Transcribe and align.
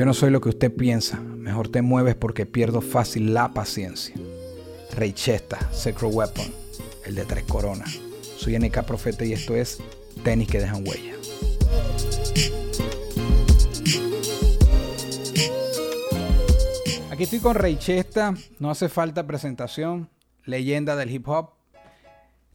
Yo 0.00 0.06
no 0.06 0.14
soy 0.14 0.30
lo 0.30 0.40
que 0.40 0.48
usted 0.48 0.74
piensa. 0.74 1.20
Mejor 1.20 1.68
te 1.68 1.82
mueves 1.82 2.14
porque 2.14 2.46
pierdo 2.46 2.80
fácil 2.80 3.34
la 3.34 3.52
paciencia. 3.52 4.14
Rey 4.96 5.12
Chesta, 5.12 5.58
Secret 5.72 6.10
Weapon, 6.10 6.46
el 7.04 7.14
de 7.14 7.26
tres 7.26 7.44
coronas. 7.44 8.00
Soy 8.38 8.58
NK 8.58 8.82
Profeta 8.84 9.26
y 9.26 9.34
esto 9.34 9.54
es 9.54 9.82
Tenis 10.24 10.48
que 10.48 10.58
dejan 10.58 10.88
huella. 10.88 11.12
Aquí 17.10 17.24
estoy 17.24 17.40
con 17.40 17.54
Rey 17.54 17.76
Chesta, 17.76 18.32
no 18.58 18.70
hace 18.70 18.88
falta 18.88 19.26
presentación, 19.26 20.08
leyenda 20.46 20.96
del 20.96 21.10
hip 21.10 21.28
hop, 21.28 21.50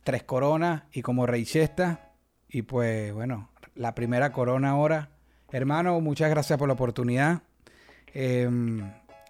tres 0.03 0.23
coronas 0.23 0.85
y 0.91 1.03
como 1.03 1.27
Rey 1.27 1.45
Chesta. 1.45 2.11
Y 2.49 2.63
pues 2.63 3.13
bueno, 3.13 3.51
la 3.75 3.93
primera 3.93 4.31
corona 4.31 4.71
ahora. 4.71 5.14
Hermano, 5.59 6.01
muchas 6.01 6.29
gracias 6.29 6.59
por 6.59 6.67
la 6.67 6.73
oportunidad. 6.73 7.39
Eh, 8.13 8.45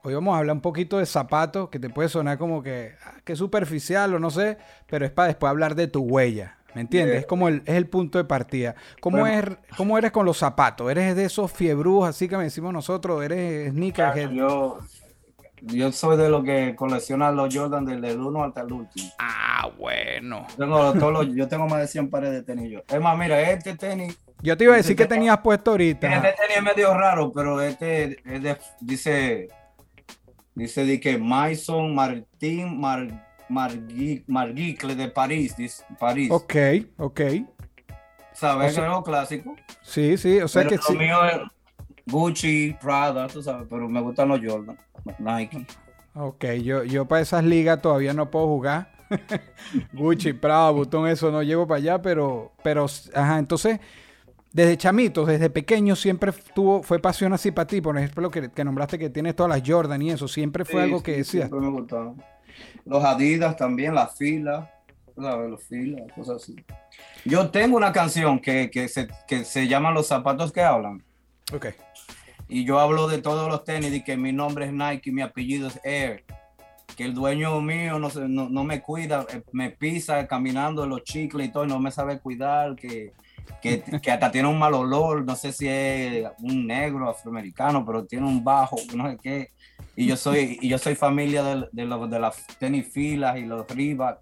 hoy 0.01 0.13
vamos 0.15 0.33
a 0.33 0.39
hablar 0.39 0.55
un 0.55 0.61
poquito 0.61 0.97
de 0.97 1.05
zapatos, 1.05 1.69
que 1.69 1.77
te 1.77 1.87
puede 1.91 2.09
sonar 2.09 2.39
como 2.39 2.63
que, 2.63 2.93
ah, 3.05 3.13
que 3.23 3.35
superficial 3.35 4.15
o 4.15 4.17
no 4.19 4.31
sé, 4.31 4.57
pero 4.87 5.05
es 5.05 5.11
para 5.11 5.27
después 5.27 5.51
hablar 5.51 5.75
de 5.75 5.87
tu 5.87 6.01
huella. 6.01 6.57
¿Me 6.73 6.81
entiendes? 6.81 7.19
Es 7.19 7.25
como 7.27 7.47
el, 7.47 7.61
es 7.67 7.75
el 7.75 7.85
punto 7.87 8.17
de 8.17 8.23
partida. 8.23 8.73
¿Cómo, 9.01 9.19
Bueno. 9.19 9.51
es, 9.69 9.75
¿Cómo 9.77 9.99
eres 9.99 10.11
con 10.11 10.25
los 10.25 10.37
zapatos? 10.39 10.89
¿Eres 10.89 11.15
de 11.15 11.25
esos 11.25 11.51
fiebrús 11.51 12.07
así 12.07 12.27
que 12.27 12.37
me 12.37 12.45
decimos 12.45 12.73
nosotros? 12.73 13.23
¿Eres 13.23 13.69
sneakerhead? 13.71 14.31
Yo, 14.31 14.79
yo 15.61 15.91
soy 15.91 16.17
de 16.17 16.27
los 16.29 16.43
que 16.43 16.75
colecciona 16.75 17.31
los 17.31 17.55
Jordan 17.55 17.85
desde 17.85 18.09
el 18.15 18.19
1 18.19 18.43
hasta 18.45 18.61
el 18.61 18.73
último. 18.73 19.09
Ah, 19.19 19.69
bueno. 19.77 20.47
Tengo 20.57 20.91
todos 20.93 21.13
los- 21.13 21.35
yo 21.35 21.47
tengo 21.47 21.67
más 21.67 21.81
de 21.81 21.87
100 21.87 22.09
pares 22.09 22.31
de 22.31 22.41
tenis 22.41 22.71
yo. 22.71 22.79
Es 22.87 22.99
más, 22.99 23.15
mira, 23.15 23.39
este 23.51 23.75
tenis, 23.77 24.17
Yo 24.41 24.55
te 24.57 24.63
iba 24.65 24.73
a 24.73 24.77
decir 24.77 24.95
que 24.95 25.05
tenías 25.07 25.37
puesto 25.39 25.71
ahorita. 25.71 26.15
este 26.29 26.41
es 26.57 26.63
medio 26.63 26.93
raro, 26.93 27.31
pero 27.33 27.61
este 27.61 28.17
es 28.25 28.43
de- 28.43 28.57
dice, 28.79 29.49
dice 30.53 30.85
de 30.85 30.99
que 30.99 31.17
Maison 31.17 31.93
Martín 31.95 32.79
Mar, 32.79 33.07
Margui- 33.49 34.23
Margicle 34.27 34.95
de 34.95 35.07
París, 35.09 35.55
dice, 35.57 35.83
París. 35.99 36.29
Ok, 36.31 36.55
ok. 36.97 37.21
¿Sabes? 38.33 38.71
o 38.71 38.75
sea- 38.75 38.83
es 38.83 38.89
algo 38.89 39.03
clásico. 39.03 39.55
Sí, 39.81 40.17
sí, 40.17 40.39
o 40.41 40.47
sea 40.47 40.63
pero 40.63 40.69
que 40.71 40.75
lo 40.77 40.83
sí. 40.83 40.97
mío 40.97 41.25
es 41.25 41.37
Gucci, 42.07 42.75
Prada, 42.79 43.27
tú 43.27 43.41
sabes, 43.41 43.65
pero 43.69 43.87
me 43.89 43.99
gustan 44.01 44.27
los 44.27 44.39
Jordan, 44.43 44.77
Nike. 45.17 45.65
Ok, 46.13 46.45
yo, 46.63 46.83
yo 46.83 47.05
para 47.07 47.21
esas 47.21 47.43
ligas 47.43 47.81
todavía 47.81 48.13
no 48.13 48.29
puedo 48.29 48.45
jugar. 48.47 48.91
Gucci, 49.93 50.33
Prada, 50.33 50.69
Butón, 50.71 51.07
eso 51.07 51.31
no 51.31 51.41
llego 51.43 51.67
para 51.67 51.77
allá, 51.79 52.01
pero, 52.01 52.53
pero, 52.63 52.85
ajá, 53.13 53.39
entonces, 53.39 53.79
desde 54.55 54.77
chamitos, 54.77 55.27
desde 55.27 55.49
pequeño, 55.49 55.97
siempre 55.97 56.31
tuvo, 56.53 56.81
fue 56.81 56.97
pasión 56.99 57.33
así 57.33 57.51
para 57.51 57.67
ti, 57.67 57.81
por 57.81 57.97
ejemplo, 57.97 58.31
que, 58.31 58.49
que 58.49 58.63
nombraste 58.63 58.97
que 58.97 59.09
tienes 59.09 59.35
todas 59.35 59.49
las 59.49 59.69
Jordan 59.69 60.01
y 60.01 60.11
eso, 60.11 60.29
siempre 60.29 60.63
fue 60.63 60.75
Sí, 60.75 60.79
algo 60.79 60.99
sí, 60.99 61.03
que 61.03 61.11
decías. 61.17 61.49
siempre 61.49 61.59
me 61.59 61.71
gustaban. 61.77 62.15
Los 62.85 63.03
Adidas 63.03 63.57
también, 63.57 63.93
las 63.93 64.15
filas. 64.17 64.69
Los 65.17 65.61
filas, 65.63 66.09
cosas 66.13 66.41
así. 66.41 66.55
Yo 67.25 67.49
tengo 67.49 67.75
una 67.75 67.91
canción 67.91 68.39
que, 68.39 68.71
que, 68.71 68.87
se, 68.87 69.09
que 69.27 69.43
se 69.43 69.67
llama 69.67 69.91
Los 69.91 70.07
zapatos 70.07 70.53
que 70.53 70.61
hablan. 70.61 71.03
Ok, 71.53 71.67
Y 72.47 72.63
yo 72.63 72.79
hablo 72.79 73.09
de 73.09 73.21
todos 73.21 73.49
los 73.49 73.65
tenis, 73.65 73.91
y 73.93 74.03
que 74.05 74.15
mi 74.15 74.31
nombre 74.31 74.67
es 74.67 74.71
Nike, 74.71 75.11
mi 75.11 75.21
apellido 75.21 75.67
es 75.67 75.81
Air. 75.83 76.23
Que 76.95 77.03
el 77.03 77.13
dueño 77.13 77.59
mío 77.59 77.99
no, 77.99 78.09
no, 78.29 78.47
no 78.49 78.63
me 78.63 78.81
cuida, 78.81 79.25
eh, 79.33 79.41
me 79.51 79.69
pisa 79.71 80.25
caminando 80.27 80.85
en 80.85 80.91
los 80.91 81.03
chicles 81.03 81.47
y 81.47 81.51
todo, 81.51 81.65
y 81.65 81.67
no 81.67 81.77
me 81.79 81.91
sabe 81.91 82.19
cuidar, 82.19 82.75
que, 82.77 83.11
que, 83.61 83.81
que 84.01 84.11
hasta 84.11 84.31
tiene 84.31 84.47
un 84.47 84.59
mal 84.59 84.73
olor, 84.73 85.23
no 85.25 85.35
sé 85.35 85.51
si 85.51 85.67
es 85.67 86.27
un 86.39 86.67
negro 86.67 87.09
afroamericano, 87.09 87.85
pero 87.85 88.05
tiene 88.05 88.25
un 88.27 88.43
bajo, 88.43 88.77
no 88.95 89.09
sé 89.09 89.17
qué. 89.21 89.49
Y 89.95 90.05
yo 90.07 90.17
soy, 90.17 90.57
y 90.61 90.67
yo 90.69 90.77
soy 90.77 90.95
familia 90.95 91.41
de, 91.43 91.67
de, 91.71 91.85
los- 91.85 92.09
de 92.09 92.19
las 92.19 92.45
tenis 92.59 92.91
filas 92.91 93.37
y 93.37 93.41
los 93.45 93.65
Reebok, 93.67 94.17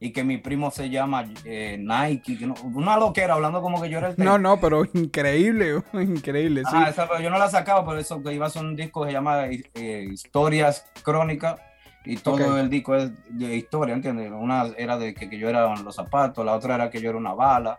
y 0.00 0.12
que 0.12 0.24
mi 0.24 0.38
primo 0.38 0.70
se 0.72 0.90
llama 0.90 1.24
eh, 1.44 1.78
Nike, 1.78 2.36
que 2.38 2.46
no- 2.46 2.54
una 2.62 2.96
loquera, 2.96 3.34
hablando 3.34 3.62
como 3.62 3.80
que 3.80 3.88
yo 3.88 3.98
era 3.98 4.08
el 4.08 4.16
no, 4.16 4.36
no, 4.38 4.58
pero 4.58 4.84
increíble, 4.94 5.80
increíble, 5.92 6.64
sí. 6.64 6.70
Ah, 6.74 6.88
esa, 6.90 7.08
pero 7.08 7.20
yo 7.20 7.30
no 7.30 7.38
la 7.38 7.48
sacaba, 7.48 7.86
pero 7.86 7.98
eso 8.00 8.20
que 8.22 8.32
iba 8.34 8.46
a 8.46 8.50
ser 8.50 8.64
un 8.64 8.74
disco 8.74 9.02
que 9.02 9.08
se 9.08 9.12
llama 9.12 9.46
eh, 9.46 10.08
Historias 10.10 10.84
Crónicas 11.04 11.60
y 12.04 12.16
todo 12.16 12.58
el 12.58 12.68
disco 12.68 12.96
es 12.96 13.12
de 13.30 13.54
historia, 13.56 13.94
¿entiendes? 13.94 14.32
Una 14.32 14.66
era 14.76 14.98
de 14.98 15.14
que, 15.14 15.30
que 15.30 15.38
yo 15.38 15.48
era 15.48 15.72
los 15.76 15.94
zapatos, 15.94 16.44
la 16.44 16.54
otra 16.54 16.74
era 16.74 16.90
que 16.90 17.00
yo 17.00 17.10
era 17.10 17.18
una 17.18 17.32
bala, 17.34 17.78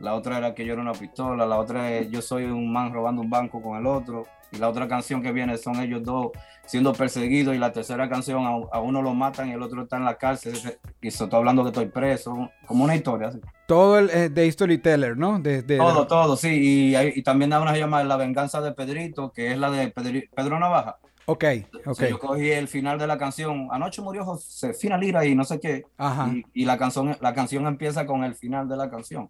la 0.00 0.14
otra 0.14 0.38
era 0.38 0.54
que 0.54 0.64
yo 0.66 0.72
era 0.72 0.82
una 0.82 0.92
pistola, 0.92 1.46
la 1.46 1.58
otra 1.58 1.90
es 1.92 2.10
yo 2.10 2.20
soy 2.22 2.44
un 2.44 2.72
man 2.72 2.92
robando 2.92 3.22
un 3.22 3.30
banco 3.30 3.62
con 3.62 3.78
el 3.78 3.86
otro 3.86 4.26
y 4.52 4.56
la 4.58 4.68
otra 4.68 4.88
canción 4.88 5.22
que 5.22 5.30
viene 5.30 5.56
son 5.58 5.76
ellos 5.80 6.02
dos 6.02 6.30
siendo 6.66 6.92
perseguidos 6.92 7.54
y 7.54 7.58
la 7.58 7.72
tercera 7.72 8.08
canción 8.08 8.44
a, 8.46 8.50
a 8.76 8.80
uno 8.80 9.02
lo 9.02 9.12
matan 9.14 9.48
y 9.48 9.52
el 9.52 9.62
otro 9.62 9.82
está 9.82 9.96
en 9.96 10.04
la 10.04 10.16
cárcel 10.16 10.54
y 11.00 11.08
eso 11.08 11.24
estoy 11.24 11.38
hablando 11.38 11.62
que 11.62 11.68
estoy 11.70 11.86
preso, 11.86 12.50
como 12.66 12.84
una 12.84 12.94
historia. 12.96 13.28
así. 13.28 13.40
Todo 13.66 13.98
el 13.98 14.10
eh, 14.10 14.28
de 14.28 14.50
Storyteller, 14.50 15.16
¿no? 15.16 15.38
De, 15.38 15.62
de- 15.62 15.76
Todo, 15.78 16.06
todo, 16.06 16.36
sí. 16.36 16.48
Y, 16.90 16.94
hay- 16.96 17.12
y 17.14 17.22
también 17.22 17.52
hay 17.52 17.60
una 17.62 17.70
que 17.72 17.76
se 17.76 17.80
llama 17.82 18.02
La 18.04 18.16
venganza 18.16 18.60
de 18.60 18.72
Pedrito, 18.72 19.32
que 19.32 19.52
es 19.52 19.58
la 19.58 19.70
de 19.70 19.92
Pedri- 19.94 20.28
Pedro 20.34 20.58
Navaja. 20.58 20.96
Ok, 21.26 21.44
ok. 21.86 22.02
Yo 22.08 22.18
cogí 22.18 22.50
el 22.50 22.66
final 22.66 22.98
de 22.98 23.06
la 23.06 23.16
canción. 23.18 23.68
Anoche 23.70 24.02
murió 24.02 24.24
Josefina 24.24 24.96
Lira 24.98 25.24
y 25.24 25.36
no 25.36 25.44
sé 25.44 25.60
qué. 25.60 25.84
Ajá. 25.96 26.28
Y, 26.32 26.44
y 26.62 26.64
la, 26.64 26.76
canción, 26.78 27.16
la 27.20 27.34
canción 27.34 27.66
empieza 27.66 28.04
con 28.06 28.24
el 28.24 28.34
final 28.34 28.68
de 28.68 28.76
la 28.76 28.90
canción. 28.90 29.28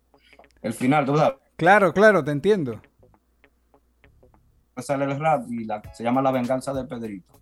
El 0.62 0.75
final, 0.75 1.04
tú 1.06 1.16
sabes. 1.16 1.38
Claro, 1.56 1.93
claro, 1.93 2.25
te 2.25 2.31
entiendo. 2.31 2.81
Sale 4.76 5.04
el 5.04 5.19
rap 5.19 5.44
y 5.50 5.65
la, 5.65 5.82
se 5.93 6.03
llama 6.03 6.22
La 6.22 6.31
venganza 6.31 6.72
de 6.72 6.84
Pedrito. 6.84 7.41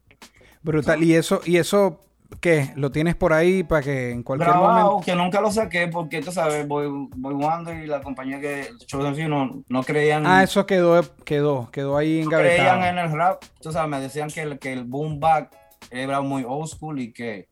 Brutal. 0.62 1.02
¿Y 1.04 1.14
eso, 1.14 1.40
y 1.44 1.56
eso 1.56 2.00
qué? 2.40 2.72
¿Lo 2.74 2.90
tienes 2.90 3.14
por 3.14 3.32
ahí 3.32 3.62
para 3.62 3.82
que 3.82 4.10
en 4.10 4.24
cualquier 4.24 4.50
Grabado, 4.50 4.90
momento? 4.90 5.04
que 5.06 5.14
nunca 5.14 5.40
lo 5.40 5.52
saqué 5.52 5.86
porque 5.86 6.20
tú 6.20 6.32
sabes, 6.32 6.66
voy, 6.66 6.88
voy 7.16 7.34
jugando 7.34 7.72
y 7.72 7.86
la 7.86 8.00
compañía 8.00 8.40
que 8.40 8.70
Chosen 8.86 9.30
no, 9.30 9.62
no 9.68 9.82
creían. 9.84 10.26
Ah, 10.26 10.42
eso 10.42 10.66
quedó, 10.66 11.00
quedó, 11.24 11.70
quedó 11.70 11.96
ahí 11.96 12.22
no 12.24 12.30
creían 12.30 12.78
engavetado. 12.78 12.84
en 12.86 12.98
el 12.98 13.16
rap, 13.16 13.44
tú 13.60 13.70
sabes, 13.70 13.88
me 13.88 14.00
decían 14.00 14.30
que 14.30 14.42
el, 14.42 14.58
que 14.58 14.72
el 14.72 14.84
boom 14.84 15.20
back 15.20 15.54
era 15.90 16.20
muy 16.20 16.44
old 16.46 16.68
school 16.68 16.98
y 17.00 17.12
que, 17.12 17.48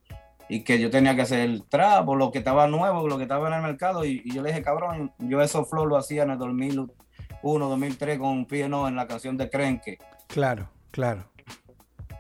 y 0.49 0.63
que 0.65 0.79
yo 0.79 0.91
tenía 0.91 1.15
que 1.17 1.23
hacer 1.23 1.41
el 1.41 1.65
trap 1.65 2.09
o 2.09 2.15
lo 2.17 2.31
que 2.31 2.39
estaba 2.39 2.67
nuevo, 2.69 3.09
lo 3.09 3.17
que 3.17 3.25
estaba 3.25 3.49
en 3.49 3.55
el 3.55 3.63
mercado. 3.63 4.05
Y, 4.05 4.23
y 4.25 4.33
yo 4.35 4.43
le 4.43 4.51
dije, 4.51 4.63
cabrón, 4.63 5.13
yo 5.19 5.41
eso 5.43 5.65
flow 5.65 5.87
lo 5.87 5.97
hacía 5.97 6.23
en 6.23 6.31
el 6.31 6.39
2001, 6.39 6.89
2003 7.69 8.19
con 8.19 8.47
P&O 8.47 8.89
en 8.89 8.97
la 8.97 9.07
canción 9.07 9.37
de 9.37 9.51
Crenque. 9.51 9.99
Claro, 10.29 10.69
claro. 10.91 11.25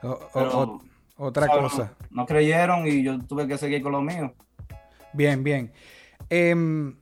O- 0.02 0.08
o- 0.08 0.28
Pero, 0.34 0.60
o- 0.60 0.80
otra 1.18 1.46
¿sabes? 1.46 1.62
cosa. 1.62 1.94
No, 2.10 2.22
no 2.22 2.26
creyeron 2.26 2.86
y 2.86 3.02
yo 3.02 3.18
tuve 3.20 3.46
que 3.46 3.56
seguir 3.58 3.82
con 3.82 3.92
lo 3.92 4.00
mío. 4.02 4.34
Bien, 5.12 5.42
bien. 5.42 5.72
Em, 6.28 6.96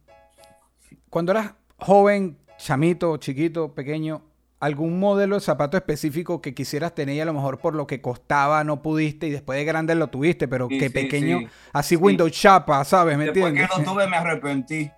cuando 1.10 1.32
eras 1.32 1.54
joven, 1.78 2.38
chamito, 2.58 3.16
chiquito, 3.16 3.74
pequeño, 3.74 4.22
¿algún 4.64 4.98
modelo 4.98 5.34
de 5.34 5.40
zapato 5.42 5.76
específico 5.76 6.40
que 6.40 6.54
quisieras 6.54 6.94
tener 6.94 7.16
y 7.16 7.20
a 7.20 7.24
lo 7.26 7.34
mejor 7.34 7.58
por 7.58 7.74
lo 7.74 7.86
que 7.86 8.00
costaba 8.00 8.64
no 8.64 8.80
pudiste 8.80 9.26
y 9.26 9.30
después 9.30 9.58
de 9.58 9.64
grande 9.64 9.94
lo 9.94 10.08
tuviste, 10.08 10.48
pero 10.48 10.68
Sí, 10.68 10.78
que 10.78 10.86
sí, 10.88 10.94
pequeño, 10.94 11.40
sí. 11.40 11.48
así 11.72 11.96
Sí. 11.96 12.02
Windows 12.02 12.32
chapa, 12.32 12.82
¿sabes? 12.84 13.18
¿Me 13.18 13.26
Después 13.26 13.46
entiendes? 13.48 13.70
que 13.76 13.82
lo 13.82 13.90
tuve 13.92 14.06
me 14.08 14.16
arrepentí. 14.16 14.90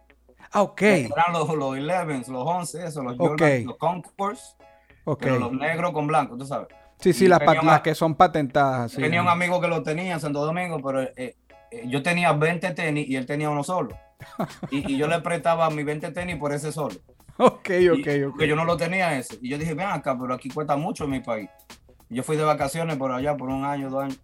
Ah, 0.53 0.63
ok, 0.63 0.83
Eran 0.83 1.33
los, 1.33 1.49
los 1.49 1.73
11, 1.75 2.31
los 2.33 2.47
11, 2.47 2.87
esos, 2.87 3.05
los 3.05 3.15
Ok. 3.19 3.41
Jordan, 3.41 3.65
los 3.67 3.77
Concourse, 3.77 4.43
pero 5.19 5.39
los 5.39 5.53
negros 5.53 5.93
con 5.93 6.07
blanco, 6.07 6.37
tú 6.37 6.47
sabes. 6.47 6.69
Sí, 7.01 7.13
sí, 7.13 7.27
las, 7.29 7.41
tenía 7.41 7.63
las 7.63 7.81
que 7.83 7.95
son 7.95 8.15
patentadas. 8.15 8.93
tenía 8.95 9.21
un 9.21 9.29
amigo 9.29 9.61
que 9.61 9.69
lo 9.69 9.83
tenía 9.83 10.15
en 10.15 10.21
Santo 10.21 10.45
Domingo, 10.45 10.79
pero 10.83 11.03
eh, 11.03 11.13
eh, 11.17 11.37
yo 11.89 12.03
tenía 12.03 12.33
20 12.33 12.71
tenis 12.71 13.07
y 13.09 13.17
él 13.17 13.27
tenía 13.27 13.51
uno 13.51 13.65
solo. 13.65 13.97
Y, 14.71 14.95
y 14.95 14.97
yo 14.97 15.09
le 15.09 15.21
prestaba 15.21 15.69
mis 15.71 15.85
20 15.85 16.11
tenis 16.13 16.37
por 16.37 16.53
ese 16.53 16.73
solo. 16.73 16.95
Ok, 17.39 17.71
ok, 17.93 18.09
ok. 18.27 18.31
Porque 18.31 18.49
yo 18.49 18.57
no 18.57 18.65
lo 18.65 18.77
tenía 18.77 19.17
ese. 19.19 19.39
Y 19.43 19.51
yo 19.51 19.59
dije, 19.59 19.75
ven 19.75 19.89
acá, 19.89 20.17
pero 20.19 20.33
aquí 20.35 20.49
cuesta 20.49 20.77
mucho 20.77 21.05
en 21.05 21.11
mi 21.11 21.21
país. 21.21 21.51
Yo 22.09 22.23
fui 22.23 22.37
de 22.37 22.45
vacaciones 22.45 22.97
por 22.97 23.13
allá 23.13 23.37
por 23.37 23.49
un 23.51 23.65
año, 23.65 23.91
dos 23.91 24.05
años. 24.05 24.21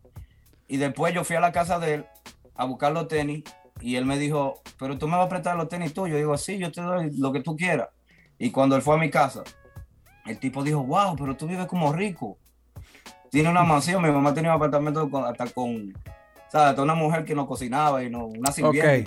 Y 0.68 0.76
después 0.78 1.12
yo 1.12 1.24
fui 1.24 1.36
a 1.36 1.40
la 1.40 1.52
casa 1.52 1.78
de 1.78 1.94
él 1.94 2.06
a 2.54 2.64
buscar 2.64 2.92
los 2.92 3.08
tenis 3.08 3.42
y 3.80 3.96
él 3.96 4.06
me 4.06 4.18
dijo, 4.18 4.62
pero 4.78 4.96
tú 4.96 5.08
me 5.08 5.16
vas 5.16 5.26
a 5.26 5.28
prestar 5.28 5.56
los 5.56 5.68
tenis 5.68 5.92
tuyos. 5.92 6.12
Yo 6.12 6.16
digo, 6.18 6.38
sí, 6.38 6.56
yo 6.58 6.70
te 6.72 6.80
doy 6.80 7.10
lo 7.18 7.32
que 7.32 7.40
tú 7.40 7.56
quieras. 7.56 7.88
Y 8.38 8.50
cuando 8.50 8.76
él 8.76 8.82
fue 8.82 8.94
a 8.94 8.98
mi 8.98 9.10
casa, 9.10 9.42
el 10.26 10.38
tipo 10.38 10.62
dijo, 10.62 10.82
wow, 10.84 11.16
pero 11.16 11.36
tú 11.36 11.46
vives 11.46 11.66
como 11.66 11.92
rico. 11.92 12.38
tiene 13.30 13.48
una 13.50 13.62
mansión, 13.64 14.02
mi 14.02 14.10
mamá 14.10 14.32
tenía 14.34 14.50
un 14.50 14.56
apartamento 14.56 15.10
con- 15.10 15.24
hasta 15.24 15.46
con, 15.48 15.92
¿sabes? 16.48 16.70
Hasta 16.70 16.82
una 16.82 16.94
mujer 16.94 17.24
que 17.24 17.34
no 17.34 17.46
cocinaba 17.46 18.02
y 18.04 18.10
no, 18.10 18.26
una 18.26 18.52
sirvienta. 18.52 18.88
y 18.98 19.04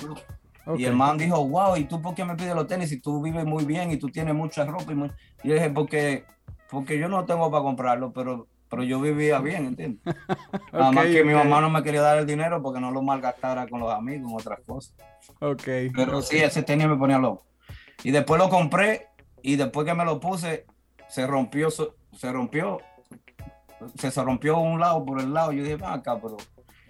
Y 0.77 0.85
el 0.85 0.95
man 0.95 1.17
dijo, 1.17 1.45
wow, 1.47 1.77
¿y 1.77 1.85
tú 1.85 2.01
por 2.01 2.15
qué 2.15 2.25
me 2.25 2.35
pides 2.35 2.55
los 2.55 2.67
tenis 2.67 2.89
si 2.89 2.99
tú 2.99 3.21
vives 3.21 3.45
muy 3.45 3.65
bien 3.65 3.91
y 3.91 3.97
tú 3.97 4.07
tienes 4.09 4.33
mucha 4.33 4.65
ropa? 4.65 4.91
Y, 4.91 4.95
mu-?" 4.95 5.09
y 5.43 5.49
yo 5.49 5.53
dije, 5.53 5.69
porque, 5.69 6.25
porque 6.69 6.97
yo 6.97 7.07
no 7.07 7.25
tengo 7.25 7.51
para 7.51 7.63
comprarlo, 7.63 8.11
pero, 8.11 8.47
pero 8.69 8.83
yo 8.83 8.99
vivía 8.99 9.39
bien, 9.39 9.67
¿entiendes? 9.67 10.01
Nada 10.73 10.91
más 10.91 11.05
que 11.05 11.23
mi 11.23 11.33
mamá 11.33 11.61
no 11.61 11.69
me 11.69 11.83
quería 11.83 12.01
dar 12.01 12.17
el 12.17 12.25
dinero 12.25 12.61
porque 12.61 12.79
no 12.79 12.91
lo 12.91 13.03
malgastara 13.03 13.67
con 13.67 13.79
los 13.79 13.93
amigos 13.93 14.31
en 14.31 14.37
otras 14.37 14.59
cosas. 14.65 14.95
Ok. 15.39 15.63
Pero 15.95 16.21
sí, 16.21 16.37
ese 16.37 16.63
tenis 16.63 16.87
me 16.87 16.97
ponía 16.97 17.19
loco. 17.19 17.45
Y 18.03 18.11
después 18.11 18.39
lo 18.39 18.49
compré 18.49 19.07
y 19.43 19.55
después 19.55 19.85
que 19.85 19.93
me 19.93 20.03
lo 20.03 20.19
puse, 20.19 20.65
se 21.07 21.27
rompió, 21.27 21.69
se 21.69 22.31
rompió, 22.31 22.79
se, 23.99 24.09
se 24.09 24.23
rompió 24.23 24.57
un 24.57 24.79
lado 24.79 25.05
por 25.05 25.21
el 25.21 25.31
lado. 25.33 25.51
Yo 25.51 25.63
dije, 25.63 25.75
"Ven 25.75 25.89
acá, 25.89 26.19
pero 26.19 26.37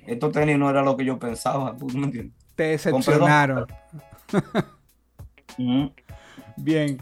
estos 0.08 0.32
tenis 0.32 0.58
no 0.58 0.70
era 0.70 0.82
lo 0.82 0.96
que 0.96 1.04
yo 1.04 1.20
pensaba, 1.20 1.76
¿tú 1.78 1.86
me 1.88 2.06
entiendes? 2.06 2.45
Te 2.56 2.64
decepcionaron. 2.64 3.68
Bien. 6.58 6.98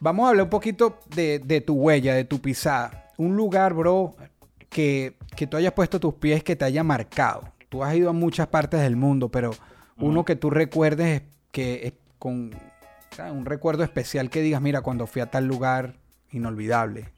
Vamos 0.00 0.26
a 0.26 0.30
hablar 0.30 0.44
un 0.44 0.50
poquito 0.50 1.00
de, 1.14 1.40
de 1.40 1.60
tu 1.60 1.74
huella, 1.74 2.14
de 2.14 2.24
tu 2.24 2.40
pisada. 2.40 3.10
Un 3.16 3.36
lugar, 3.36 3.74
bro, 3.74 4.14
que, 4.68 5.16
que 5.36 5.46
tú 5.46 5.56
hayas 5.56 5.72
puesto 5.72 5.98
tus 5.98 6.14
pies 6.14 6.44
que 6.44 6.56
te 6.56 6.64
haya 6.64 6.84
marcado. 6.84 7.44
Tú 7.68 7.82
has 7.84 7.94
ido 7.94 8.10
a 8.10 8.12
muchas 8.12 8.46
partes 8.46 8.80
del 8.80 8.96
mundo, 8.96 9.28
pero 9.28 9.50
uno 9.98 10.24
que 10.24 10.36
tú 10.36 10.50
recuerdes 10.50 11.22
que 11.50 11.86
es 11.86 11.92
con 12.18 12.54
¿sabes? 13.10 13.32
un 13.32 13.44
recuerdo 13.44 13.82
especial 13.82 14.30
que 14.30 14.40
digas, 14.42 14.60
mira, 14.60 14.80
cuando 14.80 15.06
fui 15.06 15.20
a 15.22 15.26
tal 15.26 15.46
lugar, 15.46 15.94
inolvidable. 16.30 17.08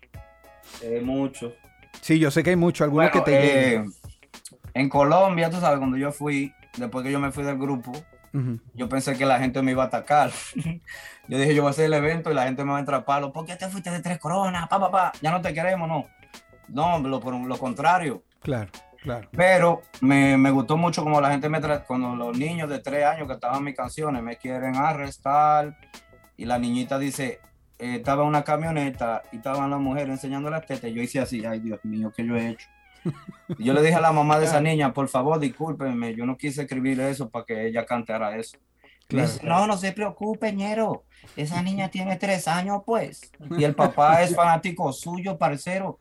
Eh, 0.82 1.02
mucho. 1.04 1.52
Sí, 2.00 2.18
yo 2.18 2.30
sé 2.30 2.42
que 2.42 2.50
hay 2.50 2.56
mucho, 2.56 2.84
algunos 2.84 3.10
Bueno, 3.10 3.24
que 3.24 3.30
te 3.30 3.74
eh, 3.74 3.84
en 4.74 4.88
Colombia, 4.88 5.50
tú 5.50 5.58
sabes, 5.58 5.78
cuando 5.78 5.96
yo 5.96 6.12
fui, 6.12 6.52
después 6.76 7.04
que 7.04 7.12
yo 7.12 7.20
me 7.20 7.32
fui 7.32 7.44
del 7.44 7.58
grupo, 7.58 7.92
yo 8.74 8.88
pensé 8.88 9.16
que 9.16 9.26
la 9.26 9.38
gente 9.38 9.60
me 9.62 9.72
iba 9.72 9.82
a 9.82 9.86
atacar. 9.86 10.30
yo 11.28 11.38
dije, 11.38 11.54
yo 11.54 11.62
voy 11.62 11.68
a 11.68 11.70
hacer 11.70 11.86
el 11.86 11.94
evento 11.94 12.30
y 12.30 12.34
la 12.34 12.44
gente 12.44 12.64
me 12.64 12.70
va 12.70 12.76
a 12.76 12.80
entrar 12.80 13.00
a 13.00 13.04
palo. 13.04 13.32
¿Por 13.32 13.44
qué 13.44 13.56
te 13.56 13.68
fuiste 13.68 13.90
de 13.90 14.00
tres 14.00 14.18
coronas? 14.18 14.68
Pa, 14.68 14.78
pa, 14.78 14.90
pa. 14.90 15.12
Ya 15.20 15.30
no 15.30 15.40
te 15.40 15.52
queremos, 15.52 15.88
no. 15.88 16.06
No, 16.68 16.98
lo, 17.00 17.20
por 17.20 17.34
lo 17.34 17.58
contrario. 17.58 18.22
Claro, 18.40 18.70
claro. 19.02 19.28
Pero 19.32 19.82
me, 20.00 20.36
me 20.36 20.50
gustó 20.50 20.76
mucho 20.76 21.02
como 21.02 21.20
la 21.20 21.30
gente 21.30 21.48
me 21.48 21.60
trata, 21.60 21.84
cuando 21.84 22.14
los 22.14 22.38
niños 22.38 22.68
de 22.68 22.78
tres 22.78 23.04
años 23.04 23.26
que 23.26 23.34
estaban 23.34 23.58
en 23.58 23.64
mis 23.64 23.76
canciones 23.76 24.22
me 24.22 24.36
quieren 24.36 24.76
arrestar 24.76 25.76
y 26.36 26.44
la 26.44 26.58
niñita 26.58 26.98
dice, 26.98 27.40
eh, 27.80 27.96
estaba 27.96 28.22
en 28.22 28.28
una 28.28 28.44
camioneta 28.44 29.22
y 29.32 29.36
estaban 29.36 29.70
las 29.70 29.80
mujeres 29.80 30.10
enseñando 30.10 30.50
las 30.50 30.66
tetas 30.66 30.92
yo 30.92 31.02
hice 31.02 31.18
así, 31.18 31.44
ay 31.44 31.60
Dios 31.60 31.80
mío, 31.82 32.12
¿qué 32.14 32.26
yo 32.26 32.36
he 32.36 32.50
hecho? 32.50 32.68
Yo 33.58 33.72
le 33.72 33.82
dije 33.82 33.94
a 33.94 34.00
la 34.00 34.12
mamá 34.12 34.38
de 34.38 34.46
esa 34.46 34.60
niña, 34.60 34.92
por 34.92 35.08
favor, 35.08 35.38
discúlpenme, 35.38 36.14
yo 36.14 36.26
no 36.26 36.36
quise 36.36 36.62
escribir 36.62 37.00
eso 37.00 37.28
para 37.30 37.44
que 37.44 37.66
ella 37.66 37.84
cantara 37.86 38.36
eso. 38.36 38.56
Me 38.58 39.16
Claro. 39.16 39.28
dice, 39.32 39.46
no, 39.46 39.66
no 39.66 39.76
se 39.76 39.92
preocupe, 39.92 40.52
ñero. 40.52 41.04
Esa 41.36 41.62
niña 41.62 41.88
tiene 41.90 42.16
tres 42.16 42.46
años, 42.46 42.82
pues. 42.86 43.32
Y 43.58 43.64
el 43.64 43.74
papá 43.74 44.22
es 44.22 44.34
fanático 44.36 44.92
suyo, 44.92 45.36
parcero. 45.36 45.98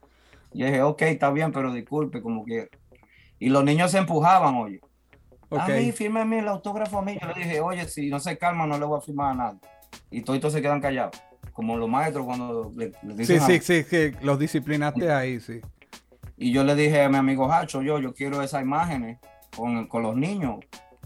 Y 0.53 0.63
dije, 0.63 0.81
ok, 0.83 1.01
está 1.03 1.31
bien, 1.31 1.51
pero 1.51 1.73
disculpe, 1.73 2.21
como 2.21 2.45
que. 2.45 2.69
Y 3.39 3.49
los 3.49 3.63
niños 3.63 3.89
se 3.91 3.97
empujaban, 3.97 4.53
oye. 4.55 4.79
Ok. 5.49 5.59
A 5.59 5.67
mí, 5.69 5.91
fírmeme 5.91 6.39
el 6.39 6.47
autógrafo 6.47 6.99
a 6.99 7.01
mí. 7.01 7.17
Yo 7.19 7.27
le 7.29 7.33
dije, 7.33 7.59
oye, 7.61 7.87
si 7.87 8.09
no 8.09 8.19
se 8.19 8.37
calma, 8.37 8.67
no 8.67 8.77
le 8.77 8.85
voy 8.85 8.99
a 8.99 9.01
firmar 9.01 9.31
a 9.31 9.33
nada. 9.35 9.57
Y 10.11 10.21
todos 10.21 10.53
se 10.53 10.61
quedan 10.61 10.79
callados. 10.79 11.19
Como 11.53 11.77
los 11.77 11.89
maestros 11.89 12.25
cuando 12.25 12.71
le, 12.75 12.91
le 13.01 13.25
Sí, 13.25 13.33
dicen. 13.33 13.39
a- 13.41 13.45
sí, 13.47 13.59
sí, 13.59 13.83
que 13.85 14.15
los 14.21 14.37
disciplinaste 14.37 15.11
ahí, 15.11 15.39
sí. 15.39 15.61
Y 16.41 16.53
yo 16.53 16.63
le 16.63 16.73
dije 16.73 17.03
a 17.03 17.09
mi 17.09 17.17
amigo 17.17 17.51
Hacho, 17.51 17.81
yo, 17.81 17.99
yo 17.99 18.13
quiero 18.13 18.41
esas 18.41 18.61
imágenes 18.61 19.19
con, 19.55 19.87
con 19.87 20.03
los 20.03 20.15
niños 20.15 20.59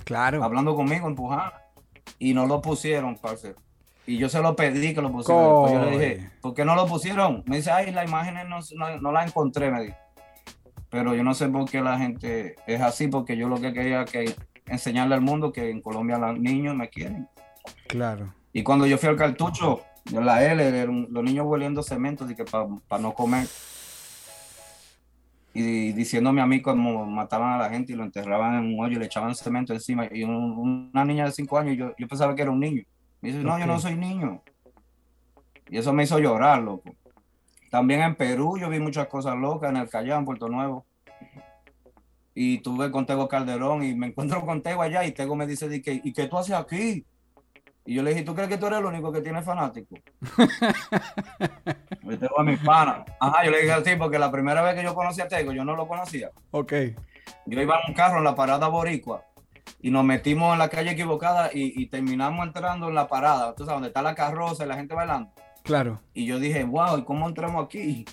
Claro. 0.06 0.44
hablando 0.44 0.76
conmigo, 0.76 1.08
empujando. 1.08 1.54
Y 2.20 2.34
no 2.34 2.46
lo 2.46 2.62
pusieron, 2.62 3.18
parce. 3.18 3.56
Y 4.06 4.18
yo 4.18 4.30
se 4.30 4.42
lo 4.42 4.56
pedí 4.56 4.94
que 4.94 5.02
lo 5.02 5.12
pusieran. 5.12 5.44
Después 5.44 5.74
yo 5.74 5.86
le 5.86 5.92
dije. 5.92 6.30
¿por 6.42 6.54
qué 6.54 6.66
no 6.66 6.76
lo 6.76 6.86
pusieron? 6.86 7.44
Me 7.48 7.58
dice, 7.58 7.72
ay, 7.72 7.92
las 7.92 8.08
imágenes 8.08 8.48
no, 8.48 8.60
no, 8.76 9.02
no 9.02 9.12
las 9.12 9.28
encontré, 9.28 9.72
me 9.72 9.84
dijo. 9.84 9.98
Pero 10.90 11.16
yo 11.16 11.24
no 11.24 11.34
sé 11.34 11.48
por 11.50 11.68
qué 11.70 11.82
la 11.82 11.98
gente 11.98 12.56
es 12.68 12.82
así, 12.82 13.08
porque 13.08 13.36
yo 13.36 13.48
lo 13.50 13.60
que 13.60 13.74
quería 13.74 14.06
que 14.06 14.36
enseñarle 14.68 15.16
al 15.16 15.22
mundo 15.22 15.52
que 15.52 15.70
en 15.72 15.82
Colombia 15.82 16.20
los 16.20 16.40
niños 16.40 16.76
me 16.76 16.90
quieren. 16.90 17.28
Claro. 17.88 18.34
Y 18.52 18.62
cuando 18.62 18.86
yo 18.86 19.00
fui 19.00 19.10
al 19.10 19.16
cartucho, 19.16 19.82
de 20.06 20.22
la 20.22 20.44
L, 20.46 20.86
los 20.86 21.24
niños 21.24 21.46
hueliendo 21.48 21.82
cemento 21.82 22.28
para 22.88 23.02
no 23.02 23.14
comer. 23.14 23.48
Y 25.54 25.92
diciéndome 25.94 26.42
a 26.42 26.48
mí 26.48 26.62
cómo 26.62 27.06
mataban 27.06 27.54
a 27.54 27.58
la 27.58 27.70
gente 27.70 27.94
y 27.94 27.96
lo 27.96 28.04
enterraban 28.04 28.56
en 28.56 28.74
un 28.74 28.84
hoyo 28.84 28.96
y 28.98 29.00
le 29.00 29.06
echaban 29.06 29.36
cemento 29.36 29.72
encima. 29.74 30.08
Y 30.12 30.24
un- 30.24 30.90
una 30.92 31.06
niña 31.06 31.26
de 31.26 31.32
cinco 31.32 31.58
años, 31.60 31.78
yo, 31.78 31.94
yo 31.98 32.08
pensaba 32.08 32.36
que 32.36 32.42
era 32.42 32.52
un 32.52 32.60
niño. 32.60 32.82
Me 33.22 33.30
dice, 33.30 33.44
no, 33.44 33.58
yo 33.60 33.66
no 33.68 33.80
soy 33.80 33.96
niño. 33.96 34.42
Y 35.70 35.78
eso 35.78 35.94
me 35.94 36.04
hizo 36.04 36.18
llorar, 36.20 36.62
loco. 36.62 36.96
También 37.70 38.02
en 38.02 38.16
Perú 38.16 38.58
yo 38.60 38.70
vi 38.70 38.80
muchas 38.80 39.08
cosas 39.08 39.36
locas, 39.38 39.70
en 39.70 39.78
el 39.78 39.90
Callao, 39.90 40.20
en 40.20 40.26
Puerto 40.26 40.48
Nuevo. 40.50 40.86
Y 42.36 42.60
tuve 42.60 42.90
con 42.90 43.06
Tego 43.06 43.28
Calderón 43.28 43.84
y 43.84 43.94
me 43.94 44.08
encuentro 44.38 44.44
con 44.46 44.62
Tego 44.62 44.82
allá 44.82 45.06
y 45.06 45.12
Tego 45.12 45.36
me 45.36 45.46
dice, 45.46 45.70
di 45.70 45.82
que, 45.82 46.02
¿y 46.04 46.14
qué 46.14 46.28
tú 46.28 46.38
haces 46.38 46.56
aquí? 46.56 47.06
Y 47.86 47.96
yo 47.96 48.04
le 48.04 48.12
dije, 48.12 48.24
¿tú 48.24 48.34
crees 48.34 48.50
que 48.50 48.58
tú 48.58 48.68
eres 48.68 48.80
el 48.80 48.86
único 48.86 49.12
que 49.12 49.22
tiene 49.22 49.42
fanático? 49.42 49.96
Yo 52.04 52.20
tengo 52.20 52.40
a 52.40 52.44
mi 52.44 52.56
pana. 52.58 53.04
Ajá, 53.20 53.46
yo 53.46 53.52
le 53.52 53.62
dije 53.62 53.72
así 53.72 53.96
porque 53.96 54.20
la 54.20 54.30
primera 54.30 54.62
vez 54.62 54.76
que 54.76 54.84
yo 54.84 54.94
conocí 54.94 55.22
a 55.22 55.28
Tego, 55.28 55.54
yo 55.54 55.64
no 55.64 55.76
lo 55.76 55.88
conocía. 55.88 56.32
Ok. 56.52 56.74
Yo 57.46 57.62
iba 57.62 57.80
en 57.80 57.90
un 57.90 57.94
carro 57.96 58.18
en 58.18 58.26
la 58.26 58.36
parada 58.36 58.68
boricua 58.68 59.24
y 59.82 59.90
nos 59.90 60.04
metimos 60.04 60.54
en 60.54 60.60
la 60.60 60.70
calle 60.70 60.92
equivocada 60.92 61.50
y, 61.54 61.82
y 61.82 61.88
terminamos 61.88 62.46
entrando 62.46 62.90
en 62.90 62.96
la 62.96 63.08
parada, 63.08 63.56
tú 63.56 63.64
sabes, 63.64 63.76
donde 63.78 63.88
está 63.88 64.02
la 64.02 64.16
carroza 64.16 64.66
y 64.66 64.68
la 64.68 64.76
gente 64.76 64.94
bailando. 64.94 65.32
Claro. 65.64 66.02
Y 66.14 66.26
yo 66.26 66.40
dije, 66.40 66.64
wow, 66.66 66.98
¿y 66.98 67.04
cómo 67.04 67.28
entramos 67.28 67.66
aquí? 67.66 68.06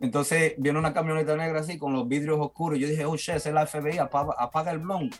Entonces 0.00 0.54
viene 0.58 0.78
una 0.78 0.92
camioneta 0.92 1.34
negra 1.34 1.60
así 1.60 1.78
con 1.78 1.92
los 1.92 2.06
vidrios 2.06 2.38
oscuros. 2.38 2.78
Yo 2.78 2.86
dije, 2.86 3.04
oh, 3.04 3.16
shit, 3.16 3.36
es 3.36 3.46
la 3.46 3.66
FBI, 3.66 3.98
apaga, 3.98 4.34
apaga 4.38 4.70
el 4.70 4.78
blon, 4.78 5.10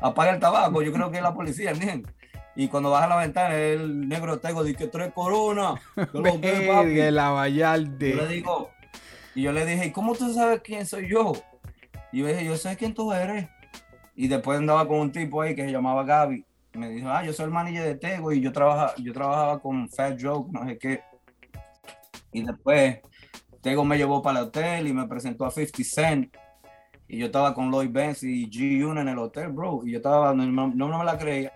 apaga 0.00 0.32
el 0.32 0.40
tabaco. 0.40 0.82
Yo 0.82 0.92
creo 0.92 1.10
que 1.10 1.18
es 1.18 1.22
la 1.22 1.32
policía, 1.32 1.70
¿entiendes? 1.70 2.12
Y 2.56 2.68
cuando 2.68 2.90
baja 2.90 3.06
la 3.06 3.16
ventana, 3.16 3.54
el 3.56 4.08
negro 4.08 4.38
Tego 4.40 4.64
dice 4.64 4.76
que 4.78 4.86
tres 4.88 5.12
coronas. 5.12 5.80
Yo 5.96 6.20
lo 6.20 6.22
que, 6.40 6.52
papi. 6.66 6.94
Yo 8.16 8.22
le 8.22 8.28
digo, 8.28 8.70
y 9.34 9.42
yo 9.42 9.52
le 9.52 9.64
dije, 9.64 9.86
¿y 9.86 9.90
cómo 9.92 10.14
tú 10.14 10.32
sabes 10.34 10.60
quién 10.62 10.84
soy 10.84 11.08
yo? 11.08 11.32
Y 12.12 12.18
yo 12.18 12.26
dije, 12.26 12.44
yo 12.44 12.56
sé 12.56 12.76
quién 12.76 12.92
tú 12.92 13.12
eres. 13.12 13.48
Y 14.16 14.26
después 14.28 14.58
andaba 14.58 14.86
con 14.88 14.98
un 14.98 15.12
tipo 15.12 15.40
ahí 15.40 15.54
que 15.54 15.64
se 15.64 15.70
llamaba 15.70 16.02
Gaby. 16.04 16.44
Me 16.74 16.88
dijo, 16.90 17.08
ah, 17.08 17.24
yo 17.24 17.32
soy 17.32 17.46
el 17.46 17.50
manager 17.52 17.84
de 17.84 17.94
Tego 17.94 18.32
y 18.32 18.40
yo 18.40 18.52
trabajaba, 18.52 18.94
yo 18.98 19.12
trabajaba 19.12 19.60
con 19.60 19.88
Fat 19.88 20.20
Joke, 20.20 20.50
no 20.52 20.66
sé 20.66 20.76
qué. 20.78 21.02
Y 22.32 22.42
después 22.44 22.98
Tego 23.62 23.84
me 23.84 23.96
llevó 23.96 24.20
para 24.22 24.40
el 24.40 24.46
hotel 24.46 24.88
y 24.88 24.92
me 24.92 25.06
presentó 25.06 25.44
a 25.46 25.50
50 25.50 25.84
Cent. 25.84 26.36
Y 27.08 27.18
yo 27.18 27.26
estaba 27.26 27.54
con 27.54 27.70
Lloyd 27.70 27.90
Benz 27.90 28.22
y 28.22 28.48
G-Unit 28.50 29.02
en 29.02 29.08
el 29.08 29.18
hotel, 29.18 29.48
bro. 29.48 29.82
Y 29.84 29.92
yo 29.92 29.96
estaba, 29.98 30.32
no- 30.34 30.68
no 30.68 30.98
me 30.98 31.04
la 31.04 31.18
creía. 31.18 31.52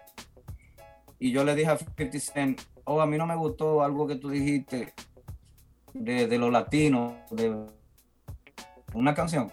Y 1.18 1.32
yo 1.32 1.44
le 1.44 1.54
dije 1.54 1.70
a 1.70 1.78
50 1.78 2.20
Cent, 2.20 2.60
oh, 2.84 3.00
a 3.00 3.06
mí 3.06 3.16
no 3.16 3.26
me 3.26 3.36
gustó 3.36 3.82
algo 3.82 4.06
que 4.06 4.16
tú 4.16 4.30
dijiste 4.30 4.92
de, 5.92 6.26
de 6.26 6.38
los 6.38 6.50
latinos, 6.50 7.14
de 7.30 7.56
una 8.92 9.14
canción. 9.14 9.50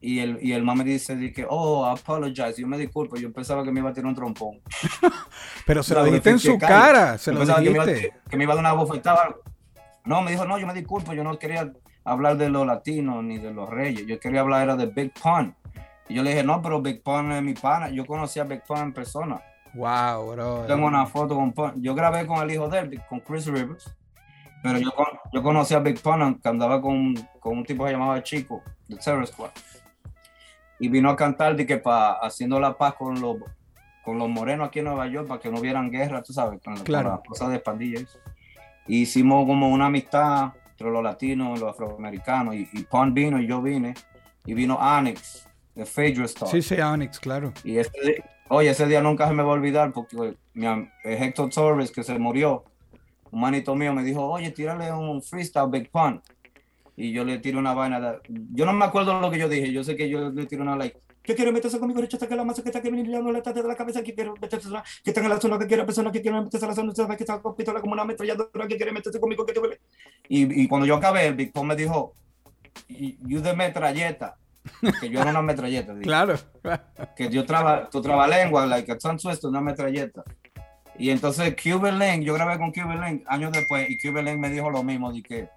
Y 0.00 0.18
el, 0.18 0.38
y 0.42 0.52
el 0.52 0.64
man 0.64 0.78
me 0.78 0.84
dice, 0.84 1.16
que, 1.32 1.46
oh, 1.48 1.88
I 1.88 1.98
apologize, 1.98 2.60
yo 2.60 2.66
me 2.66 2.76
disculpo, 2.76 3.16
yo 3.16 3.32
pensaba 3.32 3.62
que 3.62 3.70
me 3.70 3.78
iba 3.78 3.90
a 3.90 3.92
tirar 3.92 4.08
un 4.08 4.16
trompón. 4.16 4.60
Pero 5.66 5.82
se 5.84 5.94
lo 5.94 6.04
dijiste 6.04 6.30
en 6.30 6.38
su 6.40 6.58
cara. 6.58 7.16
Se 7.18 7.30
lo 7.30 7.38
pensaba 7.38 7.60
que 7.62 7.70
me, 7.70 7.76
iba, 7.76 7.86
dijiste. 7.86 8.12
que 8.28 8.36
me 8.36 8.42
iba 8.42 8.52
a 8.52 8.56
dar 8.56 8.64
una 8.64 8.72
bofetada. 8.72 9.36
No, 10.04 10.20
me 10.20 10.32
dijo, 10.32 10.44
no, 10.44 10.58
yo 10.58 10.66
me 10.66 10.74
disculpo, 10.74 11.14
yo 11.14 11.22
no 11.22 11.38
quería 11.38 11.72
hablar 12.02 12.36
de 12.36 12.48
los 12.48 12.66
latinos 12.66 13.22
ni 13.22 13.38
de 13.38 13.52
los 13.52 13.70
reyes, 13.70 14.04
yo 14.04 14.18
quería 14.18 14.40
hablar 14.40 14.64
era 14.64 14.74
de 14.74 14.86
Big 14.86 15.12
Pun. 15.12 15.54
Y 16.08 16.14
yo 16.14 16.24
le 16.24 16.30
dije, 16.30 16.42
no, 16.42 16.60
pero 16.60 16.82
Big 16.82 17.00
Pun 17.00 17.30
es 17.30 17.42
mi 17.42 17.54
pana, 17.54 17.88
yo 17.90 18.04
conocí 18.04 18.40
a 18.40 18.44
Big 18.44 18.64
Pun 18.64 18.78
en 18.78 18.92
persona. 18.92 19.40
Wow, 19.74 20.32
bro. 20.32 20.64
Tengo 20.66 20.86
una 20.86 21.06
foto 21.06 21.34
con 21.34 21.52
Pun. 21.52 21.82
Yo 21.82 21.94
grabé 21.94 22.26
con 22.26 22.42
el 22.42 22.50
hijo 22.50 22.68
de 22.68 22.78
él, 22.80 23.02
con 23.08 23.20
Chris 23.20 23.46
Rivers. 23.46 23.94
Pero 24.62 24.78
yo, 24.78 24.94
con- 24.94 25.18
yo 25.32 25.42
conocí 25.42 25.74
a 25.74 25.80
Big 25.80 26.00
Pun 26.00 26.36
que 26.40 26.48
andaba 26.48 26.80
con, 26.80 27.14
con 27.40 27.58
un 27.58 27.64
tipo 27.64 27.84
que 27.84 27.92
llamaba 27.92 28.22
Chico, 28.22 28.62
de 28.88 28.96
Terror 28.96 29.26
Squad. 29.26 29.50
Y 30.78 30.88
vino 30.88 31.10
a 31.10 31.16
cantar 31.16 31.56
de 31.56 31.66
que 31.66 31.78
pa, 31.78 32.12
haciendo 32.22 32.60
la 32.60 32.76
paz 32.76 32.94
con 32.94 33.20
los, 33.20 33.36
con 34.04 34.18
los 34.18 34.28
morenos 34.28 34.68
aquí 34.68 34.80
en 34.80 34.86
Nueva 34.86 35.06
York 35.08 35.26
para 35.28 35.40
que 35.40 35.50
no 35.50 35.58
hubieran 35.58 35.90
guerra, 35.90 36.22
tú 36.22 36.32
sabes, 36.32 36.60
con, 36.62 36.76
Claro. 36.78 37.10
las 37.10 37.20
cosas 37.26 37.50
de 37.50 37.58
pandillas. 37.58 38.18
Y 38.86 39.02
hicimos 39.02 39.46
como 39.46 39.68
una 39.68 39.86
amistad 39.86 40.52
entre 40.70 40.90
los 40.90 41.02
latinos 41.02 41.56
y 41.58 41.60
los 41.60 41.70
afroamericanos. 41.70 42.54
Y, 42.54 42.68
y 42.72 42.82
Pun 42.84 43.14
vino 43.14 43.40
y 43.40 43.46
yo 43.46 43.62
vine. 43.62 43.94
Y 44.44 44.54
vino 44.54 44.74
Onyx, 44.76 45.48
de 45.74 45.86
Phaedra 45.86 46.24
Star. 46.26 46.48
Sí, 46.48 46.62
sí, 46.62 46.80
Onyx, 46.80 47.18
claro. 47.20 47.52
Y 47.64 47.72
día- 47.74 47.84
oye, 48.54 48.70
ese 48.70 48.86
día 48.86 49.00
nunca 49.00 49.26
se 49.28 49.34
me 49.34 49.42
va 49.42 49.50
a 49.50 49.52
olvidar 49.52 49.92
porque 49.92 50.34
mi 50.54 50.66
Héctor 51.04 51.50
Torres, 51.50 51.90
que 51.90 52.02
se 52.02 52.18
murió, 52.18 52.64
un 53.30 53.40
manito 53.40 53.74
mío, 53.74 53.92
me 53.94 54.02
dijo, 54.04 54.24
oye, 54.26 54.50
tírale 54.50 54.92
un 54.92 55.22
freestyle 55.22 55.68
Big 55.70 55.90
Pun. 55.90 56.20
y 56.94 57.10
yo 57.12 57.24
le 57.24 57.38
tiro 57.38 57.58
una 57.58 57.72
vaina. 57.72 57.98
de- 58.00 58.18
yo 58.52 58.66
no 58.66 58.72
me 58.74 58.84
acuerdo 58.84 59.18
lo 59.18 59.30
que 59.30 59.38
yo 59.38 59.48
dije, 59.48 59.72
yo 59.72 59.82
sé 59.82 59.96
que 59.96 60.08
yo 60.10 60.28
le 60.30 60.44
tiro 60.46 60.62
una 60.62 60.76
like. 60.76 60.98
¿Qué 61.22 61.34
quiere 61.34 61.50
meterse 61.50 61.78
conmigo? 61.78 62.00
Rechaza 62.00 62.28
que 62.28 62.36
la 62.36 62.44
masa 62.44 62.62
que 62.62 62.68
está 62.68 62.82
que 62.82 62.90
no 62.90 63.32
le 63.32 63.38
está 63.38 63.52
de 63.52 63.62
la 63.62 63.74
cabeza 63.76 64.02
que 64.02 64.12
quiere 64.12 64.30
meterse 64.40 64.68
la- 64.68 64.84
que 65.02 65.10
está 65.10 65.22
en 65.22 65.28
la 65.30 65.40
zona 65.40 65.58
que 65.58 65.66
quiere 65.66 65.84
persona 65.84 66.12
que 66.12 66.20
quiere 66.20 66.38
meterse 66.42 66.66
a 66.66 66.68
la 66.68 66.74
zona 66.74 67.16
que 67.16 67.22
está 67.22 67.40
con 67.40 67.54
pistola 67.56 67.80
como 67.80 67.94
una 67.94 68.02
ametralladora 68.02 68.68
que 68.68 68.76
quiere 68.76 68.92
meterse 68.92 69.18
conmigo 69.18 69.46
que 69.46 69.52
te 69.54 69.60
duele. 69.60 69.80
Y, 70.28 70.62
y 70.62 70.68
cuando 70.68 70.86
yo 70.86 70.96
acabé, 70.96 71.28
el 71.28 71.34
Big 71.34 71.50
Pop 71.52 71.64
me 71.64 71.74
dijo, 71.76 72.12
"Y- 72.88 73.16
you 73.26 73.40
de 73.40 73.54
metralleta. 73.56 74.36
Que 75.00 75.08
yo 75.10 75.20
era 75.20 75.30
una 75.30 75.42
metralleta. 75.42 75.92
dije. 75.92 76.04
Claro. 76.04 76.36
que 77.16 77.28
yo 77.28 77.44
traba, 77.44 77.88
tu 77.90 78.00
trabalengua, 78.00 78.66
like 78.66 78.90
a 78.92 78.98
tongue 78.98 79.18
twister, 79.20 79.50
una 79.50 79.60
metralleta. 79.60 80.22
Y 80.98 81.10
entonces 81.10 81.56
Cuban 81.60 81.98
Link, 81.98 82.22
yo 82.22 82.34
grabé 82.34 82.58
con 82.58 82.70
Cuban 82.72 83.00
Link 83.00 83.24
años 83.26 83.50
después 83.52 83.88
y 83.88 83.96
Cuban 83.98 84.24
Link 84.24 84.38
me 84.38 84.50
dijo 84.50 84.70
lo 84.70 84.82
mismo, 84.82 85.12
de 85.12 85.22
que 85.22 85.48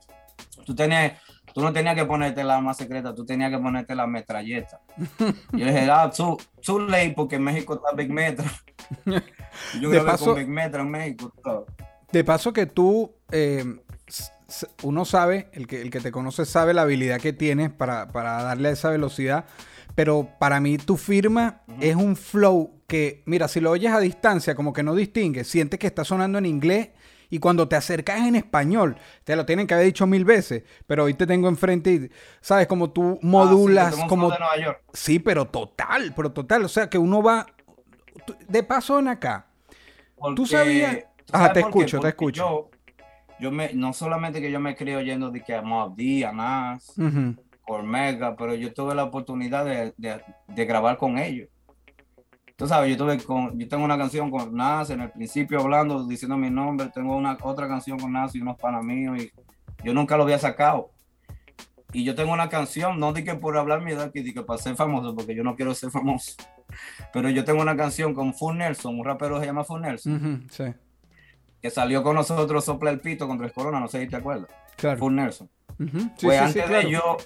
tú 0.65 0.73
tenías, 0.73 1.13
tú 1.53 1.61
no 1.61 1.71
tenías 1.73 1.93
que 1.95 2.05
ponerte 2.05 2.43
la 2.43 2.55
arma 2.57 2.73
secreta, 2.73 3.13
tú 3.13 3.25
tenías 3.25 3.51
que 3.51 3.57
ponerte 3.59 3.93
la 3.95 4.07
metralleta. 4.07 4.79
Yo 5.19 5.65
le 5.65 5.73
dije, 5.73 5.89
ah, 5.91 6.09
too, 6.09 6.37
too 6.65 6.79
late 6.79 7.13
porque 7.15 7.35
en 7.35 7.43
México 7.43 7.75
está 7.75 7.91
Big 7.95 8.11
Metra. 8.11 8.45
Y 9.73 9.79
yo 9.79 9.89
grabé 9.89 10.11
paso- 10.11 10.25
con 10.25 10.35
Big 10.35 10.47
Metra 10.49 10.81
en 10.81 10.89
México. 10.91 11.31
todo. 11.43 11.65
De 12.11 12.23
paso 12.23 12.51
que 12.53 12.65
tú, 12.65 13.13
eh, 13.31 13.63
uno 14.83 15.05
sabe, 15.05 15.49
el 15.53 15.67
que, 15.67 15.81
el 15.81 15.89
que 15.89 15.99
te 15.99 16.11
conoce 16.11 16.45
sabe 16.45 16.73
la 16.73 16.83
habilidad 16.83 17.19
que 17.19 17.33
tienes 17.33 17.71
para, 17.71 18.09
para 18.09 18.41
darle 18.43 18.69
esa 18.71 18.89
velocidad, 18.89 19.45
pero 19.95 20.29
para 20.39 20.59
mí 20.59 20.77
tu 20.77 20.97
firma 20.97 21.61
es 21.79 21.95
un 21.95 22.15
flow 22.15 22.81
que, 22.87 23.23
mira, 23.25 23.47
si 23.47 23.59
lo 23.61 23.71
oyes 23.71 23.91
a 23.91 23.99
distancia, 23.99 24.53
como 24.55 24.73
que 24.73 24.83
no 24.83 24.93
distingues, 24.93 25.47
sientes 25.47 25.79
que 25.79 25.87
está 25.87 26.03
sonando 26.03 26.37
en 26.37 26.45
inglés 26.45 26.89
y 27.29 27.39
cuando 27.39 27.67
te 27.67 27.75
acercas 27.75 28.19
en 28.27 28.35
español, 28.35 28.97
te 29.23 29.35
lo 29.35 29.45
tienen 29.47 29.65
que 29.65 29.73
haber 29.73 29.87
dicho 29.87 30.05
mil 30.05 30.25
veces, 30.25 30.63
pero 30.85 31.05
hoy 31.05 31.15
te 31.15 31.25
tengo 31.25 31.47
enfrente 31.49 31.91
y, 31.91 32.11
¿sabes? 32.41 32.67
Como 32.67 32.91
tú 32.91 33.17
modulas, 33.23 33.93
Ah, 33.97 34.01
sí, 34.03 34.07
como... 34.07 34.27
flow 34.27 34.31
de 34.33 34.39
Nueva 34.39 34.57
York. 34.63 34.81
Sí, 34.93 35.17
pero 35.19 35.45
total, 35.45 36.13
pero 36.15 36.31
total, 36.31 36.63
o 36.65 36.69
sea 36.69 36.87
que 36.89 36.99
uno 36.99 37.23
va... 37.23 37.47
tú- 38.27 38.35
De 38.47 38.61
paso 38.61 38.99
en 38.99 39.07
acá, 39.07 39.47
Porque- 40.15 40.45
sabías? 40.45 40.97
¿tú 41.25 41.31
Ajá, 41.31 41.53
te 41.53 41.61
escucho, 41.61 41.99
te 41.99 42.07
escucho. 42.09 42.43
Yo, 42.43 42.69
yo 43.39 43.51
me, 43.51 43.73
no 43.73 43.93
solamente 43.93 44.41
que 44.41 44.51
yo 44.51 44.59
me 44.59 44.75
crié 44.75 44.95
oyendo 44.95 45.29
de 45.31 45.41
que 45.41 45.53
a 45.55 45.61
Mobb 45.61 45.95
Deep, 45.95 46.27
a 46.27 46.31
Nas, 46.31 46.93
por 47.65 47.83
Mega, 47.83 48.35
pero 48.35 48.53
yo 48.55 48.73
tuve 48.73 48.93
la 48.95 49.03
oportunidad 49.03 49.65
de, 49.65 49.93
de- 49.97 50.21
de 50.47 50.65
grabar 50.65 50.97
con 50.97 51.17
ellos. 51.17 51.49
Tú 52.57 52.67
sabes, 52.67 52.89
yo 52.89 52.97
tuve 52.97 53.17
con, 53.23 53.59
yo 53.59 53.67
tengo 53.67 53.83
una 53.83 53.97
canción 53.97 54.31
con 54.31 54.55
Nas 54.55 54.89
en 54.89 55.01
el 55.01 55.11
principio 55.11 55.59
hablando, 55.59 56.07
diciendo 56.07 56.37
mi 56.37 56.49
nombre, 56.49 56.89
tengo 56.93 57.15
una 57.17 57.37
otra 57.41 57.67
canción 57.67 57.99
con 57.99 58.13
Nas 58.13 58.33
y 58.35 58.39
unos 58.41 58.57
panas 58.57 58.83
míos 58.85 59.21
y 59.21 59.31
yo 59.83 59.93
nunca 59.93 60.15
lo 60.15 60.23
había 60.23 60.39
sacado. 60.39 60.91
Y 61.91 62.03
yo 62.03 62.13
tengo 62.15 62.33
una 62.33 62.49
canción, 62.49 62.99
no 62.99 63.13
di 63.13 63.23
que 63.23 63.35
por 63.35 63.57
hablar 63.57 63.81
mi 63.81 63.91
edad, 63.91 64.11
que 64.11 64.23
para 64.45 64.57
ser 64.61 64.75
famoso, 64.75 65.15
porque 65.15 65.33
yo 65.35 65.43
no 65.43 65.55
quiero 65.55 65.73
ser 65.73 65.91
famoso. 65.91 66.33
Pero 67.13 67.29
yo 67.29 67.45
tengo 67.45 67.61
una 67.61 67.75
canción 67.77 68.13
con 68.13 68.33
Full 68.33 68.57
Nelson, 68.57 68.99
un 68.99 69.05
rapero 69.05 69.35
que 69.35 69.41
se 69.41 69.45
llama 69.47 69.63
Full 69.63 69.81
Nelson, 69.81 70.15
ujú, 70.15 70.47
sí, 70.49 70.63
que 71.65 71.71
salió 71.71 72.03
con 72.03 72.13
nosotros 72.13 72.63
Sopla 72.63 72.91
el 72.91 72.99
Pito 72.99 73.27
con 73.27 73.39
Tres 73.39 73.51
Corona, 73.51 73.79
no 73.79 73.87
sé 73.87 73.99
si 74.01 74.07
te 74.07 74.17
acuerdas. 74.17 74.47
claro. 74.75 74.99
Full 74.99 75.15
Nelson. 75.15 75.49
Sí, 75.79 75.87
pues 75.87 76.19
sí, 76.19 76.27
sí, 76.27 76.37
antes, 76.37 76.65
claro. 76.65 76.83
de 76.83 76.91
yo, 76.91 77.17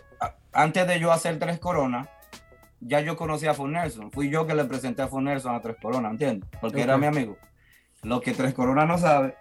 antes 0.54 0.88
de 0.88 1.00
yo 1.02 1.12
hacer 1.12 1.38
Tres 1.38 1.60
Coronas, 1.60 2.08
ya 2.80 3.02
yo 3.02 3.18
conocía 3.18 3.52
a 3.52 3.54
Full 3.54 3.70
Nelson. 3.70 4.12
Fui 4.14 4.30
yo 4.30 4.48
que 4.48 4.56
le 4.56 4.64
presenté 4.64 5.02
a 5.02 5.10
Full 5.10 5.26
Nelson 5.26 5.56
a 5.56 5.62
Tres 5.62 5.76
Coronas, 5.82 6.14
¿entiendes? 6.14 6.50
Porque 6.62 6.82
era 6.82 6.98
mi 6.98 7.08
amigo. 7.08 7.38
Lo 8.02 8.22
que 8.22 8.34
Tres 8.34 8.54
Coronas 8.54 8.88
no 8.88 8.98
sabe, 8.98 9.36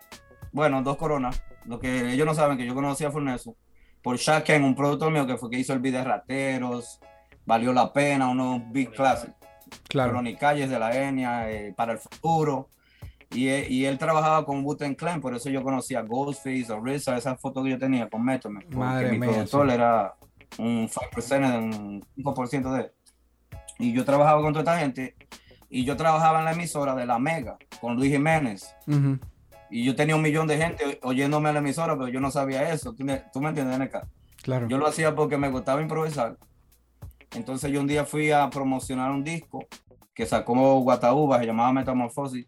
bueno, 0.51 0.83
dos 0.83 0.97
Coronas, 0.97 1.45
lo 1.65 1.79
que 1.79 2.13
ellos 2.13 2.27
no 2.27 2.35
saben 2.35 2.59
que 2.59 2.67
yo 2.67 2.75
conocí 2.75 3.05
a 3.05 3.13
Full 3.13 3.23
Nelson 3.23 3.55
por 4.03 4.17
Shaq 4.17 4.47
Ken, 4.47 4.65
un 4.65 4.75
productor 4.75 5.13
mío 5.13 5.29
que 5.29 5.37
fue 5.37 5.49
que 5.49 5.61
hizo 5.61 5.73
el 5.75 5.79
video 5.79 6.01
de 6.01 6.07
Rateros, 6.07 6.99
Valió 7.47 7.73
la 7.73 7.93
Pena, 7.93 8.29
unos 8.29 8.63
big 8.73 8.91
classics. 8.91 9.33
Claro. 9.89 10.11
Cronicalles 10.11 10.69
de 10.69 10.79
la 10.81 11.09
Enia, 11.09 11.49
eh, 11.53 11.73
Para 11.77 11.93
el 11.93 11.99
Futuro. 11.99 12.69
Y, 13.31 13.49
y 13.49 13.85
él 13.85 13.99
trabajaba 13.99 14.45
con 14.45 14.65
Wu-Tang 14.65 14.97
Clan, 14.97 15.21
por 15.21 15.35
eso 15.35 15.51
yo 15.51 15.63
conocía 15.63 16.01
Ghostface, 16.01 16.73
a 16.73 16.77
RZA, 16.77 17.19
esas 17.19 17.41
fotos 17.41 17.65
que 17.65 17.71
yo 17.71 17.79
tenía 17.79 18.09
con 18.09 18.25
Method 18.25 18.51
Man, 18.51 18.65
Madre 18.71 19.13
mi 19.13 19.19
mía, 19.19 19.31
productor 19.31 19.69
sí. 19.69 19.75
era 19.75 20.15
un 20.59 20.89
5%, 20.89 21.51
de 21.51 21.59
un 21.59 22.05
5% 22.17 22.73
de 22.73 22.81
él. 22.81 22.91
Y 23.79 23.93
yo 23.93 24.05
trabajaba 24.05 24.41
con 24.41 24.53
toda 24.53 24.63
esta 24.63 24.79
gente, 24.79 25.15
y 25.69 25.85
yo 25.85 25.97
trabajaba 25.97 26.39
en 26.39 26.47
la 26.47 26.53
emisora 26.53 26.95
de 26.95 27.05
La 27.05 27.19
Mega, 27.19 27.59
con 27.81 27.97
Luis 27.97 28.11
Jiménez, 28.11 28.75
Ujú, 28.87 29.19
y 29.71 29.85
yo 29.85 29.95
tenía 29.95 30.17
un 30.17 30.23
millón 30.23 30.47
de 30.47 30.57
gente 30.57 30.99
oyéndome 31.03 31.51
a 31.51 31.53
la 31.53 31.59
emisora, 31.59 31.97
pero 31.97 32.09
yo 32.09 32.21
no 32.21 32.31
sabía 32.31 32.73
eso, 32.73 32.95
¿tú 32.95 33.05
me, 33.05 33.23
tú 33.33 33.41
me 33.41 33.51
entiendes, 33.51 33.79
NK? 33.79 34.07
Claro. 34.43 34.69
Yo 34.69 34.79
lo 34.79 34.87
hacía 34.87 35.15
porque 35.15 35.37
me 35.37 35.51
gustaba 35.51 35.83
improvisar. 35.83 36.39
Entonces 37.35 37.71
yo 37.71 37.81
un 37.81 37.87
día 37.87 38.05
fui 38.05 38.31
a 38.31 38.49
promocionar 38.49 39.11
un 39.11 39.23
disco 39.23 39.67
que 40.15 40.25
sacó 40.25 40.81
Guataúba, 40.81 41.39
se 41.41 41.47
llamaba 41.47 41.73
Metamorfosis, 41.73 42.47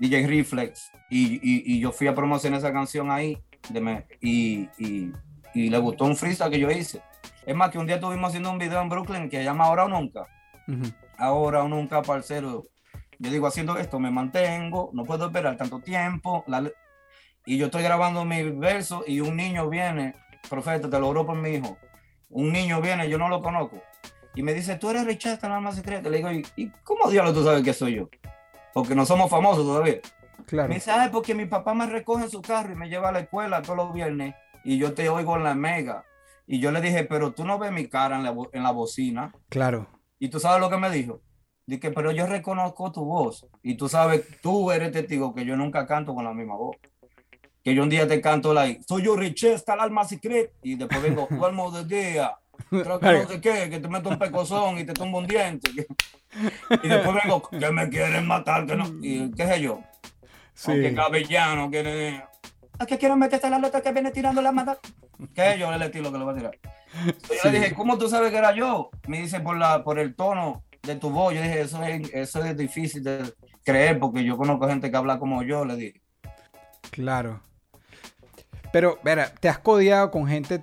DJ 0.00 0.26
Reflex, 0.26 0.90
y, 1.10 1.34
y- 1.34 1.74
y 1.76 1.80
yo 1.80 1.92
fui 1.92 2.06
a 2.08 2.14
promocionar 2.14 2.58
esa 2.58 2.72
canción 2.72 3.10
ahí, 3.10 3.38
de 3.68 3.80
me- 3.80 4.06
y, 4.20 4.68
y- 4.78 5.12
y 5.54 5.68
le 5.70 5.78
gustó 5.78 6.04
un 6.06 6.16
freestyle 6.16 6.50
que 6.50 6.58
yo 6.58 6.70
hice. 6.70 7.02
Es 7.46 7.54
más, 7.54 7.70
que 7.70 7.78
un 7.78 7.86
día 7.86 7.96
estuvimos 7.96 8.28
haciendo 8.28 8.50
un 8.50 8.58
video 8.58 8.80
en 8.80 8.88
Brooklyn 8.88 9.28
que 9.28 9.38
se 9.38 9.44
llama 9.44 9.64
Ahora 9.66 9.84
o 9.84 9.88
Nunca. 9.88 10.26
Ahora 11.18 11.62
o 11.62 11.68
Nunca, 11.68 12.02
parcero. 12.02 12.64
Yo 13.18 13.30
digo, 13.30 13.46
haciendo 13.46 13.76
esto 13.76 13.98
me 13.98 14.10
mantengo, 14.10 14.90
no 14.94 15.04
puedo 15.04 15.26
esperar 15.26 15.56
tanto 15.56 15.80
tiempo. 15.80 16.44
la 16.46 16.70
y 17.46 17.56
yo 17.58 17.66
estoy 17.66 17.82
grabando 17.82 18.24
mi 18.24 18.42
verso 18.50 19.02
y 19.06 19.20
un 19.20 19.36
niño 19.36 19.68
viene, 19.68 20.14
profeta, 20.48 20.88
te 20.88 20.98
lo 20.98 21.06
juro 21.08 21.26
por 21.26 21.36
mi 21.36 21.50
hijo. 21.50 21.76
Un 22.28 22.52
niño 22.52 22.80
viene, 22.80 23.08
yo 23.08 23.18
no 23.18 23.28
lo 23.28 23.42
conozco. 23.42 23.82
Y 24.34 24.42
me 24.42 24.54
dice, 24.54 24.76
tú 24.76 24.90
eres 24.90 25.04
Richard, 25.04 25.32
esta 25.34 25.54
alma 25.54 25.72
secreta. 25.72 26.08
Le 26.08 26.18
digo, 26.18 26.30
¿y, 26.30 26.46
y 26.56 26.68
cómo 26.84 27.10
diablos 27.10 27.34
tú 27.34 27.42
sabes 27.44 27.62
que 27.62 27.72
soy 27.72 27.96
yo? 27.96 28.08
Porque 28.74 28.94
no 28.94 29.04
somos 29.06 29.30
famosos 29.30 29.64
todavía. 29.64 30.00
Claro. 30.46 30.68
Me 30.68 30.76
dice, 30.76 30.90
"Ay, 30.90 31.10
porque 31.10 31.34
mi 31.34 31.46
papá 31.46 31.74
me 31.74 31.86
recoge 31.86 32.24
en 32.24 32.30
su 32.30 32.42
carro 32.42 32.72
y 32.72 32.76
me 32.76 32.88
lleva 32.88 33.10
a 33.10 33.12
la 33.12 33.20
escuela 33.20 33.62
todos 33.62 33.76
los 33.76 33.92
viernes 33.92 34.34
y 34.64 34.78
yo 34.78 34.94
te 34.94 35.08
oigo 35.08 35.36
en 35.36 35.44
la 35.44 35.54
mega. 35.54 36.04
Y 36.46 36.58
yo 36.58 36.72
le 36.72 36.80
dije, 36.80 37.04
pero 37.04 37.32
tú 37.32 37.44
no 37.44 37.58
ves 37.58 37.70
mi 37.70 37.86
cara 37.86 38.16
en 38.16 38.24
la, 38.24 38.34
en 38.52 38.62
la 38.62 38.72
bocina. 38.72 39.32
Claro. 39.48 39.86
Y 40.18 40.28
tú 40.28 40.40
sabes 40.40 40.60
lo 40.60 40.68
que 40.68 40.76
me 40.78 40.90
dijo. 40.90 41.20
Dije, 41.64 41.92
pero 41.92 42.10
yo 42.10 42.26
reconozco 42.26 42.90
tu 42.90 43.04
voz. 43.04 43.46
Y 43.62 43.76
tú 43.76 43.88
sabes, 43.88 44.24
tú 44.42 44.72
eres 44.72 44.90
testigo 44.90 45.32
que 45.32 45.44
yo 45.44 45.56
nunca 45.56 45.86
canto 45.86 46.12
con 46.14 46.24
la 46.24 46.34
misma 46.34 46.56
voz. 46.56 46.76
Que 47.62 47.74
yo 47.74 47.84
un 47.84 47.88
día 47.88 48.08
te 48.08 48.20
canto 48.20 48.52
like, 48.52 48.82
soy 48.82 49.04
yo 49.04 49.14
Richesta, 49.14 49.74
el 49.74 49.80
alma 49.80 50.04
secret. 50.04 50.52
Y 50.62 50.74
después 50.74 51.00
vengo, 51.00 51.28
duermo 51.30 51.70
de 51.70 51.84
día. 51.84 52.36
Creo 52.68 53.00
que 53.00 53.12
no 53.12 53.28
sé 53.28 53.40
qué, 53.40 53.70
que 53.70 53.80
te 53.80 53.88
meto 53.88 54.08
un 54.10 54.18
pecozón 54.18 54.78
y 54.78 54.84
te 54.84 54.92
tumbo 54.92 55.18
un 55.18 55.26
diente. 55.26 55.70
Y 56.82 56.88
después 56.88 57.16
vengo, 57.24 57.42
que 57.48 57.70
me 57.70 57.88
quieren 57.88 58.26
matar, 58.26 58.66
que 58.66 58.76
no. 58.76 58.84
Y 59.00 59.30
qué 59.32 59.46
sé 59.46 59.60
yo. 59.60 59.80
Sí. 60.54 60.70
Aunque 60.72 60.94
cabellano 60.94 61.70
quiere. 61.70 62.22
¿A 62.78 62.86
qué 62.86 62.98
quieren 62.98 63.18
meterte 63.18 63.48
la 63.50 63.58
lota 63.58 63.80
que 63.82 63.92
viene 63.92 64.10
tirando 64.10 64.40
la 64.42 64.52
mata? 64.52 64.78
¿Qué 65.34 65.56
yo 65.58 65.72
el 65.72 65.82
estilo 65.82 66.10
que 66.12 66.18
le 66.18 66.24
voy 66.24 66.34
a 66.34 66.36
tirar? 66.36 66.58
Yo 67.04 67.12
Sí. 67.42 67.50
le 67.50 67.60
dije, 67.60 67.74
¿cómo 67.74 67.98
tú 67.98 68.08
sabes 68.08 68.30
que 68.30 68.38
era 68.38 68.54
yo? 68.54 68.90
Me 69.06 69.20
dice 69.20 69.40
por 69.40 69.56
la, 69.56 69.82
por 69.84 69.98
el 69.98 70.14
tono 70.14 70.64
de 70.82 70.96
tu 70.96 71.10
voz. 71.10 71.34
Yo 71.34 71.42
dije, 71.42 71.60
eso 71.62 71.82
es, 71.84 72.10
eso 72.14 72.44
es 72.44 72.56
difícil 72.56 73.02
de 73.04 73.34
creer 73.64 73.98
porque 73.98 74.24
yo 74.24 74.36
conozco 74.36 74.66
gente 74.68 74.90
que 74.90 74.96
habla 74.96 75.18
como 75.18 75.42
yo, 75.42 75.64
le 75.64 75.76
dije. 75.76 76.00
Claro. 76.90 77.42
Pero, 78.72 78.98
verá, 79.02 79.34
te 79.34 79.48
has 79.48 79.58
codiado 79.58 80.10
con 80.10 80.26
gente 80.28 80.62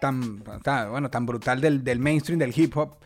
tan, 0.00 0.42
tan- 0.62 0.90
bueno, 0.90 1.10
tan 1.10 1.26
brutal 1.26 1.60
del, 1.60 1.84
del 1.84 1.98
mainstream, 1.98 2.38
del 2.38 2.52
hip 2.58 2.76
hop. 2.76 2.96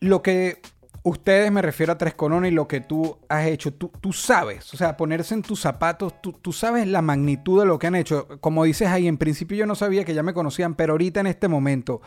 Lo 0.00 0.22
que 0.22 0.60
ustedes, 1.02 1.50
me 1.52 1.62
refiero 1.62 1.92
a 1.92 1.98
Tres 1.98 2.14
Coronas 2.14 2.50
y 2.50 2.54
lo 2.54 2.66
que 2.66 2.80
tú 2.80 3.18
has 3.28 3.46
hecho, 3.46 3.72
tú, 3.72 3.90
tú 4.00 4.12
sabes, 4.12 4.72
o 4.72 4.76
sea, 4.76 4.96
ponerse 4.96 5.34
en 5.34 5.42
tus 5.42 5.60
zapatos, 5.60 6.20
tú, 6.22 6.32
tú 6.32 6.52
sabes 6.52 6.86
la 6.86 7.02
magnitud 7.02 7.60
de 7.60 7.66
lo 7.66 7.78
que 7.78 7.86
han 7.86 7.94
hecho. 7.94 8.26
Como 8.40 8.64
dices 8.64 8.88
ahí, 8.88 9.06
en 9.08 9.18
principio 9.18 9.58
yo 9.58 9.66
no 9.66 9.74
sabía 9.74 10.04
que 10.04 10.14
ya 10.14 10.22
me 10.22 10.34
conocían, 10.34 10.74
pero 10.74 10.92
ahorita 10.92 11.20
en 11.20 11.26
este 11.26 11.48
momento, 11.48 12.00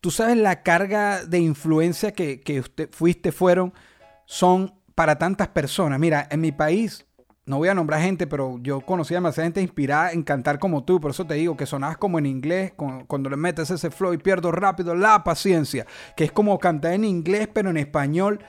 tú 0.00 0.10
sabes 0.10 0.36
la 0.36 0.62
carga 0.62 1.24
de 1.24 1.38
influencia 1.38 2.12
que, 2.12 2.40
que 2.40 2.62
fuiste, 2.90 3.32
fueron, 3.32 3.72
son 4.26 4.74
para 4.94 5.16
tantas 5.18 5.48
personas. 5.48 5.98
Mira, 5.98 6.26
en 6.30 6.40
mi 6.42 6.52
país, 6.52 7.05
no 7.46 7.58
voy 7.58 7.68
a 7.68 7.74
nombrar 7.74 8.00
gente, 8.00 8.26
pero 8.26 8.58
yo 8.60 8.80
conocí 8.80 9.14
a 9.14 9.18
demasiada 9.18 9.46
gente 9.46 9.62
inspirada 9.62 10.12
en 10.12 10.22
cantar 10.22 10.58
como 10.58 10.84
tú. 10.84 11.00
Por 11.00 11.12
eso 11.12 11.24
te 11.26 11.34
digo 11.34 11.56
que 11.56 11.64
sonabas 11.64 11.96
como 11.96 12.18
en 12.18 12.26
inglés, 12.26 12.72
con- 12.76 13.06
cuando 13.06 13.30
le 13.30 13.36
metes 13.36 13.70
ese 13.70 13.90
flow 13.90 14.12
y 14.12 14.18
pierdo 14.18 14.50
rápido 14.52 14.94
la 14.94 15.22
paciencia, 15.24 15.86
que 16.16 16.24
es 16.24 16.32
como 16.32 16.58
cantar 16.58 16.92
en 16.92 17.04
inglés, 17.04 17.48
pero 17.52 17.70
en 17.70 17.76
español. 17.76 18.40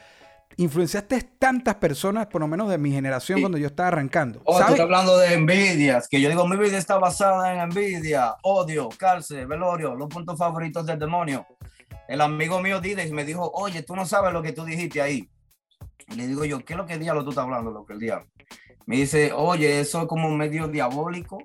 Influenciaste 0.59 1.21
tantas 1.37 1.75
personas, 1.75 2.25
por 2.25 2.41
lo 2.41 2.47
menos 2.47 2.67
de 2.69 2.79
mi 2.79 2.91
generación, 2.91 3.37
Sí. 3.37 3.41
cuando 3.43 3.59
yo 3.59 3.67
estaba 3.67 3.89
arrancando. 3.89 4.41
Oh, 4.43 4.53
tú 4.53 4.57
¿Sabes? 4.57 4.71
estás 4.71 4.85
hablando 4.85 5.15
de 5.19 5.33
envidias, 5.35 6.07
que 6.07 6.19
yo 6.19 6.29
digo, 6.29 6.47
mi 6.47 6.57
vida 6.57 6.79
está 6.79 6.97
basada 6.97 7.53
en 7.53 7.59
envidia, 7.59 8.33
odio, 8.41 8.89
cárcel, 8.97 9.45
velorio, 9.45 9.93
los 9.93 10.07
puntos 10.09 10.35
favoritos 10.39 10.83
del 10.87 10.97
demonio. 10.97 11.45
El 12.07 12.21
amigo 12.21 12.59
mío 12.59 12.81
Dides 12.81 13.11
me 13.11 13.23
dijo, 13.23 13.51
oye, 13.53 13.83
tú 13.83 13.95
no 13.95 14.07
sabes 14.07 14.33
lo 14.33 14.41
que 14.41 14.51
tú 14.51 14.65
dijiste 14.65 14.99
ahí. 14.99 15.29
Y 16.07 16.15
le 16.15 16.25
digo 16.25 16.43
yo, 16.43 16.65
¿qué 16.65 16.73
es 16.73 16.77
lo 16.77 16.87
que 16.87 16.97
diablo 16.97 17.23
tú 17.23 17.29
estás 17.29 17.43
hablando, 17.43 17.69
lo 17.69 17.85
que 17.85 17.93
el 17.93 17.99
diablo? 17.99 18.25
Me 18.87 18.95
dice, 18.95 19.31
oye, 19.33 19.79
eso 19.79 20.01
es 20.01 20.07
como 20.07 20.29
medio 20.31 20.67
diabólico, 20.67 21.37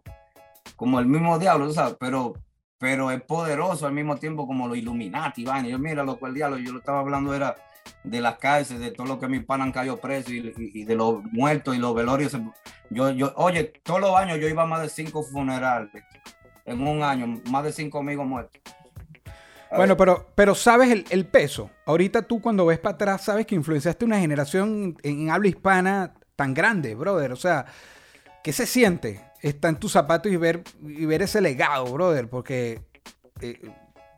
como 0.77 0.99
el 0.99 1.07
mismo 1.07 1.39
diablo, 1.39 1.67
tú 1.67 1.75
sabes, 1.75 1.97
pero 2.01 2.35
pero 2.79 3.13
es 3.13 3.23
poderoso 3.23 3.87
al 3.87 3.93
mismo 3.93 4.17
tiempo 4.17 4.45
como 4.45 4.67
los 4.67 4.77
Illuminati, 4.77 5.45
van. 5.45 5.67
Y 5.67 5.71
yo, 5.71 5.79
mira, 5.79 6.03
lo 6.03 6.17
cual 6.17 6.35
diablo, 6.35 6.59
yo 6.59 6.73
lo 6.73 6.81
estaba 6.81 6.99
hablando 6.99 7.33
era 7.33 7.55
de 8.03 8.21
las 8.21 8.39
cárceles, 8.39 8.83
de 8.83 8.91
todo 8.91 9.07
lo 9.07 9.21
que 9.21 9.29
mis 9.29 9.45
panas 9.45 9.67
han 9.67 9.73
caído 9.73 9.99
presos 10.01 10.33
y, 10.33 10.39
y- 10.39 10.55
y 10.81 10.85
de 10.85 10.97
los 10.97 11.23
muertos 11.31 11.77
y 11.77 11.79
los 11.79 11.95
velorios. 11.95 12.37
Yo, 12.91 13.11
yo, 13.11 13.33
oye, 13.37 13.73
todos 13.85 14.01
los 14.01 14.17
años 14.17 14.39
yo 14.41 14.49
iba 14.49 14.65
a 14.65 14.67
más 14.67 14.83
de 14.83 14.89
cinco 14.89 15.23
funerales 15.23 15.91
en 16.65 16.85
un 16.85 17.05
año, 17.05 17.41
más 17.51 17.63
de 17.63 17.73
cinco 17.73 17.99
amigos 18.01 18.27
muertos. 18.27 18.61
A 19.71 19.77
Bueno, 19.77 19.93
ver, 19.93 19.99
pero, 19.99 20.27
pero 20.35 20.55
sabes 20.57 20.91
el, 20.91 21.05
el 21.11 21.25
peso. 21.27 21.71
Ahorita 21.87 22.23
tú 22.23 22.41
cuando 22.41 22.67
ves 22.67 22.81
para 22.81 22.95
atrás 22.97 23.23
sabes 23.25 23.47
que 23.47 23.55
influenciaste 23.55 24.05
una 24.05 24.19
generación 24.19 24.97
en, 25.05 25.21
en 25.23 25.31
habla 25.31 25.49
hispana 25.49 26.15
tan 26.43 26.55
grande, 26.55 26.97
brother. 26.97 27.31
O 27.33 27.37
sea, 27.37 27.67
¿qué 28.43 28.53
se 28.53 28.67
siente? 28.67 29.25
Estar 29.41 29.69
en 29.71 29.77
tus 29.79 29.93
zapatos 29.93 30.31
y 30.33 30.37
ver, 30.37 30.65
y 30.83 31.07
ver 31.07 31.23
ese 31.23 31.41
legado, 31.41 31.85
brother. 31.93 32.29
Porque 32.29 32.83
eh, 33.41 33.61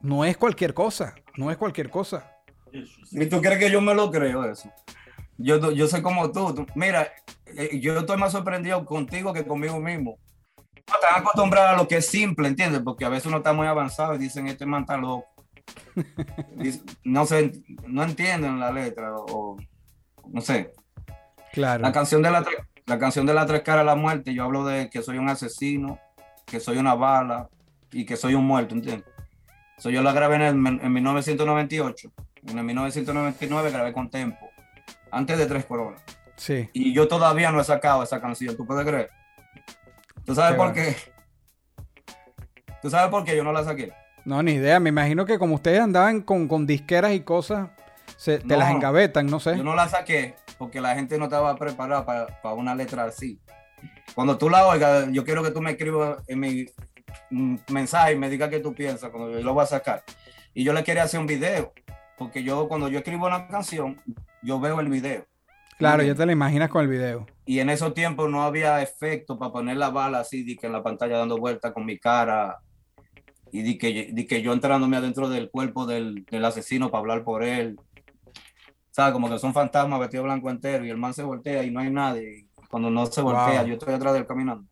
no 0.00 0.24
es 0.24 0.36
cualquier 0.38 0.72
cosa. 0.72 1.14
No 1.36 1.50
es 1.50 1.58
cualquier 1.58 1.90
cosa. 1.90 2.30
¿Y 2.72 3.26
tú 3.26 3.40
crees 3.42 3.58
que 3.58 3.70
yo 3.70 3.80
me 3.82 3.94
lo 3.94 4.10
creo 4.10 4.50
eso? 4.50 4.70
Yo, 5.36 5.70
yo 5.72 5.86
soy 5.86 6.00
como 6.00 6.32
tú. 6.32 6.54
tú- 6.54 6.66
mira, 6.74 7.12
eh, 7.46 7.78
yo 7.78 7.98
estoy 7.98 8.16
más 8.16 8.32
sorprendido 8.32 8.84
contigo 8.86 9.32
que 9.34 9.44
conmigo 9.44 9.78
mismo. 9.80 10.16
No, 10.88 10.94
Están 10.94 11.20
acostumbrados 11.20 11.70
a 11.74 11.76
lo 11.82 11.88
que 11.88 11.96
es 11.98 12.06
simple, 12.06 12.48
¿entiendes? 12.48 12.80
Porque 12.82 13.04
a 13.04 13.08
veces 13.10 13.26
uno 13.26 13.38
está 13.38 13.52
muy 13.52 13.66
avanzado 13.66 14.14
y 14.14 14.18
dicen, 14.18 14.46
este 14.48 14.64
man 14.66 14.82
está 14.82 14.96
loco. 14.96 15.26
No 17.04 17.26
sé, 17.26 17.52
no 17.86 18.02
entienden 18.02 18.58
la 18.60 18.72
letra 18.72 19.14
o, 19.14 19.56
no 20.32 20.40
sé. 20.40 20.72
Claro. 21.54 21.82
La 21.82 21.92
canción 21.92 22.20
de 22.22 22.30
la, 22.30 22.44
la 22.86 22.98
canción 22.98 23.24
de 23.26 23.32
la 23.34 23.46
tres 23.46 23.62
caras 23.62 23.82
de 23.82 23.86
la 23.86 23.94
muerte, 23.96 24.34
yo 24.34 24.44
hablo 24.44 24.64
de 24.64 24.90
que 24.90 25.02
soy 25.02 25.18
un 25.18 25.28
asesino, 25.28 25.98
que 26.46 26.60
soy 26.60 26.76
una 26.78 26.94
bala 26.94 27.48
y 27.92 28.04
que 28.04 28.16
soy 28.16 28.34
un 28.34 28.44
muerto, 28.46 28.74
¿entiendes? 28.74 29.08
So, 29.78 29.90
yo 29.90 30.02
la 30.02 30.12
grabé 30.12 30.36
en, 30.36 30.42
el- 30.42 30.80
en 30.82 30.92
1998. 30.92 32.12
En 32.46 32.58
el 32.58 32.64
1999 32.64 33.70
grabé 33.70 33.92
con 33.92 34.10
Tempo, 34.10 34.48
antes 35.10 35.38
de 35.38 35.46
Tres 35.46 35.64
Coronas. 35.64 36.02
Sí. 36.36 36.68
Y 36.72 36.92
yo 36.92 37.08
todavía 37.08 37.50
no 37.50 37.60
he 37.60 37.64
sacado 37.64 38.02
esa 38.02 38.20
canción, 38.20 38.56
¿tú 38.56 38.66
puedes 38.66 38.84
creer? 38.86 39.10
¿Tú 40.24 40.34
sabes 40.34 40.52
Qué 40.52 40.56
por 40.58 40.72
bueno. 40.72 40.82
qué? 40.82 40.96
¿Tú 42.82 42.90
sabes 42.90 43.10
por 43.10 43.24
qué 43.24 43.36
yo 43.36 43.44
no 43.44 43.52
la 43.52 43.64
saqué? 43.64 43.92
No, 44.24 44.42
ni 44.42 44.52
idea. 44.52 44.78
Me 44.80 44.88
imagino 44.90 45.24
que 45.26 45.38
como 45.38 45.54
ustedes 45.54 45.80
andaban 45.80 46.20
con, 46.22 46.48
con 46.48 46.66
disqueras 46.66 47.12
y 47.12 47.20
cosas, 47.20 47.68
se, 48.16 48.38
te 48.38 48.46
No. 48.46 48.56
las 48.58 48.70
engavetan, 48.70 49.26
no 49.26 49.40
sé. 49.40 49.56
Yo 49.56 49.62
no 49.64 49.74
la 49.74 49.88
saqué 49.88 50.34
porque 50.64 50.80
la 50.80 50.94
gente 50.94 51.18
no 51.18 51.24
estaba 51.24 51.54
preparada 51.56 52.06
para, 52.06 52.40
para 52.40 52.54
una 52.54 52.74
letra 52.74 53.04
así. 53.04 53.38
Cuando 54.14 54.38
tú 54.38 54.48
la 54.48 54.66
oigas, 54.66 55.12
yo 55.12 55.22
quiero 55.22 55.42
que 55.42 55.50
tú 55.50 55.60
me 55.60 55.72
escribas 55.72 56.22
en 56.26 56.40
mi 56.40 56.64
mm, 57.28 57.56
mensaje 57.68 58.14
y 58.14 58.16
me 58.16 58.30
digas 58.30 58.48
qué 58.48 58.60
tú 58.60 58.74
piensas 58.74 59.10
cuando 59.10 59.30
yo 59.30 59.44
lo 59.44 59.52
voy 59.52 59.62
a 59.62 59.66
sacar. 59.66 60.02
Y 60.54 60.64
yo 60.64 60.72
le 60.72 60.82
quería 60.82 61.02
hacer 61.02 61.20
un 61.20 61.26
video, 61.26 61.74
porque 62.16 62.42
yo 62.42 62.66
cuando 62.66 62.88
yo 62.88 63.00
escribo 63.00 63.26
una 63.26 63.46
canción, 63.46 64.00
yo 64.42 64.58
veo 64.58 64.80
el 64.80 64.88
video. 64.88 65.26
Claro, 65.76 66.02
ya 66.02 66.14
te 66.14 66.24
la 66.24 66.32
imaginas 66.32 66.70
con 66.70 66.80
el 66.80 66.88
video. 66.88 67.26
Y 67.44 67.58
en 67.58 67.68
esos 67.68 67.92
tiempos 67.92 68.30
no 68.30 68.42
había 68.42 68.80
efecto 68.80 69.38
para 69.38 69.52
poner 69.52 69.76
la 69.76 69.90
bala 69.90 70.20
así, 70.20 70.44
de 70.44 70.56
que 70.56 70.66
en 70.66 70.72
la 70.72 70.82
pantalla 70.82 71.18
dando 71.18 71.36
vueltas 71.36 71.72
con 71.72 71.84
mi 71.84 71.98
cara. 71.98 72.56
Y 73.52 73.60
de 73.60 73.76
que, 73.76 74.12
de 74.14 74.26
que 74.26 74.40
yo 74.40 74.54
entrándome 74.54 74.96
adentro 74.96 75.28
del 75.28 75.50
cuerpo 75.50 75.84
del, 75.84 76.24
del 76.24 76.44
asesino 76.46 76.90
para 76.90 77.00
hablar 77.00 77.22
por 77.22 77.42
él. 77.42 77.78
¿Sabes? 78.94 79.12
Como 79.12 79.28
que 79.28 79.40
son 79.40 79.52
fantasmas 79.52 79.98
vestido 79.98 80.22
blanco 80.22 80.48
entero 80.50 80.84
y 80.84 80.90
el 80.90 80.96
man 80.96 81.12
se 81.12 81.24
voltea 81.24 81.64
y 81.64 81.70
no 81.72 81.80
hay 81.80 81.90
nadie. 81.90 82.46
Cuando 82.70 82.90
no 82.90 83.06
se 83.06 83.22
voltea, 83.22 83.60
Wow. 83.62 83.66
yo 83.66 83.72
estoy 83.74 83.92
atrás 83.94 84.12
de 84.12 84.20
él 84.20 84.26
caminando. 84.26 84.64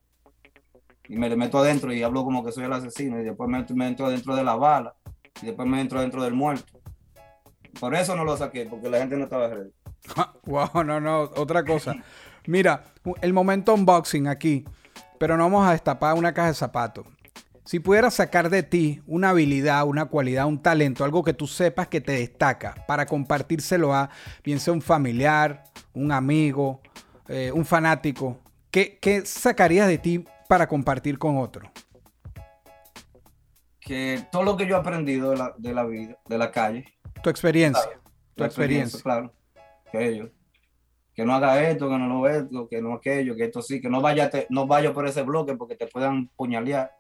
Y 1.09 1.17
me 1.17 1.29
le 1.29 1.37
meto 1.37 1.59
adentro 1.59 1.93
y 1.93 2.05
hablo 2.05 2.23
como 2.23 2.45
que 2.45 2.53
soy 2.53 2.65
el 2.65 2.73
asesino. 2.73 3.19
Y 3.21 3.25
después 3.25 3.51
me, 3.51 3.65
me 3.75 3.89
entro 3.89 4.07
adentro 4.07 4.37
de 4.37 4.45
la 4.45 4.55
bala. 4.55 4.95
Y 5.43 5.47
después 5.47 5.67
me 5.67 5.81
entro 5.81 5.99
adentro 5.99 6.23
del 6.23 6.35
muerto. 6.35 6.73
Por 7.81 7.97
eso 7.97 8.15
no 8.15 8.23
lo 8.25 8.37
saqué, 8.37 8.67
porque 8.67 8.89
la 8.89 8.99
gente 8.99 9.17
no 9.17 9.25
estaba 9.25 9.49
ready. 9.49 9.71
Wow, 10.45 10.85
no, 10.85 11.01
no, 11.01 11.23
otra 11.23 11.65
cosa. 11.65 11.95
Mira, 12.47 12.85
el 13.23 13.33
momento 13.33 13.75
unboxing 13.75 14.29
aquí, 14.29 14.65
pero 15.19 15.37
no 15.37 15.45
vamos 15.45 15.67
a 15.67 15.73
destapar 15.73 16.15
una 16.15 16.33
caja 16.33 16.49
de 16.49 16.55
zapatos. 16.55 17.07
Si 17.65 17.79
pudieras 17.79 18.15
sacar 18.15 18.51
de 18.51 18.63
ti 18.65 19.03
una 19.07 19.31
habilidad, 19.31 19.87
una 19.87 20.07
cualidad, 20.07 20.47
un 20.47 20.61
talento, 20.61 21.05
algo 21.05 21.23
que 21.23 21.33
tú 21.33 21.47
sepas 21.47 21.87
que 21.89 22.01
te 22.01 22.13
destaca, 22.13 22.75
para 22.89 23.07
compartírselo 23.07 23.95
a, 23.95 24.11
bien 24.43 24.59
sea 24.59 24.73
un 24.73 24.83
familiar, 24.83 25.65
un 25.95 26.11
amigo, 26.11 26.81
eh, 27.29 27.53
un 27.55 27.65
fanático, 27.65 28.41
¿qué, 28.71 28.99
qué 29.01 29.25
sacarías 29.25 29.87
de 29.87 29.99
ti 29.99 30.25
para 30.49 30.67
compartir 30.67 31.19
con 31.19 31.39
otro? 31.39 31.71
Que 33.81 34.27
todo 34.31 34.43
lo 34.43 34.57
que 34.57 34.67
yo 34.67 34.77
he 34.77 34.81
aprendido 34.81 35.31
de 35.31 35.37
la, 35.37 35.55
de 35.57 35.75
la 35.75 35.85
vida, 35.85 36.19
de 36.29 36.39
la 36.39 36.51
calle, 36.51 36.85
Tu 37.23 37.31
experiencia. 37.31 38.01
Tu 38.35 38.45
experiencia. 38.45 39.01
claro. 39.01 39.33
Que 39.91 40.09
ellos. 40.09 40.31
Que 41.15 41.25
no 41.25 41.35
haga 41.35 41.69
esto, 41.69 41.89
que 41.89 41.99
no 41.99 42.09
lo 42.09 42.27
esto, 42.29 42.67
que 42.69 42.81
no 42.81 42.95
aquello, 42.95 43.37
que 43.37 43.45
esto 43.45 43.61
sí, 43.61 43.81
que 43.81 43.89
no 43.89 44.01
vaya, 44.01 44.31
te- 44.31 44.47
no 44.51 44.67
vaya 44.67 44.93
por 44.93 45.07
ese 45.07 45.23
bloque 45.23 45.55
porque 45.55 45.77
te 45.77 45.87
puedan 45.87 46.29
puñalear. 46.29 46.91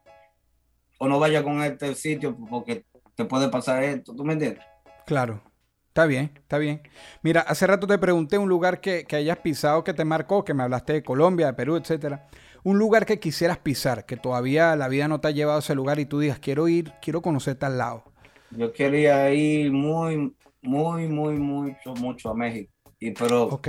O 1.03 1.09
no 1.09 1.19
vaya 1.19 1.43
con 1.43 1.61
este 1.65 1.97
sitio 1.97 2.37
porque 2.49 2.85
te 3.17 3.25
puede 3.25 3.49
pasar 3.49 3.83
esto. 3.83 4.15
¿Tú 4.15 4.25
me 4.25 4.35
entiendes? 4.35 4.63
Claro. 5.05 5.43
Está 5.89 6.07
bien, 6.07 6.31
está 6.37 6.59
bien. 6.59 6.81
Mira, 7.25 7.41
hace 7.41 7.67
rato 7.67 7.89
te 7.89 7.99
pregunté 7.99 8.39
un 8.39 8.49
lugar 8.49 8.81
que, 8.81 9.03
que 9.05 9.17
hayas 9.17 9.39
pisado 9.39 9.83
que 9.83 9.93
te 9.95 10.05
marcó, 10.05 10.45
que 10.45 10.55
me 10.55 10.63
hablaste 10.63 10.93
de 10.93 11.03
Colombia, 11.03 11.47
de 11.49 11.55
Perú, 11.55 11.75
etcétera. 11.75 12.29
Un 12.63 12.79
lugar 12.79 13.05
que 13.05 13.19
quisieras 13.19 13.59
pisar, 13.59 14.07
que 14.07 14.17
todavía 14.17 14.77
la 14.77 14.87
vida 14.87 15.09
no 15.09 15.21
te 15.21 15.27
ha 15.27 15.31
llevado 15.33 15.57
a 15.57 15.59
ese 15.59 15.75
lugar 15.75 15.99
y 15.99 16.07
tú 16.07 16.21
digas, 16.21 16.39
quiero 16.39 16.69
ir, 16.69 16.93
quiero 17.03 17.21
conocer 17.21 17.57
tal 17.57 17.79
lado. 17.79 18.05
Yo 18.53 18.73
quería 18.73 19.29
ir 19.33 19.73
muy, 19.73 20.37
muy, 20.63 21.09
muy, 21.09 21.35
mucho, 21.35 21.95
mucho 21.95 22.31
a 22.31 22.35
México. 22.35 22.73
Y 23.01 23.11
pero, 23.11 23.61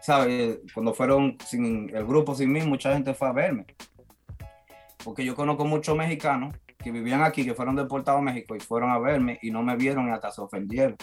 ¿sabes? 0.00 0.60
Cuando 0.72 0.94
fueron 0.94 1.36
sin 1.44 1.90
el 1.92 2.06
grupo 2.06 2.32
sin 2.36 2.52
mí, 2.52 2.60
mucha 2.62 2.92
gente 2.92 3.12
fue 3.12 3.26
a 3.26 3.32
verme. 3.32 3.66
Porque 5.02 5.24
yo 5.24 5.34
conozco 5.34 5.64
muchos 5.64 5.96
mexicanos 5.96 6.54
que 6.78 6.90
vivían 6.90 7.22
aquí, 7.22 7.44
que 7.44 7.54
fueron 7.54 7.76
deportados 7.76 8.20
a 8.20 8.24
México 8.24 8.54
y 8.54 8.60
fueron 8.60 8.90
a 8.90 8.98
verme 8.98 9.38
y 9.42 9.50
no 9.50 9.62
me 9.62 9.76
vieron 9.76 10.08
y 10.08 10.10
hasta 10.10 10.30
se 10.30 10.40
ofendieron. 10.40 10.96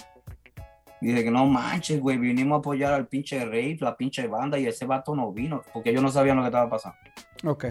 Dije 1.01 1.23
que 1.23 1.31
no 1.31 1.45
manches, 1.45 1.99
güey, 1.99 2.17
vinimos 2.17 2.55
a 2.55 2.59
apoyar 2.59 2.93
al 2.93 3.07
pinche 3.07 3.43
rey, 3.43 3.77
la 3.77 3.97
pinche 3.97 4.25
banda 4.27 4.57
y 4.57 4.67
ese 4.67 4.85
vato 4.85 5.13
no 5.13 5.31
vino, 5.33 5.61
porque 5.73 5.89
ellos 5.89 6.01
no 6.01 6.09
sabían 6.09 6.37
lo 6.37 6.43
que 6.43 6.47
estaba 6.47 6.69
pasando. 6.69 6.97
ok. 7.45 7.65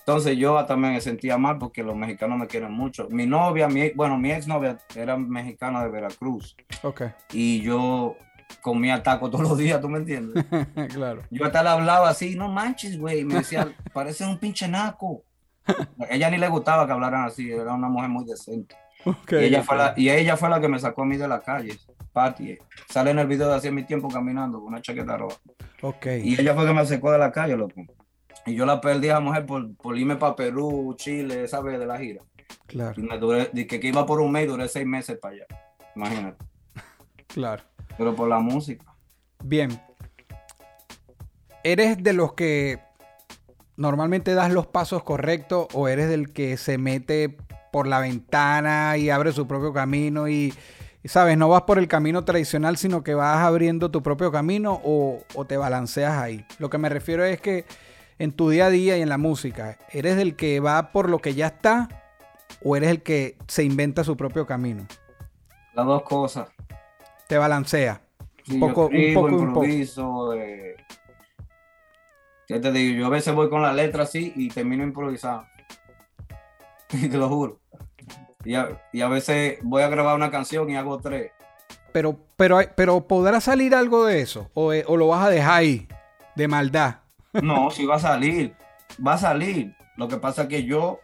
Entonces 0.00 0.38
yo 0.38 0.64
también 0.66 0.92
me 0.92 1.00
sentía 1.00 1.36
mal 1.36 1.58
porque 1.58 1.82
los 1.82 1.96
mexicanos 1.96 2.38
me 2.38 2.46
quieren 2.46 2.70
mucho. 2.70 3.08
Mi 3.10 3.26
novia, 3.26 3.66
mi, 3.66 3.90
bueno, 3.90 4.16
mi 4.16 4.30
exnovia 4.30 4.78
era 4.94 5.16
mexicana 5.16 5.82
de 5.82 5.88
Veracruz 5.90 6.56
Ok, 6.84 7.02
y 7.32 7.60
yo 7.62 8.14
comía 8.62 9.02
taco 9.02 9.28
todos 9.30 9.48
los 9.48 9.58
días, 9.58 9.80
¿tú 9.80 9.88
me 9.88 9.98
entiendes? 9.98 10.44
claro. 10.94 11.22
Yo 11.30 11.44
hasta 11.44 11.60
le 11.62 11.70
hablaba 11.70 12.08
así, 12.08 12.36
no 12.36 12.48
manches, 12.48 12.96
güey. 12.98 13.24
Me 13.24 13.36
decía, 13.36 13.74
parece 13.92 14.24
un 14.24 14.38
pinche 14.38 14.68
naco. 14.68 15.24
Ella 16.10 16.30
ni 16.30 16.38
le 16.38 16.48
gustaba 16.48 16.86
que 16.86 16.92
hablaran 16.92 17.24
así, 17.24 17.50
era 17.50 17.74
una 17.74 17.88
mujer 17.88 18.08
muy 18.08 18.24
decente. 18.24 18.76
Y, 19.30 19.34
ella 19.36 19.62
fue 19.62 19.76
la, 19.76 19.94
y 19.96 20.10
ella 20.10 20.36
fue 20.36 20.48
la 20.48 20.60
que 20.60 20.68
me 20.68 20.78
sacó 20.78 21.02
a 21.02 21.06
mí 21.06 21.16
de 21.16 21.28
la 21.28 21.40
calle, 21.40 21.78
Patty. 22.12 22.58
Sale 22.88 23.12
en 23.12 23.20
el 23.20 23.26
video 23.28 23.48
de 23.48 23.54
hace 23.54 23.70
mi 23.70 23.84
tiempo 23.84 24.08
caminando 24.08 24.58
con 24.58 24.68
una 24.68 24.82
chaqueta 24.82 25.16
roja. 25.16 25.36
Y 26.24 26.40
ella 26.40 26.54
fue 26.54 26.64
la 26.64 26.70
que 26.70 26.76
me 26.76 26.86
sacó 26.86 27.12
de 27.12 27.18
la 27.18 27.30
calle, 27.30 27.56
loco. 27.56 27.74
Y 28.46 28.54
yo 28.54 28.66
la 28.66 28.80
perdí 28.80 29.08
a 29.08 29.14
la 29.14 29.20
mujer 29.20 29.46
por, 29.46 29.74
por 29.76 29.96
irme 29.96 30.16
para 30.16 30.34
Perú, 30.34 30.94
Chile, 30.96 31.46
¿sabes? 31.46 31.78
De 31.78 31.86
la 31.86 31.98
gira. 31.98 32.22
claro, 32.66 33.00
Y 33.00 33.02
me 33.02 33.18
duré, 33.18 33.50
que, 33.50 33.80
que 33.80 33.86
iba 33.86 34.06
por 34.06 34.20
un 34.20 34.32
mes 34.32 34.44
y 34.44 34.46
duré 34.46 34.68
seis 34.68 34.86
meses 34.86 35.18
para 35.18 35.34
allá. 35.34 35.46
Imagínate. 35.94 36.44
claro. 37.28 37.62
Pero 37.96 38.14
por 38.14 38.28
la 38.28 38.38
música. 38.40 38.84
Bien. 39.42 39.80
¿Eres 41.62 42.02
de 42.02 42.12
los 42.12 42.34
que 42.34 42.78
normalmente 43.76 44.34
das 44.34 44.52
los 44.52 44.66
pasos 44.66 45.02
correctos 45.02 45.68
o 45.72 45.88
eres 45.88 46.08
del 46.08 46.32
que 46.32 46.56
se 46.56 46.78
mete 46.78 47.36
por 47.72 47.86
la 47.86 48.00
ventana 48.00 48.96
y 48.96 49.10
abre 49.10 49.32
su 49.32 49.46
propio 49.46 49.72
camino 49.72 50.28
y, 50.28 50.54
y, 51.02 51.08
sabes, 51.08 51.36
no 51.36 51.48
vas 51.48 51.62
por 51.62 51.78
el 51.78 51.88
camino 51.88 52.24
tradicional, 52.24 52.76
sino 52.78 53.02
que 53.02 53.14
vas 53.14 53.38
abriendo 53.38 53.90
tu 53.90 54.02
propio 54.02 54.32
camino 54.32 54.80
o, 54.84 55.20
o 55.34 55.44
te 55.44 55.56
balanceas 55.56 56.14
ahí? 56.16 56.44
Lo 56.58 56.70
que 56.70 56.78
me 56.78 56.88
refiero 56.88 57.24
es 57.24 57.40
que 57.40 57.64
en 58.18 58.32
tu 58.32 58.48
día 58.48 58.66
a 58.66 58.70
día 58.70 58.96
y 58.96 59.02
en 59.02 59.10
la 59.10 59.18
música, 59.18 59.76
¿eres 59.90 60.16
del 60.16 60.36
que 60.36 60.60
va 60.60 60.90
por 60.92 61.10
lo 61.10 61.18
que 61.18 61.34
ya 61.34 61.48
está 61.48 61.88
o 62.62 62.76
eres 62.76 62.88
el 62.90 63.02
que 63.02 63.36
se 63.46 63.62
inventa 63.62 64.04
su 64.04 64.16
propio 64.16 64.46
camino? 64.46 64.86
Las 65.74 65.84
dos 65.84 66.02
cosas. 66.02 66.48
Te 67.28 67.36
balancea. 67.36 68.00
Sí, 68.44 68.54
Un 68.54 68.60
poco, 68.60 68.88
yo 68.90 68.96
escribo, 68.96 69.20
un 69.24 69.30
poco, 69.30 69.42
un 69.42 69.52
poco. 69.52 70.32
eh, 70.34 70.76
¿Qué 72.46 72.60
te 72.60 72.70
digo? 72.72 72.98
Yo 73.00 73.06
a 73.06 73.10
veces 73.10 73.34
voy 73.34 73.48
con 73.48 73.62
la 73.62 73.72
letra 73.72 74.04
así 74.04 74.32
y 74.36 74.48
termino 74.48 74.82
improvisando. 74.84 75.46
Y 76.92 77.08
te 77.08 77.18
lo 77.18 77.28
juro. 77.28 77.58
Y 78.44 78.54
a, 78.54 78.80
y 78.92 79.00
a 79.00 79.08
veces 79.08 79.58
voy 79.62 79.82
a 79.82 79.88
grabar 79.88 80.14
una 80.14 80.30
canción 80.30 80.70
y 80.70 80.76
hago 80.76 80.98
tres. 80.98 81.32
Pero, 81.92 82.16
pero, 82.36 82.60
pero 82.76 83.06
podrá 83.08 83.40
salir 83.40 83.74
algo 83.74 84.04
de 84.04 84.20
eso. 84.20 84.50
O, 84.54 84.72
eh, 84.72 84.84
o 84.86 84.96
lo 84.96 85.08
vas 85.08 85.26
a 85.26 85.30
dejar 85.30 85.54
ahí, 85.58 85.88
de 86.36 86.46
maldad. 86.46 87.00
No, 87.32 87.70
si 87.72 87.84
va 87.86 87.96
a 87.96 87.98
salir. 87.98 88.54
Va 89.04 89.14
a 89.14 89.18
salir. 89.18 89.74
Lo 89.96 90.06
que 90.06 90.18
pasa 90.18 90.42
es 90.42 90.48
que 90.48 90.64
yo, 90.64 91.00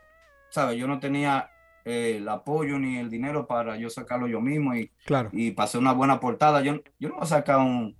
¿sabes? 0.50 0.78
Yo 0.78 0.86
no 0.86 1.00
tenía 1.00 1.50
eh, 1.84 2.18
el 2.18 2.28
apoyo 2.28 2.78
ni 2.78 2.98
el 2.98 3.10
dinero 3.10 3.48
para 3.48 3.76
yo 3.76 3.90
sacarlo 3.90 4.28
yo 4.28 4.40
mismo 4.40 4.76
y, 4.76 4.92
Claro. 5.04 5.30
y 5.32 5.50
pasé 5.50 5.78
una 5.78 5.92
buena 5.92 6.20
portada. 6.20 6.60
Yo, 6.62 6.74
yo 7.00 7.08
no 7.08 7.16
voy 7.16 7.24
a 7.24 7.26
sacar 7.26 7.58
un, 7.58 7.96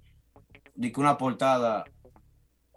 una 0.96 1.18
portada 1.18 1.85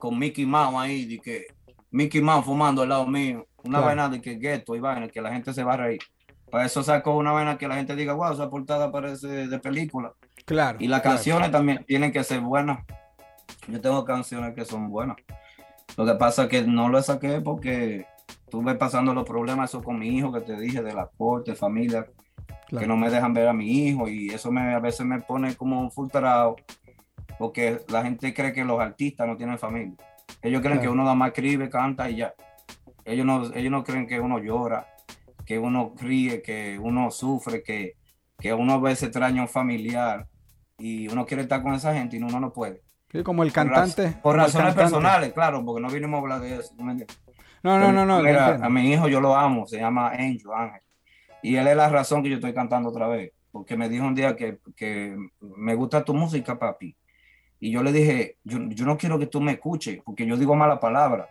con 0.05 0.19
Mickey 0.19 0.45
Mouse 0.45 0.75
ahí, 0.77 1.05
de 1.05 1.19
que 1.19 1.45
Mickey 1.89 2.21
Mouse 2.21 2.45
fumando 2.45 2.83
al 2.83 2.89
lado 2.89 3.07
mío, 3.07 3.47
una 3.63 3.79
Claro. 3.79 3.85
vaina 3.85 4.09
de 4.09 4.21
que 4.21 4.35
gueto 4.35 4.75
y 4.75 4.79
vaina, 4.79 5.07
que 5.07 5.19
la 5.21 5.31
gente 5.31 5.51
se 5.51 5.63
va 5.63 5.73
a 5.73 5.77
reír. 5.77 5.99
Para 6.51 6.65
eso 6.65 6.83
sacó 6.83 7.17
una 7.17 7.31
vaina 7.31 7.57
que 7.57 7.67
la 7.67 7.75
gente 7.75 7.95
diga, 7.95 8.13
wow, 8.13 8.33
esa 8.33 8.49
portada 8.49 8.91
parece 8.91 9.27
de 9.47 9.59
película. 9.59 10.13
Claro. 10.45 10.77
Y 10.79 10.87
las 10.87 11.01
claro. 11.01 11.15
canciones 11.15 11.49
también 11.51 11.83
tienen 11.87 12.11
que 12.11 12.23
ser 12.23 12.39
buenas. 12.41 12.79
Yo 13.67 13.81
tengo 13.81 14.05
canciones 14.05 14.53
que 14.53 14.63
son 14.63 14.89
buenas. 14.89 15.17
Lo 15.97 16.05
que 16.05 16.13
pasa 16.13 16.43
es 16.43 16.49
que 16.49 16.61
no 16.61 16.87
lo 16.89 17.01
saqué 17.01 17.41
porque 17.41 18.05
estuve 18.27 18.75
pasando 18.75 19.13
los 19.13 19.25
problemas 19.27 19.71
eso 19.71 19.81
con 19.81 19.97
mi 19.97 20.09
hijo 20.09 20.31
que 20.31 20.41
te 20.41 20.55
dije 20.55 20.83
de 20.83 20.93
la 20.93 21.09
corte, 21.17 21.55
familia, 21.55 22.05
Claro. 22.67 22.81
que 22.81 22.87
no 22.87 22.95
me 22.97 23.09
dejan 23.09 23.33
ver 23.33 23.47
a 23.47 23.53
mi 23.53 23.87
hijo 23.87 24.07
y 24.07 24.29
eso 24.29 24.51
me, 24.51 24.73
a 24.73 24.79
veces 24.79 25.05
me 25.05 25.19
pone 25.21 25.55
como 25.55 25.79
un 25.81 25.91
frustrado 25.91 26.55
porque 27.39 27.79
la 27.89 28.03
gente 28.03 28.33
cree 28.33 28.53
que 28.53 28.63
los 28.63 28.79
artistas 28.79 29.27
no 29.27 29.37
tienen 29.37 29.57
familia. 29.59 29.95
Ellos 30.41 30.61
creen 30.61 30.77
Claro. 30.77 30.81
que 30.81 30.89
uno 30.89 31.03
nada 31.03 31.15
más 31.15 31.29
escribe, 31.29 31.69
canta 31.69 32.09
y 32.09 32.17
ya. 32.17 32.33
Ellos 33.03 33.25
no, 33.25 33.53
ellos 33.53 33.71
no 33.71 33.83
creen 33.83 34.07
que 34.07 34.19
uno 34.19 34.39
llora, 34.39 34.87
que 35.45 35.59
uno 35.59 35.93
ríe, 35.99 36.41
que 36.41 36.79
uno 36.79 37.11
sufre, 37.11 37.61
que, 37.61 37.93
que 38.39 38.53
uno 38.53 38.73
a 38.73 38.79
veces 38.79 39.03
extraña 39.03 39.41
a 39.41 39.43
un 39.45 39.49
familiar 39.49 40.27
y 40.77 41.07
uno 41.07 41.25
quiere 41.25 41.43
estar 41.43 41.61
con 41.61 41.73
esa 41.73 41.93
gente 41.93 42.17
y 42.17 42.19
uno 42.23 42.39
no 42.39 42.51
puede. 42.51 42.81
Sí, 43.11 43.21
como 43.23 43.43
el 43.43 43.53
cantante. 43.53 44.17
Por, 44.23 44.35
razones 44.35 44.73
cantante. 44.75 44.81
personales, 44.81 45.33
claro, 45.33 45.63
porque 45.63 45.81
no 45.81 45.89
vinimos 45.89 46.17
a 46.17 46.21
hablar 46.21 46.41
de 46.41 46.55
eso. 46.55 46.73
No, 47.63 47.79
no, 47.79 47.91
no, 47.91 48.05
no. 48.05 48.21
Mira, 48.21 48.55
a 48.55 48.69
mi 48.69 48.91
hijo 48.91 49.07
yo 49.07 49.21
lo 49.21 49.35
amo, 49.35 49.65
se 49.67 49.77
llama 49.77 50.09
Angel, 50.09 50.47
Ángel. 50.55 50.81
Y 51.41 51.55
él 51.55 51.67
es 51.67 51.77
la 51.77 51.89
razón 51.89 52.23
que 52.23 52.29
yo 52.29 52.35
estoy 52.35 52.53
cantando 52.53 52.89
otra 52.89 53.07
vez, 53.07 53.31
porque 53.51 53.77
me 53.77 53.87
dijo 53.87 54.05
un 54.05 54.15
día 54.15 54.35
que, 54.35 54.59
que 54.75 55.15
me 55.39 55.75
gusta 55.75 56.03
tu 56.03 56.13
música, 56.13 56.57
papi. 56.57 56.95
Y 57.65 57.71
yo 57.71 57.81
le 57.81 57.91
dije, 57.91 58.37
yo, 58.43 58.59
yo 58.69 58.85
no 58.85 58.95
quiero 58.97 59.17
que 59.17 59.25
tú 59.25 59.41
me 59.41 59.53
escuches, 59.53 59.99
porque 60.05 60.25
yo 60.25 60.37
digo 60.37 60.53
mala 60.55 60.79
palabra. 60.79 61.29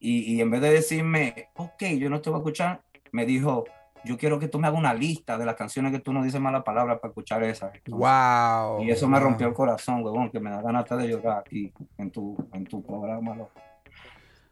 Y, 0.00 0.34
y 0.34 0.40
en 0.40 0.50
vez 0.50 0.60
de 0.60 0.70
decirme, 0.72 1.50
ok, 1.54 1.84
yo 1.98 2.10
no 2.10 2.20
te 2.20 2.30
voy 2.30 2.38
a 2.38 2.40
escuchar, 2.40 2.82
me 3.12 3.24
dijo, 3.24 3.64
yo 4.04 4.18
quiero 4.18 4.40
que 4.40 4.48
tú 4.48 4.58
me 4.58 4.66
hagas 4.66 4.80
una 4.80 4.92
lista 4.92 5.38
de 5.38 5.44
las 5.46 5.54
canciones 5.54 5.92
que 5.92 6.00
tú 6.00 6.12
no 6.12 6.24
dices 6.24 6.40
mala 6.40 6.64
palabra 6.64 6.98
para 6.98 7.10
escuchar 7.10 7.44
esas. 7.44 7.72
Entonces, 7.76 7.92
Wow. 7.96 8.82
y 8.82 8.90
eso 8.90 9.08
me 9.08 9.20
rompió 9.20 9.46
el 9.46 9.54
corazón, 9.54 10.02
huevón, 10.02 10.30
que 10.30 10.40
me 10.40 10.50
da 10.50 10.60
ganas 10.62 10.82
hasta 10.82 10.96
de 10.96 11.06
llorar 11.08 11.38
aquí 11.46 11.72
en 11.98 12.10
tu, 12.10 12.36
en 12.52 12.64
tu 12.64 12.82
programa. 12.84 13.36
loco. 13.36 13.52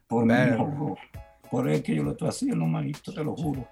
Por 0.06 0.24
mí. 0.26 0.34
Por 1.50 1.68
el 1.68 1.82
que 1.82 1.96
yo 1.96 2.04
lo 2.04 2.12
estoy 2.12 2.28
haciendo, 2.28 2.64
manito, 2.66 3.12
te 3.12 3.24
lo 3.24 3.34
juro. 3.34 3.66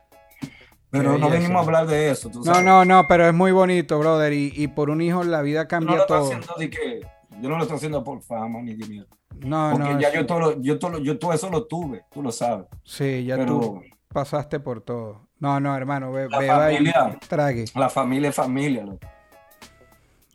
Pero 0.90 1.12
Qué 1.14 1.18
no 1.20 1.26
belleza. 1.28 1.34
venimos 1.42 1.56
a 1.62 1.64
hablar 1.64 1.86
de 1.86 2.10
eso. 2.10 2.28
tú 2.30 2.38
No, 2.38 2.44
sabes. 2.46 2.64
no, 2.64 2.84
no, 2.84 3.06
pero 3.06 3.28
es 3.28 3.34
muy 3.34 3.52
bonito, 3.52 3.96
brother. 4.00 4.32
Y, 4.32 4.52
y 4.56 4.66
por 4.66 4.90
un 4.90 5.00
hijo 5.02 5.22
la 5.22 5.42
vida 5.42 5.60
Yo 5.60 5.64
no 5.64 5.68
cambia 5.68 5.96
lo 5.98 6.06
todo. 6.06 6.24
haciendo 6.24 6.54
de 6.58 6.70
que. 6.70 7.00
Yo 7.40 7.48
no 7.48 7.56
lo 7.56 7.62
estoy 7.62 7.76
haciendo 7.76 8.02
por 8.04 8.20
fama 8.22 8.60
ni 8.62 8.74
dinero. 8.74 9.06
No, 9.44 9.70
Porque 9.72 9.94
no. 9.94 10.00
ya 10.00 10.12
yo 10.12 10.26
todo, 10.26 10.60
yo 10.60 10.78
todo, 10.78 10.98
yo 10.98 11.18
todo 11.18 11.32
eso 11.32 11.48
lo 11.50 11.66
tuve, 11.66 12.02
tú 12.12 12.22
lo 12.22 12.32
sabes. 12.32 12.66
Sí, 12.84 13.24
ya 13.24 13.36
Pero 13.36 13.60
tú 13.60 13.82
pasaste 14.08 14.58
por 14.58 14.80
todo. 14.80 15.28
No, 15.38 15.60
no, 15.60 15.76
hermano, 15.76 16.10
ve, 16.12 16.28
La 16.28 16.38
beba 16.38 16.72
y 16.72 16.76
familia. 16.76 17.18
trague. 17.28 17.64
la 17.74 17.88
familia 17.88 18.30
es 18.30 18.34
familia. 18.34 18.84
loco. 18.84 19.06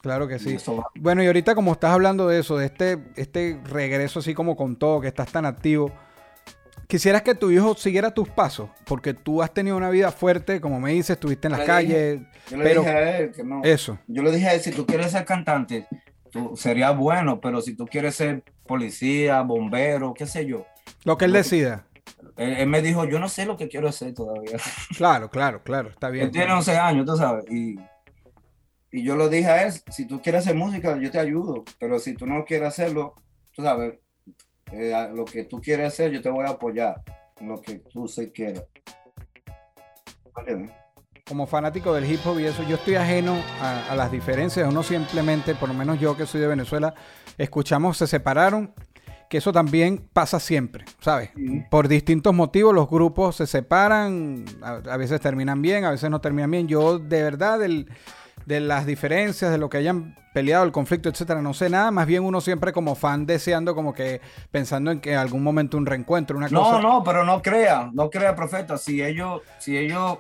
Claro 0.01 0.27
que 0.27 0.37
sí. 0.39 0.57
Bueno, 0.95 1.23
y 1.23 1.27
ahorita 1.27 1.55
como 1.55 1.71
estás 1.71 1.91
hablando 1.91 2.27
de 2.27 2.39
eso, 2.39 2.57
de 2.57 2.65
este, 2.65 2.99
este 3.15 3.59
regreso 3.65 4.19
así 4.19 4.33
como 4.33 4.55
con 4.57 4.75
todo, 4.75 4.99
que 4.99 5.07
estás 5.07 5.31
tan 5.31 5.45
activo, 5.45 5.91
quisieras 6.87 7.21
que 7.21 7.35
tu 7.35 7.51
hijo 7.51 7.73
siguiera 7.75 8.13
tus 8.13 8.27
pasos, 8.29 8.69
porque 8.85 9.13
tú 9.13 9.41
has 9.41 9.53
tenido 9.53 9.77
una 9.77 9.89
vida 9.89 10.11
fuerte, 10.11 10.59
como 10.59 10.79
me 10.81 10.91
dices, 10.91 11.11
estuviste 11.11 11.47
en 11.47 11.51
las 11.53 11.61
Le 11.61 11.65
calles, 11.65 12.21
Yo 12.49 12.57
le 12.57 12.63
pero 12.63 12.81
dije 12.81 12.91
a 12.93 13.17
él 13.17 13.31
que 13.31 13.43
no. 13.45 13.61
eso. 13.63 13.97
Yo 14.07 14.23
le 14.23 14.31
dije 14.31 14.47
a 14.49 14.53
él, 14.55 14.59
si 14.61 14.71
tú 14.71 14.85
quieres 14.85 15.09
ser 15.11 15.23
cantante, 15.23 15.87
tú, 16.33 16.57
sería 16.57 16.91
bueno, 16.91 17.39
pero 17.39 17.61
si 17.61 17.75
tú 17.75 17.85
quieres 17.85 18.15
ser 18.15 18.43
policía, 18.65 19.41
bombero, 19.41 20.13
qué 20.13 20.25
sé 20.25 20.45
yo. 20.45 20.65
Lo 21.05 21.17
que 21.17 21.25
él 21.25 21.31
Lo 21.31 21.37
decida. 21.37 21.85
Él, 22.35 22.53
él 22.53 22.67
me 22.67 22.81
dijo, 22.81 23.05
yo 23.05 23.19
no 23.19 23.29
sé 23.29 23.45
lo 23.45 23.55
que 23.55 23.69
quiero 23.69 23.87
hacer 23.87 24.13
todavía. 24.13 24.57
Claro, 24.97 25.29
claro, 25.29 25.63
claro, 25.63 25.89
está 25.89 26.09
bien. 26.09 26.25
Él 26.25 26.31
tiene 26.31 26.51
11 26.51 26.77
años, 26.77 27.05
tú 27.05 27.15
sabes. 27.15 27.45
Y, 27.49 27.77
y 28.91 29.03
yo 29.03 29.15
le 29.15 29.29
dije 29.29 29.47
a 29.47 29.67
él, 29.67 29.73
si 29.91 30.05
tú 30.05 30.21
quieres 30.21 30.41
hacer 30.41 30.55
música, 30.55 30.97
yo 30.99 31.11
te 31.11 31.19
ayudo. 31.19 31.63
Pero 31.79 31.99
si 31.99 32.15
tú 32.15 32.25
no 32.25 32.43
quieres 32.43 32.69
hacerlo, 32.69 33.13
tú 33.53 33.61
sabes, 33.61 33.99
eh, 34.71 35.09
lo 35.13 35.25
que 35.25 35.45
tú 35.45 35.61
quieres 35.61 35.87
hacer, 35.87 36.11
yo 36.11 36.21
te 36.21 36.29
voy 36.29 36.45
a 36.45 36.49
apoyar. 36.49 37.01
Lo 37.41 37.61
que 37.61 37.75
tú 37.75 38.07
se 38.07 38.31
quieras. 38.31 38.65
Vale, 40.33 40.69
como 41.27 41.47
fanático 41.47 41.93
del 41.93 42.09
hip 42.09 42.19
hop 42.25 42.39
y 42.39 42.45
eso, 42.45 42.63
yo 42.63 42.75
estoy 42.75 42.95
ajeno 42.95 43.35
a, 43.61 43.91
a 43.91 43.95
las 43.95 44.11
diferencias. 44.11 44.67
Uno 44.69 44.83
simplemente, 44.83 45.55
por 45.55 45.69
lo 45.69 45.73
menos 45.75 45.99
yo 45.99 46.17
que 46.17 46.25
soy 46.25 46.41
de 46.41 46.47
Venezuela, 46.47 46.93
escuchamos 47.37 47.97
se 47.97 48.07
separaron, 48.07 48.73
que 49.29 49.37
eso 49.37 49.53
también 49.53 50.05
pasa 50.11 50.39
siempre, 50.39 50.83
¿sabes? 50.99 51.29
Sí. 51.35 51.63
Por 51.71 51.87
distintos 51.87 52.33
motivos 52.33 52.73
los 52.75 52.89
grupos 52.89 53.37
se 53.37 53.47
separan, 53.47 54.43
a, 54.61 54.81
a 54.91 54.97
veces 54.97 55.21
terminan 55.21 55.61
bien, 55.61 55.85
a 55.85 55.91
veces 55.91 56.09
no 56.09 56.19
terminan 56.19 56.51
bien. 56.51 56.67
Yo 56.67 56.99
de 56.99 57.23
verdad 57.23 57.57
del- 57.59 57.89
de 58.45 58.59
las 58.59 58.85
diferencias, 58.85 59.49
de 59.51 59.57
lo 59.57 59.69
que 59.69 59.77
hayan 59.77 60.17
peleado, 60.33 60.65
el 60.65 60.73
conflicto, 60.73 61.07
etcétera, 61.07 61.41
no 61.41 61.53
sé 61.53 61.69
nada. 61.69 61.91
Más 61.91 62.05
bien 62.05 62.23
uno 62.25 62.41
siempre 62.41 62.73
como 62.73 62.93
fan 62.95 63.25
deseando 63.25 63.73
como 63.73 63.93
que 63.93 64.19
pensando 64.51 64.91
en 64.91 64.99
que 64.99 65.13
en 65.13 65.17
algún 65.19 65.41
momento 65.41 65.77
un 65.77 65.85
reencuentro, 65.85 66.35
una 66.37 66.49
cosa. 66.49 66.81
No, 66.81 66.81
no, 66.81 67.03
pero 67.05 67.23
no 67.23 67.41
crea, 67.41 67.89
no 67.93 68.09
crea, 68.09 68.35
profeta. 68.35 68.77
Si 68.77 69.01
ellos, 69.01 69.41
si 69.59 69.77
ellos 69.77 70.17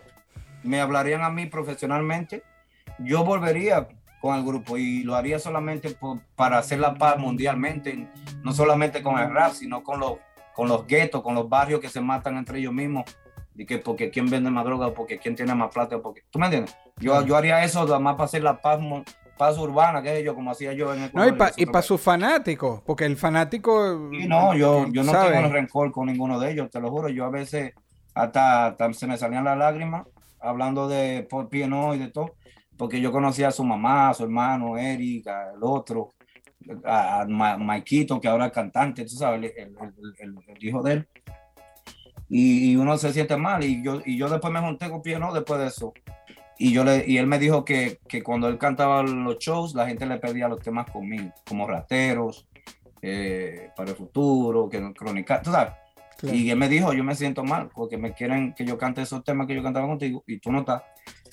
me 0.63 0.79
hablarían 0.81 1.21
a 1.23 1.29
mí 1.29 1.45
profesionalmente, 1.45 2.43
yo 2.99 3.23
volvería 3.23 3.87
con 4.21 4.35
el 4.37 4.43
grupo 4.45 4.77
y 4.77 5.03
lo 5.03 5.15
haría 5.15 5.37
solamente 5.39 5.89
por- 5.91 6.19
para 6.35 6.57
hacer 6.57 6.79
la 6.79 6.93
paz 6.95 7.17
mundialmente, 7.17 8.07
no 8.43 8.53
solamente 8.53 9.03
con 9.03 9.19
el 9.19 9.33
rap, 9.33 9.51
sino 9.53 9.83
con 9.83 9.99
los, 9.99 10.13
con 10.55 10.67
los 10.69 10.87
guetos, 10.87 11.21
con 11.21 11.35
los 11.35 11.49
barrios 11.49 11.81
que 11.81 11.89
se 11.89 11.99
matan 12.01 12.37
entre 12.37 12.59
ellos 12.59 12.73
mismos. 12.73 13.03
Y 13.55 13.65
que 13.67 13.77
porque 13.77 14.09
quién 14.09 14.27
vende 14.29 14.49
más 14.49 14.65
droga, 14.65 14.87
o 14.87 14.93
porque 14.95 15.19
quién 15.19 15.35
tiene 15.35 15.53
más 15.53 15.71
plata, 15.71 15.97
o 15.97 16.01
porque. 16.01 16.23
¿Tú 16.31 16.39
me 16.39 16.45
entiendes? 16.47 16.75
Yo, 16.97 17.21
yo 17.23 17.35
haría 17.35 17.63
eso 17.63 17.83
nada 17.85 17.99
más 17.99 18.15
para 18.15 18.25
hacer 18.25 18.41
la 18.41 18.59
paz, 18.59 18.79
paz 19.37 19.59
urbana, 19.59 20.01
que 20.01 20.17
es 20.17 20.25
yo, 20.25 20.33
como 20.33 20.49
hacía 20.49 20.73
yo 20.73 20.91
en 20.91 21.01
No, 21.01 21.23
Ecuador. 21.23 21.51
y 21.57 21.65
para 21.67 21.81
sus 21.83 22.01
fanáticos, 22.01 22.81
porque 22.83 23.05
el 23.05 23.15
fanático... 23.15 24.09
Sí, 24.11 24.27
no, 24.27 24.55
yo, 24.55 24.87
yo 24.87 25.03
no 25.03 25.11
¿sabe? 25.11 25.35
tengo 25.37 25.49
rencor 25.51 25.91
con 25.91 26.07
ninguno 26.07 26.39
de 26.39 26.51
ellos, 26.51 26.71
te 26.71 26.79
lo 26.79 26.89
juro. 26.89 27.09
Yo 27.09 27.25
a 27.25 27.29
veces 27.29 27.73
hasta, 28.15 28.67
hasta 28.67 28.91
se 28.93 29.05
me 29.05 29.17
salían 29.17 29.43
las 29.43 29.57
lágrimas 29.57 30.07
hablando 30.43 30.87
de 30.87 31.25
por 31.29 31.49
PNO 31.49 31.95
y 31.95 31.99
de 31.99 32.09
todo, 32.09 32.35
porque 32.77 32.99
yo 33.01 33.11
conocía 33.11 33.47
a 33.47 33.51
su 33.51 33.63
mamá, 33.63 34.09
a 34.09 34.13
su 34.13 34.23
hermano, 34.23 34.77
Eric, 34.77 35.27
al 35.27 35.61
otro, 35.61 36.09
a, 36.85 37.21
a 37.21 37.25
Ma- 37.25 37.57
Maikito, 37.57 38.19
que 38.21 38.27
ahora 38.27 38.47
es 38.47 38.51
cantante, 38.51 39.03
tú 39.03 39.15
sabes, 39.15 39.53
el, 39.55 39.67
el- 39.67 39.75
el- 40.19 40.37
el 40.47 40.65
hijo 40.67 40.81
de 40.83 40.93
él. 40.93 41.07
Y, 42.29 42.71
y 42.71 42.75
uno 42.75 42.97
se 42.97 43.13
siente 43.13 43.37
mal. 43.37 43.63
Y 43.63 43.83
yo, 43.83 44.01
y 44.05 44.17
yo 44.17 44.27
después 44.29 44.51
me 44.51 44.59
junté 44.59 44.89
con 44.89 45.01
PNO 45.01 45.33
después 45.33 45.59
de 45.59 45.67
eso. 45.67 45.93
Y, 46.57 46.71
yo 46.71 46.83
le, 46.83 47.03
y 47.07 47.17
él 47.17 47.27
me 47.27 47.39
dijo 47.39 47.65
que, 47.65 47.99
que 48.07 48.23
cuando 48.23 48.47
él 48.47 48.57
cantaba 48.57 49.03
los 49.03 49.37
shows, 49.39 49.73
la 49.75 49.87
gente 49.87 50.05
le 50.05 50.17
pedía 50.17 50.47
los 50.47 50.59
temas 50.59 50.89
conmigo, 50.89 51.31
como 51.47 51.67
rateros, 51.67 52.47
eh, 53.01 53.69
para 53.75 53.89
el 53.91 53.95
futuro, 53.95 54.69
que 54.69 54.93
crónica, 54.93 55.41
tú 55.41 55.51
sabes. 55.51 55.73
Claro. 56.23 56.37
Y 56.37 56.49
él 56.49 56.57
me 56.57 56.69
dijo, 56.69 56.93
yo 56.93 57.03
me 57.03 57.15
siento 57.15 57.43
mal 57.43 57.69
porque 57.75 57.97
me 57.97 58.13
quieren 58.13 58.53
que 58.53 58.63
yo 58.63 58.77
cante 58.77 59.01
esos 59.01 59.25
temas 59.25 59.45
que 59.45 59.55
yo 59.55 59.61
cantaba 59.61 59.87
contigo 59.87 60.23
y 60.25 60.39
tú 60.39 60.53
no 60.53 60.59
estás. 60.59 60.81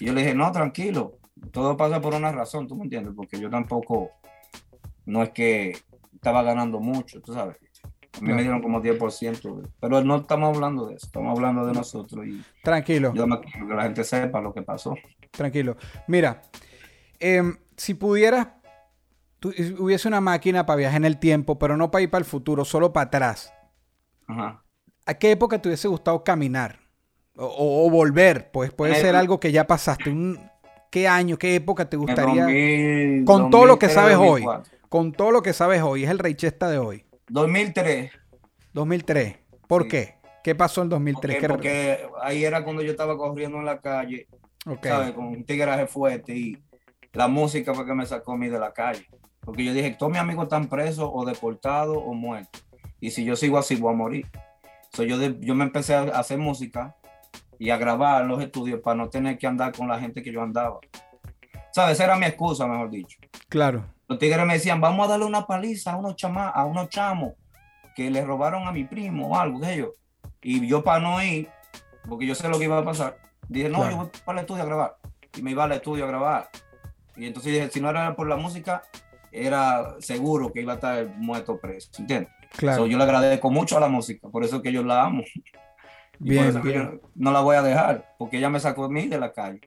Y 0.01 0.07
yo 0.07 0.13
le 0.13 0.23
dije, 0.23 0.35
no, 0.35 0.51
tranquilo, 0.51 1.19
todo 1.53 1.77
pasa 1.77 2.01
por 2.01 2.13
una 2.15 2.33
razón, 2.33 2.67
tú 2.67 2.75
me 2.75 2.83
entiendes, 2.85 3.13
porque 3.15 3.39
yo 3.39 3.49
tampoco, 3.49 4.11
no 5.07 5.23
es 5.23 5.31
que 5.31 5.77
estaba 6.13 6.43
ganando 6.43 6.81
mucho, 6.81 7.21
tú 7.21 7.33
sabes. 7.33 7.57
A 8.17 8.21
mí 8.21 8.33
me 8.33 8.43
dieron 8.43 8.61
como 8.61 8.83
10%, 8.83 9.63
pero 9.79 10.03
no 10.03 10.17
estamos 10.17 10.57
hablando 10.57 10.87
de 10.89 10.97
eso, 10.97 11.07
estamos 11.07 11.37
hablando 11.39 11.65
de 11.65 11.73
nosotros 11.73 12.27
y 12.27 12.43
Tranquilo. 12.65 13.13
yo 13.15 13.29
me 13.29 13.39
quiero 13.41 13.69
que 13.69 13.75
la 13.75 13.83
gente 13.85 14.03
sepa 14.03 14.41
lo 14.41 14.53
que 14.53 14.63
pasó. 14.63 14.97
Tranquilo. 15.31 15.77
Mira, 16.09 16.43
em, 17.21 17.57
si 17.77 17.95
pudieras, 17.95 18.49
tu- 19.39 19.55
hubiese 19.79 20.09
una 20.09 20.21
máquina 20.21 20.67
para 20.67 20.79
viajar 20.79 20.97
en 20.97 21.05
el 21.05 21.19
tiempo, 21.19 21.61
pero 21.61 21.77
no 21.77 21.93
para 21.93 22.03
ir 22.03 22.11
para 22.11 22.19
el 22.19 22.25
futuro, 22.27 22.65
solo 22.65 22.93
para 22.93 23.07
atrás. 23.07 23.55
Ajá. 24.27 24.65
¿A 25.11 25.15
qué 25.15 25.33
época 25.33 25.61
te 25.61 25.69
hubiese 25.69 25.89
gustado 25.89 26.23
caminar? 26.23 26.79
O, 27.35 27.91
volver, 27.91 28.53
pues 28.53 28.71
puede 28.73 28.95
En 28.95 29.01
ser 29.01 29.17
algo 29.17 29.41
que 29.41 29.51
ya 29.51 29.67
pasaste. 29.67 30.09
Un, 30.09 30.39
¿Qué 30.89 31.09
año, 31.09 31.37
qué 31.37 31.57
época 31.57 31.89
te 31.91 31.97
gustaría? 31.97 32.45
2000, 32.45 33.25
con 33.25 33.51
todo 33.51 33.67
lo 33.67 33.77
que 33.77 33.87
2003, 33.89 33.93
sabes 33.93 34.17
hoy. 34.17 34.43
2004. 34.43 34.79
Con 34.89 35.13
todo 35.13 35.31
lo 35.33 35.43
que 35.43 35.53
sabes 35.53 35.83
hoy. 35.83 36.05
Es 36.05 36.11
el 36.11 36.21
Reichesta 36.21 36.71
de 36.71 36.79
hoy. 36.79 37.05
2003. 37.29 38.13
2003. 38.73 39.37
¿por 39.67 39.83
Sí. 39.83 39.89
qué? 39.89 40.15
¿Qué 40.45 40.55
pasó 40.55 40.83
en 40.83 40.91
2003? 40.91 41.39
Porque, 41.39 41.41
¿Qué- 41.41 41.49
porque 41.49 42.09
ahí 42.23 42.45
era 42.45 42.63
cuando 42.63 42.81
yo 42.83 42.93
estaba 42.93 43.17
corriendo 43.19 43.59
en 43.59 43.65
la 43.65 43.81
calle. 43.81 44.29
¿sabes? 44.81 45.11
Con 45.11 45.25
un 45.27 45.43
tigreaje 45.45 45.89
fuerte 45.89 46.37
y 46.37 46.57
la 47.15 47.27
música 47.27 47.75
fue 47.75 47.85
que 47.85 47.95
me 47.95 48.07
sacó 48.07 48.35
a 48.35 48.37
mí 48.37 48.49
de 48.49 48.61
la 48.61 48.73
calle. 48.73 49.09
Porque 49.41 49.65
yo 49.65 49.73
dije, 49.75 49.97
todos 49.99 50.13
mis 50.13 50.21
amigos 50.21 50.45
están 50.45 50.69
presos 50.69 51.11
o 51.13 51.25
deportados 51.25 51.97
o 51.99 52.15
muertos. 52.15 52.65
Y 53.01 53.11
si 53.11 53.25
yo 53.25 53.35
sigo 53.35 53.59
así, 53.59 53.75
voy 53.75 53.93
a 53.93 53.97
morir. 53.97 54.27
So, 54.93 55.03
yo, 55.05 55.19
de- 55.19 55.37
yo 55.41 55.55
me 55.55 55.65
empecé 55.65 55.95
a 55.95 56.03
hacer 56.03 56.39
música 56.39 56.97
y 57.59 57.71
a 57.71 57.77
grabar 57.77 58.23
en 58.23 58.29
los 58.29 58.43
estudios 58.43 58.81
para 58.81 58.97
no 58.97 59.09
tener 59.09 59.39
que 59.39 59.47
andar 59.47 59.73
con 59.73 59.89
la 59.89 59.99
gente 60.01 60.23
que 60.23 60.33
yo 60.33 60.43
andaba. 60.43 60.79
¿Sabes? 61.73 61.93
Esa 61.95 62.05
era 62.05 62.17
mi 62.17 62.27
excusa, 62.27 62.67
mejor 62.67 62.91
dicho. 62.91 63.19
Claro. 63.49 63.85
Los 64.09 64.19
tigres 64.19 64.45
me 64.45 64.55
decían, 64.55 64.81
vamos 64.81 65.07
a 65.07 65.11
darle 65.11 65.27
una 65.27 65.47
paliza 65.47 65.93
a 65.93 65.97
unos, 65.97 66.17
chama 66.17 66.49
a 66.49 66.65
unos 66.65 66.89
chamos 66.89 67.35
que 67.95 68.11
le 68.11 68.25
robaron 68.25 68.67
a 68.67 68.73
mi 68.73 68.85
primo 68.85 69.29
o 69.29 69.37
algo 69.39 69.61
de 69.61 69.75
ellos. 69.75 69.91
Y 70.43 70.67
yo 70.67 70.83
para 70.83 71.01
no 71.01 71.23
ir, 71.23 71.49
porque 72.09 72.27
yo 72.27 72.35
sé 72.35 72.49
lo 72.49 72.59
que 72.59 72.65
iba 72.65 72.79
a 72.79 72.85
pasar, 72.85 73.19
dije, 73.49 73.69
no, 73.69 73.79
Claro. 73.79 73.91
yo 73.93 73.97
voy 73.99 74.11
para 74.25 74.39
el 74.41 74.45
estudio 74.45 74.63
a 74.63 74.67
grabar. 74.67 74.97
Y 75.37 75.43
me 75.43 75.53
iba 75.53 75.63
al 75.65 75.73
estudio 75.73 76.05
a 76.05 76.09
grabar. 76.09 76.51
Y 77.15 77.27
entonces 77.27 77.53
dije, 77.53 77.71
si 77.71 77.81
no 77.81 77.91
era 77.91 78.17
por 78.17 78.27
la 78.29 78.37
música, 78.37 78.83
era 79.31 79.95
seguro 80.01 80.53
que 80.53 80.63
iba 80.63 80.73
a 80.73 80.77
estar 80.77 81.07
muerto 81.19 81.59
preso. 81.61 81.91
¿Entiendes? 81.99 82.33
Claro. 82.57 82.83
So, 82.83 82.87
yo 82.87 82.99
le 82.99 83.05
agradezco 83.05 83.51
mucho 83.51 83.77
a 83.77 83.81
la 83.81 83.89
música, 83.89 84.29
por 84.29 84.45
eso 84.45 84.57
es 84.57 84.63
que 84.63 84.73
yo 84.73 84.83
la 84.83 85.05
amo. 85.05 85.23
Y 86.19 86.19
por 86.19 86.29
Bien, 86.29 86.45
eso 86.47 86.59
es 86.59 86.65
que 86.65 86.71
bien. 86.71 87.01
yo 87.01 87.11
no 87.15 87.33
la 87.33 87.41
voy 87.41 87.57
a 87.57 87.63
dejar, 87.63 88.15
porque 88.19 88.39
ella 88.39 88.51
me 88.51 88.61
sacó 88.61 88.85
a 88.85 88.89
mí 88.91 89.07
de 89.09 89.19
la 89.19 89.33
calle. 89.33 89.61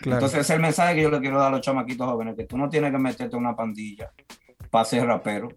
Claro. 0.00 0.16
Entonces, 0.18 0.40
ese 0.40 0.52
es 0.52 0.56
el 0.56 0.60
mensaje 0.62 0.94
que 0.94 1.02
yo 1.02 1.10
le 1.10 1.20
quiero 1.20 1.38
dar 1.38 1.48
a 1.48 1.50
los 1.56 1.60
chamaquitos 1.62 2.06
jóvenes, 2.06 2.36
que 2.36 2.44
tú 2.44 2.58
no 2.58 2.68
tienes 2.68 2.92
que 2.92 2.98
meterte 2.98 3.34
en 3.36 3.40
una 3.42 3.56
pandilla 3.56 4.10
para 4.70 4.84
ser 4.84 5.06
rapero, 5.06 5.48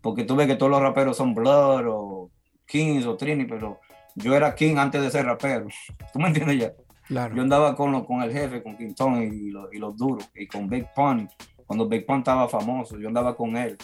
porque 0.00 0.24
tú 0.24 0.34
ves 0.34 0.46
que 0.48 0.56
todos 0.56 0.70
los 0.72 0.80
raperos 0.80 1.16
son 1.16 1.34
Blood 1.34 1.84
o 1.88 2.30
Kings 2.66 3.06
o 3.06 3.16
Trini, 3.16 3.44
pero 3.44 3.78
yo 4.16 4.34
era 4.34 4.54
King 4.56 4.76
antes 4.78 5.00
de 5.02 5.10
ser 5.10 5.24
rapero. 5.26 5.66
¿Tú 6.12 6.18
me 6.18 6.28
entiendes 6.28 6.58
ya? 6.58 6.72
claro. 7.06 7.36
Yo 7.36 7.42
andaba 7.42 7.76
con, 7.76 7.92
lo- 7.92 8.04
con 8.04 8.22
el 8.22 8.32
jefe, 8.32 8.62
con 8.64 8.76
Quintón 8.76 9.22
y, 9.22 9.50
los, 9.50 9.72
y 9.72 9.78
los 9.78 9.96
duros, 9.96 10.28
y 10.34 10.48
con 10.48 10.68
Big 10.68 10.86
Pun, 10.92 11.28
cuando 11.64 11.86
Big 11.86 12.04
Pun 12.04 12.18
estaba 12.18 12.48
famoso, 12.48 12.98
yo 12.98 13.06
andaba 13.06 13.36
con 13.36 13.56
él. 13.56 13.76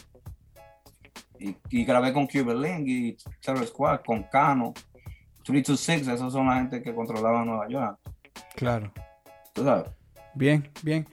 Y, 1.43 1.57
y 1.71 1.85
grabé 1.85 2.13
con 2.13 2.27
Cuban 2.27 2.61
Link 2.61 2.85
y 2.87 3.17
Terror 3.41 3.67
Squad, 3.67 4.01
con 4.05 4.23
Cano, 4.25 4.73
326, 5.45 6.09
esos 6.09 6.33
son 6.33 6.47
la 6.47 6.57
gente 6.57 6.83
que 6.83 6.95
controlaban 6.95 7.47
Nueva 7.47 7.69
York. 7.69 7.99
Claro. 8.55 8.93
¿Tú 9.53 9.65
sabes? 9.65 9.91
Bien, 10.35 10.71
bien. 10.83 11.07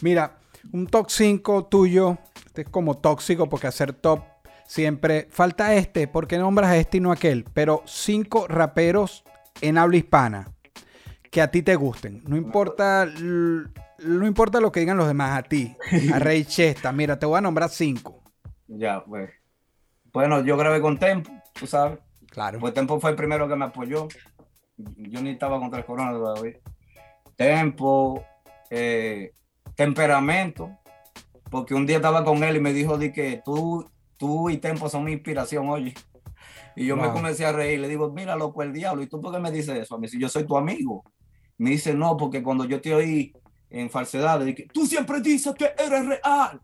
Mira, 0.00 0.38
un 0.72 0.86
top 0.86 1.10
5 1.10 1.66
tuyo, 1.66 2.18
este 2.46 2.62
es 2.62 2.68
como 2.68 2.96
tóxico 2.98 3.48
porque 3.48 3.66
hacer 3.66 3.92
top 3.92 4.20
siempre 4.66 5.28
falta 5.30 5.74
este, 5.74 6.08
porque 6.08 6.38
nombras 6.38 6.70
a 6.70 6.76
este 6.76 6.96
y 6.96 7.00
no 7.00 7.12
aquel, 7.12 7.44
pero 7.52 7.82
cinco 7.84 8.46
raperos 8.48 9.24
en 9.60 9.76
habla 9.76 9.98
hispana 9.98 10.52
que 11.30 11.42
a 11.42 11.50
ti 11.50 11.62
te 11.62 11.76
gusten. 11.76 12.22
No 12.26 12.36
importa, 12.36 13.06
no 13.06 14.26
importa 14.26 14.60
lo 14.60 14.72
que 14.72 14.80
digan 14.80 14.96
los 14.96 15.06
demás, 15.06 15.38
a 15.38 15.42
ti, 15.42 15.76
a 16.12 16.18
Rey 16.20 16.44
Chesta. 16.44 16.92
Mira, 16.92 17.18
te 17.18 17.26
voy 17.26 17.38
a 17.38 17.40
nombrar 17.40 17.70
cinco. 17.70 18.21
Ya, 18.78 19.04
pues. 19.04 19.30
Bueno, 20.12 20.42
yo 20.44 20.56
grabé 20.56 20.80
con 20.80 20.98
Tempo, 20.98 21.30
tú 21.52 21.66
sabes. 21.66 21.98
Claro. 22.28 22.58
Pues 22.58 22.74
Tempo 22.74 22.98
fue 23.00 23.10
el 23.10 23.16
primero 23.16 23.48
que 23.48 23.56
me 23.56 23.66
apoyó. 23.66 24.08
Yo 24.76 25.20
ni 25.20 25.30
estaba 25.30 25.58
contra 25.58 25.80
el 25.80 25.84
corona 25.84 26.12
todavía. 26.12 26.58
Tempo, 27.36 28.24
eh, 28.70 29.32
temperamento, 29.74 30.70
porque 31.50 31.74
un 31.74 31.86
día 31.86 31.96
estaba 31.96 32.24
con 32.24 32.42
él 32.44 32.56
y 32.56 32.60
me 32.60 32.72
dijo 32.72 32.98
de 32.98 33.12
que 33.12 33.42
tú, 33.44 33.90
tú 34.16 34.50
y 34.50 34.58
Tempo 34.58 34.88
son 34.88 35.04
mi 35.04 35.12
inspiración, 35.12 35.68
oye. 35.68 35.94
Y 36.74 36.86
yo 36.86 36.96
me 36.96 37.10
comencé 37.10 37.44
a 37.44 37.52
reír, 37.52 37.80
le 37.80 37.88
digo, 37.88 38.10
mira, 38.12 38.34
loco, 38.34 38.62
el 38.62 38.72
diablo, 38.72 39.02
¿y 39.02 39.06
tú 39.06 39.20
por 39.20 39.32
qué 39.32 39.38
me 39.38 39.50
dices 39.50 39.76
eso? 39.78 39.94
A 39.94 39.98
mí, 39.98 40.08
si 40.08 40.18
yo 40.18 40.28
soy 40.28 40.46
tu 40.46 40.56
amigo. 40.56 41.04
Me 41.58 41.70
dice, 41.70 41.92
no, 41.94 42.16
porque 42.16 42.42
cuando 42.42 42.64
yo 42.64 42.80
te 42.80 42.94
oí 42.94 43.34
en 43.68 43.90
falsedades, 43.90 44.46
dije, 44.46 44.66
tú 44.72 44.86
siempre 44.86 45.20
dices 45.20 45.54
que 45.54 45.74
eres 45.78 46.06
real. 46.06 46.60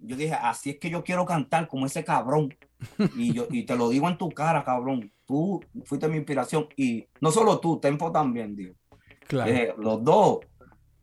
Yo 0.00 0.16
dije, 0.16 0.34
así 0.34 0.70
es 0.70 0.78
que 0.78 0.90
yo 0.90 1.02
quiero 1.02 1.24
cantar 1.24 1.68
como 1.68 1.86
ese 1.86 2.04
cabrón. 2.04 2.54
Y, 3.16 3.32
yo, 3.32 3.46
y 3.50 3.64
te 3.64 3.76
lo 3.76 3.88
digo 3.88 4.08
en 4.08 4.18
tu 4.18 4.30
cara, 4.30 4.64
cabrón. 4.64 5.12
Tú 5.26 5.60
fuiste 5.84 6.08
mi 6.08 6.16
inspiración. 6.16 6.68
Y 6.76 7.06
no 7.20 7.30
solo 7.30 7.58
tú, 7.58 7.78
Tempo 7.80 8.12
también, 8.12 8.54
digo. 8.54 8.74
Claro. 9.26 9.50
Dije, 9.50 9.74
los 9.78 10.02
dos. 10.02 10.38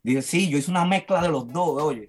Dije, 0.02 0.22
sí, 0.22 0.50
yo 0.50 0.58
hice 0.58 0.72
una 0.72 0.86
mezcla 0.86 1.22
de 1.22 1.30
los 1.30 1.48
dos, 1.48 1.82
oye. 1.82 2.08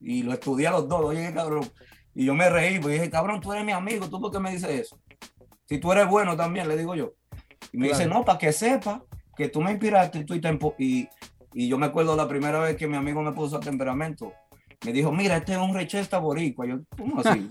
Y 0.00 0.22
lo 0.22 0.32
estudié 0.32 0.68
a 0.68 0.72
los 0.72 0.88
dos, 0.88 1.04
oye, 1.04 1.32
cabrón. 1.34 1.68
Y 2.14 2.24
yo 2.24 2.34
me 2.34 2.48
reí, 2.48 2.78
pues 2.78 2.94
dije, 2.94 3.10
cabrón, 3.10 3.40
tú 3.40 3.52
eres 3.52 3.64
mi 3.64 3.72
amigo, 3.72 4.08
¿tú 4.08 4.20
por 4.20 4.30
qué 4.30 4.38
me 4.38 4.50
dices 4.50 4.70
eso? 4.70 5.00
Si 5.66 5.78
tú 5.78 5.92
eres 5.92 6.08
bueno 6.08 6.36
también, 6.36 6.66
le 6.66 6.76
digo 6.76 6.94
yo. 6.94 7.12
Y 7.72 7.78
me 7.78 7.88
dice, 7.88 8.06
no, 8.06 8.24
para 8.24 8.38
que 8.38 8.52
sepa 8.52 9.04
que 9.36 9.48
tú 9.48 9.60
me 9.60 9.70
inspiraste 9.70 10.24
tú 10.24 10.34
y 10.34 10.40
Tempo. 10.40 10.74
Y, 10.78 11.08
y 11.52 11.68
yo 11.68 11.78
me 11.78 11.86
acuerdo 11.86 12.16
la 12.16 12.26
primera 12.26 12.60
vez 12.60 12.76
que 12.76 12.86
mi 12.86 12.96
amigo 12.96 13.22
me 13.22 13.32
puso 13.32 13.56
a 13.56 13.60
temperamento. 13.60 14.32
Me 14.84 14.92
dijo, 14.92 15.10
mira, 15.10 15.36
este 15.36 15.52
es 15.52 15.58
un 15.58 15.74
rechesta 15.74 16.18
boricua. 16.18 16.66
Yo, 16.66 16.78
¿cómo 16.96 17.20
así? 17.20 17.48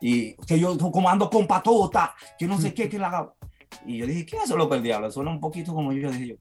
Y 0.00 0.34
que 0.46 0.58
yo 0.58 0.76
como 0.78 1.08
ando 1.08 1.28
con 1.28 1.46
patota, 1.46 2.14
que 2.38 2.46
no 2.46 2.58
sé 2.58 2.72
qué, 2.72 2.88
que 2.88 2.98
la. 2.98 3.30
Y 3.84 3.98
yo 3.98 4.06
dije, 4.06 4.24
¿qué 4.24 4.36
es 4.38 4.50
el 4.50 4.82
diablo? 4.82 5.10
Suena 5.10 5.30
un 5.30 5.40
poquito 5.40 5.74
como 5.74 5.92
yo, 5.92 6.10
dije 6.10 6.28
yo. 6.28 6.34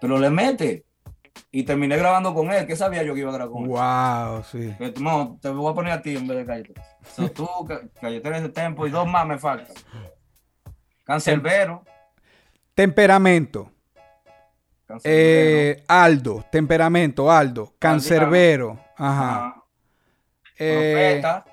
Pero 0.00 0.18
le 0.18 0.28
mete. 0.30 0.84
Y 1.50 1.62
terminé 1.62 1.96
grabando 1.96 2.34
con 2.34 2.52
él. 2.52 2.66
¿Qué 2.66 2.76
sabía 2.76 3.02
yo 3.02 3.14
que 3.14 3.20
iba 3.20 3.30
a 3.30 3.34
grabar 3.34 3.52
con 3.52 3.62
él? 3.64 3.68
Wow, 3.70 4.44
sí. 4.44 4.74
Que, 4.78 4.92
No, 5.00 5.38
te 5.40 5.48
voy 5.48 5.70
a 5.70 5.74
poner 5.74 5.92
a 5.92 6.02
ti 6.02 6.14
en 6.14 6.26
vez 6.26 6.36
de 6.38 6.44
Cayetero. 6.46 6.82
So, 7.14 7.30
tú, 7.30 7.48
Ca- 7.66 7.80
Cayetero 8.00 8.36
ese 8.36 8.48
tiempo 8.50 8.86
y 8.86 8.90
dos 8.90 9.06
más 9.08 9.26
me 9.26 9.38
faltan. 9.38 9.74
Cancelbero. 11.04 11.84
Temperamento. 12.74 13.70
Eh, 15.04 15.82
Aldo, 15.88 16.44
temperamento, 16.52 17.30
Aldo, 17.30 17.72
cancerbero, 17.78 18.78
ajá. 18.96 19.62
Eh, 20.58 20.92
Profeta. 21.18 21.44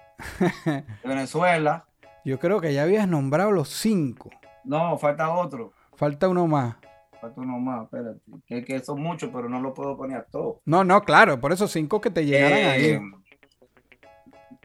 De 0.65 0.83
Venezuela. 1.07 1.85
yo 2.25 2.39
creo 2.39 2.59
que 2.59 2.73
ya 2.73 2.83
habías 2.83 3.07
nombrado 3.07 3.51
los 3.51 3.69
cinco. 3.69 4.29
No, 4.63 4.97
falta 4.97 5.29
otro. 5.29 5.73
Falta 5.95 6.27
uno 6.29 6.45
más. 6.47 6.75
Falta 7.21 7.41
uno 7.41 7.57
más, 7.59 7.83
espérate. 7.85 8.19
Que, 8.45 8.63
que 8.63 8.79
son 8.79 9.01
muchos, 9.01 9.29
pero 9.33 9.49
no 9.49 9.59
lo 9.61 9.73
puedo 9.73 9.97
poner 9.97 10.17
a 10.17 10.23
todos. 10.25 10.57
No, 10.65 10.83
no, 10.83 11.01
claro, 11.03 11.39
por 11.39 11.51
esos 11.51 11.71
cinco 11.71 11.99
que 12.01 12.09
te 12.11 12.25
llegaran 12.25 12.57
Eh, 12.57 12.69
ahí. 12.69 12.99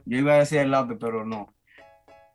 Yo 0.04 0.18
iba 0.18 0.34
a 0.34 0.38
decir 0.38 0.58
el 0.58 0.70
lápiz, 0.70 0.96
pero 1.00 1.24
no. 1.24 1.52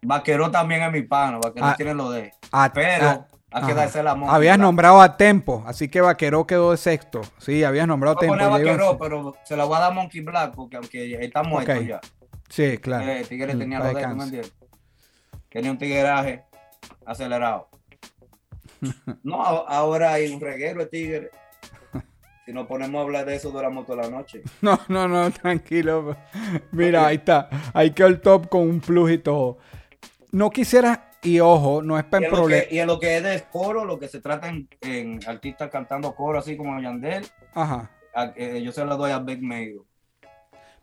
Vaquero 0.02 0.50
también 0.50 0.82
es 0.84 0.92
mi 0.92 1.04
pana, 1.04 1.38
Vaquero 1.38 1.66
Ah, 1.68 1.76
tiene 1.76 1.94
lo 1.94 2.10
de. 2.10 2.32
A- 2.52 2.72
Pero 2.74 3.08
a- 3.10 3.28
hay 3.52 3.64
que 3.66 3.74
darse 3.74 4.04
la 4.04 4.12
habías 4.12 4.60
nombrado 4.60 5.02
a 5.02 5.18
Tempo, 5.18 5.64
así 5.66 5.90
que 5.90 6.02
Vaquero 6.02 6.46
quedó 6.46 6.72
de 6.72 6.78
sexto. 6.78 7.22
Sí, 7.40 7.64
habías 7.64 7.88
nombrado 7.88 8.16
Voy 8.16 8.26
a 8.26 8.28
Tempo. 8.28 8.34
poner 8.36 8.48
a 8.48 8.50
Vaquero, 8.50 8.98
pero 9.00 9.36
se 9.44 9.58
la 9.58 9.66
voy 9.66 9.78
a 9.78 9.80
dar 9.80 9.92
a 9.92 9.94
Monkey 9.96 10.22
Black 10.22 10.54
porque 10.56 10.78
aunque 10.78 11.24
está 11.24 11.44
muerto 11.44 11.82
ya. 11.82 12.00
Sí, 12.50 12.78
claro. 12.78 13.06
Eh, 13.10 13.26
Tigre 13.28 13.54
Mm, 13.56 13.60
tenía 13.60 13.80
pa' 13.80 13.92
lo 13.92 13.94
de, 14.00 14.04
¿tú 14.06 14.16
me 14.16 14.24
entiendes? 14.24 14.54
Tenía 15.50 15.72
un 15.72 15.78
tigueraje 15.78 16.44
acelerado. 17.06 17.70
No, 19.24 19.42
ahora 19.44 20.14
hay 20.14 20.32
un 20.34 20.40
reguero 20.40 20.80
de 20.80 20.86
tigre. 20.86 21.32
Si 22.46 22.54
nos 22.54 22.66
ponemos 22.66 23.00
a 23.00 23.04
hablar 23.04 23.26
de 23.26 23.36
eso, 23.36 23.52
duramos 23.52 23.86
toda 23.86 24.04
la 24.04 24.10
noche. 24.10 24.42
No, 24.62 24.80
no, 24.88 25.08
no, 25.08 25.30
tranquilo. 25.32 26.16
Mira, 26.72 27.08
ahí 27.08 27.18
está. 27.18 27.50
Ahí 27.74 27.92
quedó 27.92 28.08
el 28.08 28.22
top 28.22 28.50
con 28.50 28.62
un 28.62 28.80
plus 28.80 29.12
y 29.12 29.18
todo. 29.18 29.58
No 30.32 30.50
quisieras, 30.50 31.00
y 31.24 31.40
ojo, 31.40 31.82
no 31.82 31.98
es 32.00 32.06
para 32.06 32.30
problema. 32.30 32.64
y 32.72 32.80
en 32.80 32.88
lo 32.88 33.00
que 33.00 33.18
es 33.18 33.24
de 33.24 33.44
coro, 33.52 33.86
lo 33.86 34.00
que 34.00 34.08
se 34.08 34.22
trata 34.22 34.48
en, 34.48 34.68
en 34.82 35.20
artistas 35.28 35.70
cantando 35.70 36.16
coro, 36.16 36.40
así 36.40 36.56
como 36.56 36.80
Yandel, 36.80 37.26
Ajá. 37.54 37.92
a- 38.14 38.34
eh, 38.36 38.62
yo 38.64 38.72
se 38.72 38.86
lo 38.86 38.96
doy 38.98 39.12
a 39.12 39.20
Big 39.20 39.42
Mayo. 39.42 39.86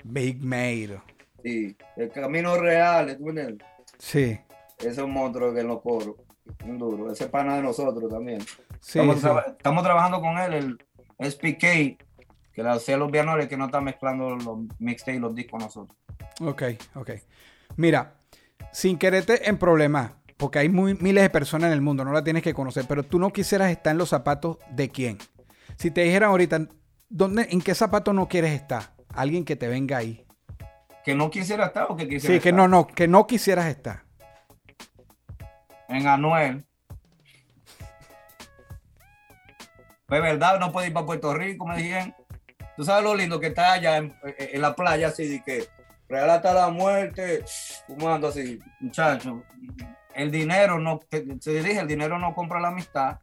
Big 0.04 0.42
Made. 0.42 1.00
Sí, 1.42 1.76
el 1.96 2.10
camino 2.10 2.56
real, 2.56 3.16
¿tú 3.18 3.28
entiendes? 3.28 3.66
Sí, 3.98 4.38
Ese 4.78 4.88
es 4.88 4.98
un 4.98 5.12
monstruo 5.12 5.54
que 5.54 5.60
en 5.60 5.68
los 5.68 5.80
coros, 5.80 6.16
un 6.64 6.78
duro. 6.78 7.10
Ese 7.10 7.24
es 7.24 7.30
pana 7.30 7.56
de 7.56 7.62
nosotros 7.62 8.10
también. 8.10 8.40
sí. 8.80 8.98
estamos, 8.98 9.20
sí. 9.20 9.28
estamos 9.56 9.82
trabajando 9.82 10.20
con 10.20 10.38
él, 10.38 10.52
el 11.18 11.30
SPK, 11.30 11.60
que 12.52 12.62
le 12.62 12.68
hacía 12.68 12.96
los 12.96 13.10
viernes 13.10 13.48
que 13.48 13.56
no 13.56 13.66
está 13.66 13.80
mezclando 13.80 14.30
los 14.36 14.58
mixtapes 14.78 15.16
y 15.16 15.20
los 15.20 15.34
discos 15.34 15.62
nosotros. 15.62 15.96
Ok, 16.40 16.62
ok. 16.94 17.10
Mira, 17.76 18.14
sin 18.72 18.98
quererte 18.98 19.48
en 19.48 19.56
problemas, 19.58 20.12
porque 20.36 20.58
hay 20.58 20.68
muy, 20.68 20.94
miles 20.94 21.22
de 21.22 21.30
personas 21.30 21.68
en 21.68 21.72
el 21.72 21.80
mundo, 21.80 22.04
no 22.04 22.12
la 22.12 22.22
tienes 22.24 22.42
que 22.42 22.54
conocer, 22.54 22.84
pero 22.88 23.02
tú 23.02 23.18
no 23.18 23.32
quisieras 23.32 23.70
estar 23.70 23.92
en 23.92 23.98
los 23.98 24.10
zapatos 24.10 24.58
de 24.70 24.90
quién. 24.90 25.18
Si 25.76 25.90
te 25.90 26.02
dijeran 26.02 26.30
ahorita, 26.30 26.66
¿dónde, 27.08 27.48
¿en 27.50 27.60
qué 27.62 27.74
zapato 27.74 28.12
no 28.12 28.28
quieres 28.28 28.52
estar? 28.52 28.94
Alguien 29.08 29.44
que 29.44 29.56
te 29.56 29.68
venga 29.68 29.96
ahí. 29.98 30.26
Que 31.04 31.14
no 31.14 31.30
quisiera 31.30 31.66
estar 31.66 31.86
o 31.88 31.96
que 31.96 32.08
quisiera 32.08 32.34
Sí, 32.34 32.40
que 32.40 32.48
estar. 32.50 32.54
no, 32.54 32.68
no, 32.68 32.86
que 32.86 33.08
no 33.08 33.26
quisieras 33.26 33.66
estar. 33.66 34.02
En 35.88 36.06
Anuel. 36.06 36.64
Pues 40.06 40.22
verdad, 40.22 40.60
no 40.60 40.72
puede 40.72 40.88
ir 40.88 40.92
para 40.92 41.06
Puerto 41.06 41.34
Rico, 41.34 41.66
me 41.66 41.76
dijeron. 41.78 42.14
Tú 42.76 42.84
sabes 42.84 43.04
lo 43.04 43.14
lindo 43.14 43.40
que 43.40 43.48
está 43.48 43.72
allá 43.72 43.96
en, 43.96 44.14
en 44.38 44.60
la 44.60 44.74
playa, 44.74 45.08
así 45.08 45.26
de 45.26 45.42
que 45.42 45.66
real 46.08 46.28
hasta 46.30 46.52
la 46.52 46.68
muerte, 46.68 47.42
fumando 47.86 48.28
así, 48.28 48.60
muchacho. 48.80 49.42
El 50.16 50.30
dinero 50.30 50.78
no, 50.78 50.98
te, 50.98 51.20
te 51.20 51.62
dije, 51.62 51.78
el 51.78 51.86
dinero 51.86 52.18
no 52.18 52.34
compra 52.34 52.58
la 52.58 52.68
amistad 52.68 53.18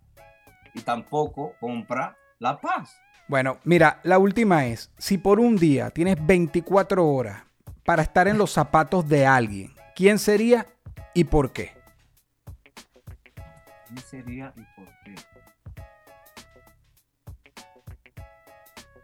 y 0.75 0.82
tampoco 0.82 1.56
compra 1.60 2.15
la 2.38 2.62
paz. 2.62 2.95
Bueno, 3.27 3.58
mira, 3.63 3.99
la 4.03 4.19
última 4.19 4.67
es, 4.67 4.91
si 4.99 5.17
por 5.17 5.39
un 5.39 5.56
día 5.56 5.89
tienes 5.89 6.23
24 6.23 7.03
horas 7.03 7.41
para 7.84 8.03
estar 8.03 8.27
en 8.27 8.38
los 8.38 8.51
zapatos 8.51 9.10
de 9.10 9.25
alguien, 9.25 9.73
¿quién 9.95 10.19
sería 10.19 10.67
y 11.15 11.23
por 11.23 11.51
qué? 11.51 11.71
¿Quién 13.88 13.97
sería 13.97 14.53
y 14.56 14.62
por 14.75 14.88
qué? 15.03 15.15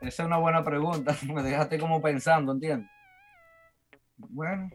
esa 0.02 0.24
es 0.24 0.28
una 0.28 0.38
buena 0.38 0.64
pregunta. 0.64 1.16
Me 1.34 1.42
dejaste 1.42 1.80
como 1.80 2.04
pensando, 2.04 2.52
¿entiendes? 2.52 2.88
Bueno. 4.16 4.70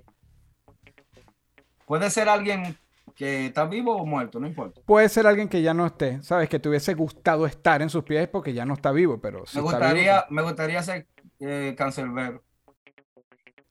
Puede 1.87 2.11
ser 2.11 2.29
alguien 2.29 2.77
que 3.15 3.47
está 3.47 3.65
vivo 3.65 3.97
o 3.97 4.05
muerto, 4.05 4.41
no 4.41 4.47
importa. 4.47 4.81
Puede 4.85 5.09
ser 5.09 5.27
alguien 5.27 5.49
que 5.49 5.63
ya 5.63 5.73
no 5.73 5.87
esté, 5.87 6.23
¿sabes? 6.23 6.49
Que 6.49 6.59
te 6.59 6.69
hubiese 6.69 6.95
gustado 6.95 7.47
estar 7.47 7.81
en 7.81 7.91
sus 7.91 8.03
pies 8.05 8.29
porque 8.29 8.53
ya 8.53 8.65
no 8.65 8.75
está 8.75 8.91
vivo, 8.91 9.21
pero 9.21 9.47
si 9.47 9.59
me 9.59 9.65
está 9.65 9.79
gustaría, 9.79 10.13
vivo, 10.13 10.25
me 10.31 10.43
gustaría 10.43 10.83
ser 10.83 11.07
eh, 11.41 11.75
cancerbero. 11.77 12.43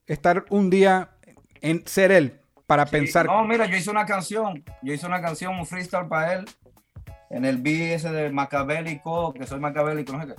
estar 0.06 0.45
un 0.49 0.69
día 0.69 1.10
en 1.62 1.86
ser 1.86 2.12
él 2.12 2.39
para 2.65 2.86
pensar. 2.86 3.25
No, 3.25 3.43
mira, 3.45 3.65
yo 3.65 3.75
hice 3.75 3.89
una 3.89 4.06
canción. 4.06 4.63
Yo 4.82 4.93
hice 4.93 5.06
una 5.06 5.21
canción, 5.21 5.56
un 5.56 5.65
freestyle 5.65 6.08
para 6.08 6.34
él. 6.34 6.45
En 7.29 7.45
el 7.45 7.58
beat 7.58 7.95
ese 7.95 8.12
de 8.12 8.29
Macabélico, 8.29 9.34
que 9.34 9.45
soy 9.45 9.60
Macabélico, 9.60 10.13
no 10.13 10.21
sé 10.21 10.27
qué. 10.27 10.36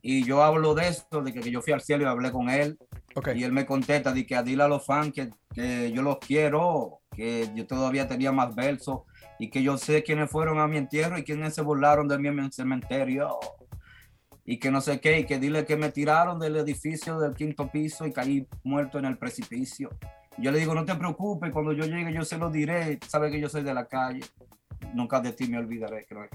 Y 0.00 0.24
yo 0.24 0.42
hablo 0.42 0.74
de 0.74 0.88
esto, 0.88 1.22
de 1.22 1.32
que, 1.32 1.40
que 1.40 1.50
yo 1.50 1.60
fui 1.60 1.72
al 1.72 1.80
cielo 1.80 2.04
y 2.04 2.06
hablé 2.06 2.30
con 2.30 2.50
él. 2.50 2.78
Ok. 3.18 3.30
Y 3.34 3.42
él 3.42 3.52
me 3.52 3.66
contesta, 3.66 4.12
de 4.12 4.24
que 4.24 4.36
a 4.36 4.42
dile 4.42 4.62
a 4.62 4.68
los 4.68 4.86
fans 4.86 5.12
que, 5.12 5.30
que 5.52 5.90
yo 5.90 6.02
los 6.02 6.18
quiero, 6.18 7.00
que 7.14 7.48
yo 7.54 7.66
todavía 7.66 8.06
tenía 8.06 8.30
más 8.30 8.54
versos 8.54 9.00
y 9.40 9.50
que 9.50 9.62
yo 9.62 9.76
sé 9.76 10.04
quiénes 10.04 10.30
fueron 10.30 10.60
a 10.60 10.68
mi 10.68 10.76
entierro 10.76 11.18
y 11.18 11.24
quiénes 11.24 11.54
se 11.54 11.62
burlaron 11.62 12.06
de 12.06 12.18
mí 12.18 12.28
en 12.28 12.38
el 12.38 12.52
cementerio. 12.52 13.38
Y 14.44 14.58
que 14.58 14.70
no 14.70 14.80
sé 14.80 15.00
qué, 15.00 15.18
y 15.18 15.26
que 15.26 15.38
dile 15.38 15.66
que 15.66 15.76
me 15.76 15.90
tiraron 15.90 16.38
del 16.38 16.56
edificio 16.56 17.18
del 17.18 17.34
quinto 17.34 17.68
piso 17.70 18.06
y 18.06 18.12
caí 18.12 18.46
muerto 18.62 18.98
en 18.98 19.04
el 19.04 19.18
precipicio. 19.18 19.90
Yo 20.38 20.52
le 20.52 20.60
digo, 20.60 20.74
no 20.74 20.84
te 20.84 20.94
preocupes, 20.94 21.50
cuando 21.50 21.72
yo 21.72 21.84
llegue 21.84 22.12
yo 22.12 22.24
se 22.24 22.38
lo 22.38 22.50
diré, 22.50 22.98
sabe 23.06 23.30
que 23.30 23.40
yo 23.40 23.48
soy 23.48 23.64
de 23.64 23.74
la 23.74 23.86
calle. 23.86 24.20
Nunca 24.94 25.20
de 25.20 25.32
ti 25.32 25.48
me 25.48 25.58
olvidaré, 25.58 26.06
creo. 26.06 26.28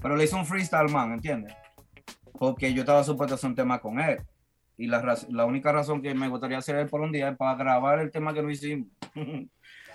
Pero 0.00 0.16
le 0.16 0.24
hice 0.24 0.34
un 0.34 0.46
freestyle, 0.46 0.90
man, 0.90 1.12
¿entiendes? 1.12 1.54
Porque 2.32 2.72
yo 2.72 2.80
estaba 2.80 3.04
supuesto 3.04 3.34
a 3.34 3.36
hacer 3.36 3.50
un 3.50 3.56
tema 3.56 3.78
con 3.78 4.00
él. 4.00 4.18
Y 4.76 4.86
la, 4.88 5.16
la 5.28 5.44
única 5.44 5.70
razón 5.72 6.02
que 6.02 6.14
me 6.14 6.28
gustaría 6.28 6.58
hacer 6.58 6.76
él 6.76 6.88
por 6.88 7.00
un 7.00 7.12
día 7.12 7.28
es 7.28 7.36
para 7.36 7.54
grabar 7.56 8.00
el 8.00 8.10
tema 8.10 8.34
que 8.34 8.42
no 8.42 8.50
hicimos. 8.50 8.88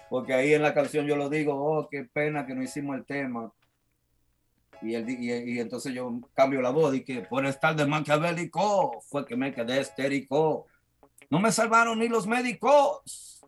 Porque 0.09 0.33
ahí 0.33 0.53
en 0.53 0.61
la 0.63 0.73
canción 0.73 1.05
yo 1.05 1.15
lo 1.15 1.29
digo, 1.29 1.53
oh, 1.53 1.87
qué 1.89 2.03
pena 2.05 2.45
que 2.45 2.55
no 2.55 2.63
hicimos 2.63 2.95
el 2.97 3.05
tema. 3.05 3.51
Y, 4.81 4.95
di- 5.03 5.17
y, 5.19 5.53
y 5.55 5.59
entonces 5.59 5.93
yo 5.93 6.19
cambio 6.33 6.61
la 6.61 6.69
voz 6.69 6.95
y 6.95 7.03
que 7.03 7.21
por 7.21 7.45
estar 7.45 7.75
de 7.75 7.85
maquiavélico 7.85 9.01
fue 9.01 9.25
que 9.25 9.35
me 9.35 9.53
quedé 9.53 9.81
estérico. 9.81 10.65
No 11.29 11.39
me 11.39 11.51
salvaron 11.51 11.99
ni 11.99 12.07
los 12.07 12.25
médicos. 12.25 13.41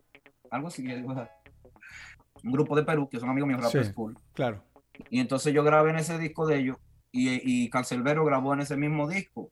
Algo 0.50 0.68
así. 0.68 0.84
Un 2.44 2.50
grupo 2.52 2.76
de 2.76 2.82
Perú, 2.84 3.08
que 3.08 3.18
son 3.18 3.30
amigos 3.30 3.48
míos, 3.48 3.62
Rapper 3.62 3.84
Sí. 3.84 3.90
School. 3.92 4.18
Claro. 4.34 4.62
Y 5.10 5.20
entonces 5.20 5.54
yo 5.54 5.64
grabé 5.64 5.90
en 5.90 5.96
ese 5.96 6.18
disco 6.18 6.46
de 6.46 6.58
ellos 6.58 6.76
y, 7.10 7.64
y 7.64 7.70
Cancelbero 7.70 8.24
grabó 8.24 8.52
en 8.54 8.60
ese 8.60 8.76
mismo 8.76 9.08
disco. 9.08 9.50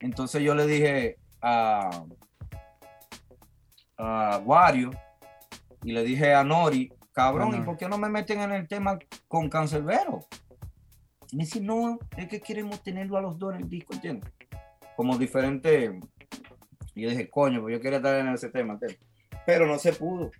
Entonces 0.00 0.42
yo 0.42 0.54
le 0.54 0.66
dije 0.66 1.16
a, 1.42 2.04
a 3.96 4.40
Wario 4.44 4.90
y 5.82 5.92
le 5.92 6.02
dije 6.04 6.34
a 6.34 6.44
Nori, 6.44 6.92
cabrón, 7.12 7.56
¿y 7.56 7.60
por 7.60 7.76
qué 7.76 7.88
no 7.88 7.98
me 7.98 8.08
meten 8.08 8.40
en 8.40 8.52
el 8.52 8.68
tema 8.68 8.98
con 9.26 9.48
Cancelbero? 9.48 10.20
Y 11.30 11.36
me 11.36 11.44
dice, 11.44 11.60
no, 11.60 11.98
es 12.16 12.28
que 12.28 12.40
queremos 12.40 12.82
tenerlo 12.82 13.16
a 13.18 13.22
los 13.22 13.38
dos 13.38 13.54
en 13.54 13.62
el 13.62 13.68
disco, 13.68 13.94
¿entiendes? 13.94 14.32
Como 14.96 15.18
diferente. 15.18 16.00
Y 16.94 17.02
yo 17.02 17.10
dije, 17.10 17.28
coño, 17.28 17.60
pues 17.60 17.74
yo 17.74 17.80
quería 17.80 17.98
estar 17.98 18.14
en 18.14 18.28
ese 18.28 18.48
tema, 18.50 18.74
¿entiendes? 18.74 19.00
Pero 19.44 19.66
no 19.66 19.78
se 19.78 19.92
pudo. 19.92 20.30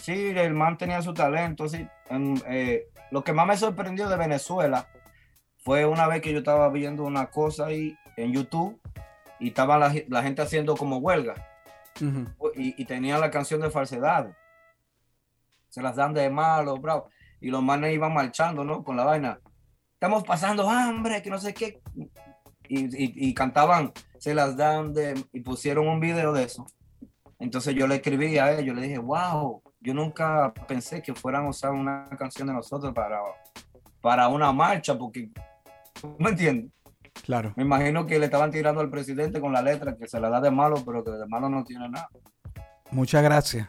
Sí, 0.00 0.32
el 0.36 0.54
man 0.54 0.76
tenía 0.76 1.00
su 1.00 1.14
talento, 1.14 1.68
sí. 1.68 1.86
En, 2.10 2.34
eh, 2.48 2.88
lo 3.12 3.22
que 3.22 3.32
más 3.32 3.46
me 3.46 3.56
sorprendió 3.56 4.08
de 4.08 4.16
Venezuela 4.16 4.88
fue 5.62 5.86
una 5.86 6.06
vez 6.06 6.20
que 6.22 6.32
yo 6.32 6.38
estaba 6.38 6.68
viendo 6.70 7.04
una 7.04 7.26
cosa 7.30 7.66
ahí 7.66 7.96
en 8.16 8.32
YouTube 8.32 8.80
y 9.40 9.48
estaba 9.48 9.78
la, 9.78 9.90
ge- 9.90 10.06
la 10.08 10.22
gente 10.22 10.42
haciendo 10.42 10.76
como 10.76 10.98
huelga 10.98 11.34
Ujú. 12.00 12.26
y, 12.56 12.80
y 12.80 12.84
tenían 12.84 13.20
la 13.20 13.30
canción 13.30 13.60
de 13.60 13.70
falsedad. 13.70 14.36
Se 15.68 15.80
las 15.82 15.96
dan 15.96 16.12
de 16.12 16.28
malo, 16.30 16.76
bravo. 16.76 17.08
Y 17.40 17.50
los 17.50 17.62
manes 17.62 17.94
iban 17.94 18.12
marchando, 18.12 18.62
¿no? 18.64 18.84
Con 18.84 18.96
la 18.96 19.04
vaina. 19.04 19.40
Estamos 19.94 20.22
pasando 20.24 20.68
hambre, 20.68 21.22
que 21.22 21.30
no 21.30 21.38
sé 21.38 21.54
qué. 21.54 21.80
Y, 22.68 22.84
y- 22.84 23.28
y 23.28 23.34
cantaban, 23.34 23.92
se 24.18 24.34
las 24.34 24.56
dan 24.56 24.92
de. 24.92 25.14
Y 25.32 25.40
pusieron 25.40 25.88
un 25.88 25.98
video 26.00 26.32
de 26.32 26.44
eso. 26.44 26.66
Entonces 27.38 27.74
yo 27.74 27.86
le 27.86 27.96
escribí 27.96 28.38
a 28.38 28.52
ellos, 28.58 28.76
le 28.76 28.82
dije, 28.82 28.98
wow, 28.98 29.62
yo 29.80 29.94
nunca 29.94 30.52
pensé 30.68 31.02
que 31.02 31.14
fueran 31.14 31.46
a 31.46 31.48
usar 31.48 31.72
una 31.72 32.08
canción 32.18 32.46
de 32.48 32.54
nosotros 32.54 32.92
para, 32.94 33.20
para 34.00 34.28
una 34.28 34.52
marcha, 34.52 34.96
porque. 34.96 35.30
¿Tú 36.00 36.16
¿Me 36.18 36.30
entiendes? 36.30 36.70
Claro. 37.24 37.52
Me 37.56 37.62
imagino 37.62 38.06
que 38.06 38.18
le 38.18 38.26
estaban 38.26 38.50
tirando 38.50 38.80
al 38.80 38.90
presidente 38.90 39.40
con 39.40 39.52
la 39.52 39.62
letra, 39.62 39.96
que 39.96 40.08
se 40.08 40.18
la 40.18 40.28
da 40.28 40.40
de 40.40 40.50
malo, 40.50 40.82
pero 40.84 41.04
que 41.04 41.10
de 41.10 41.26
malo 41.26 41.48
no 41.48 41.64
tiene 41.64 41.88
nada. 41.88 42.08
Muchas 42.90 43.22
gracias. 43.22 43.68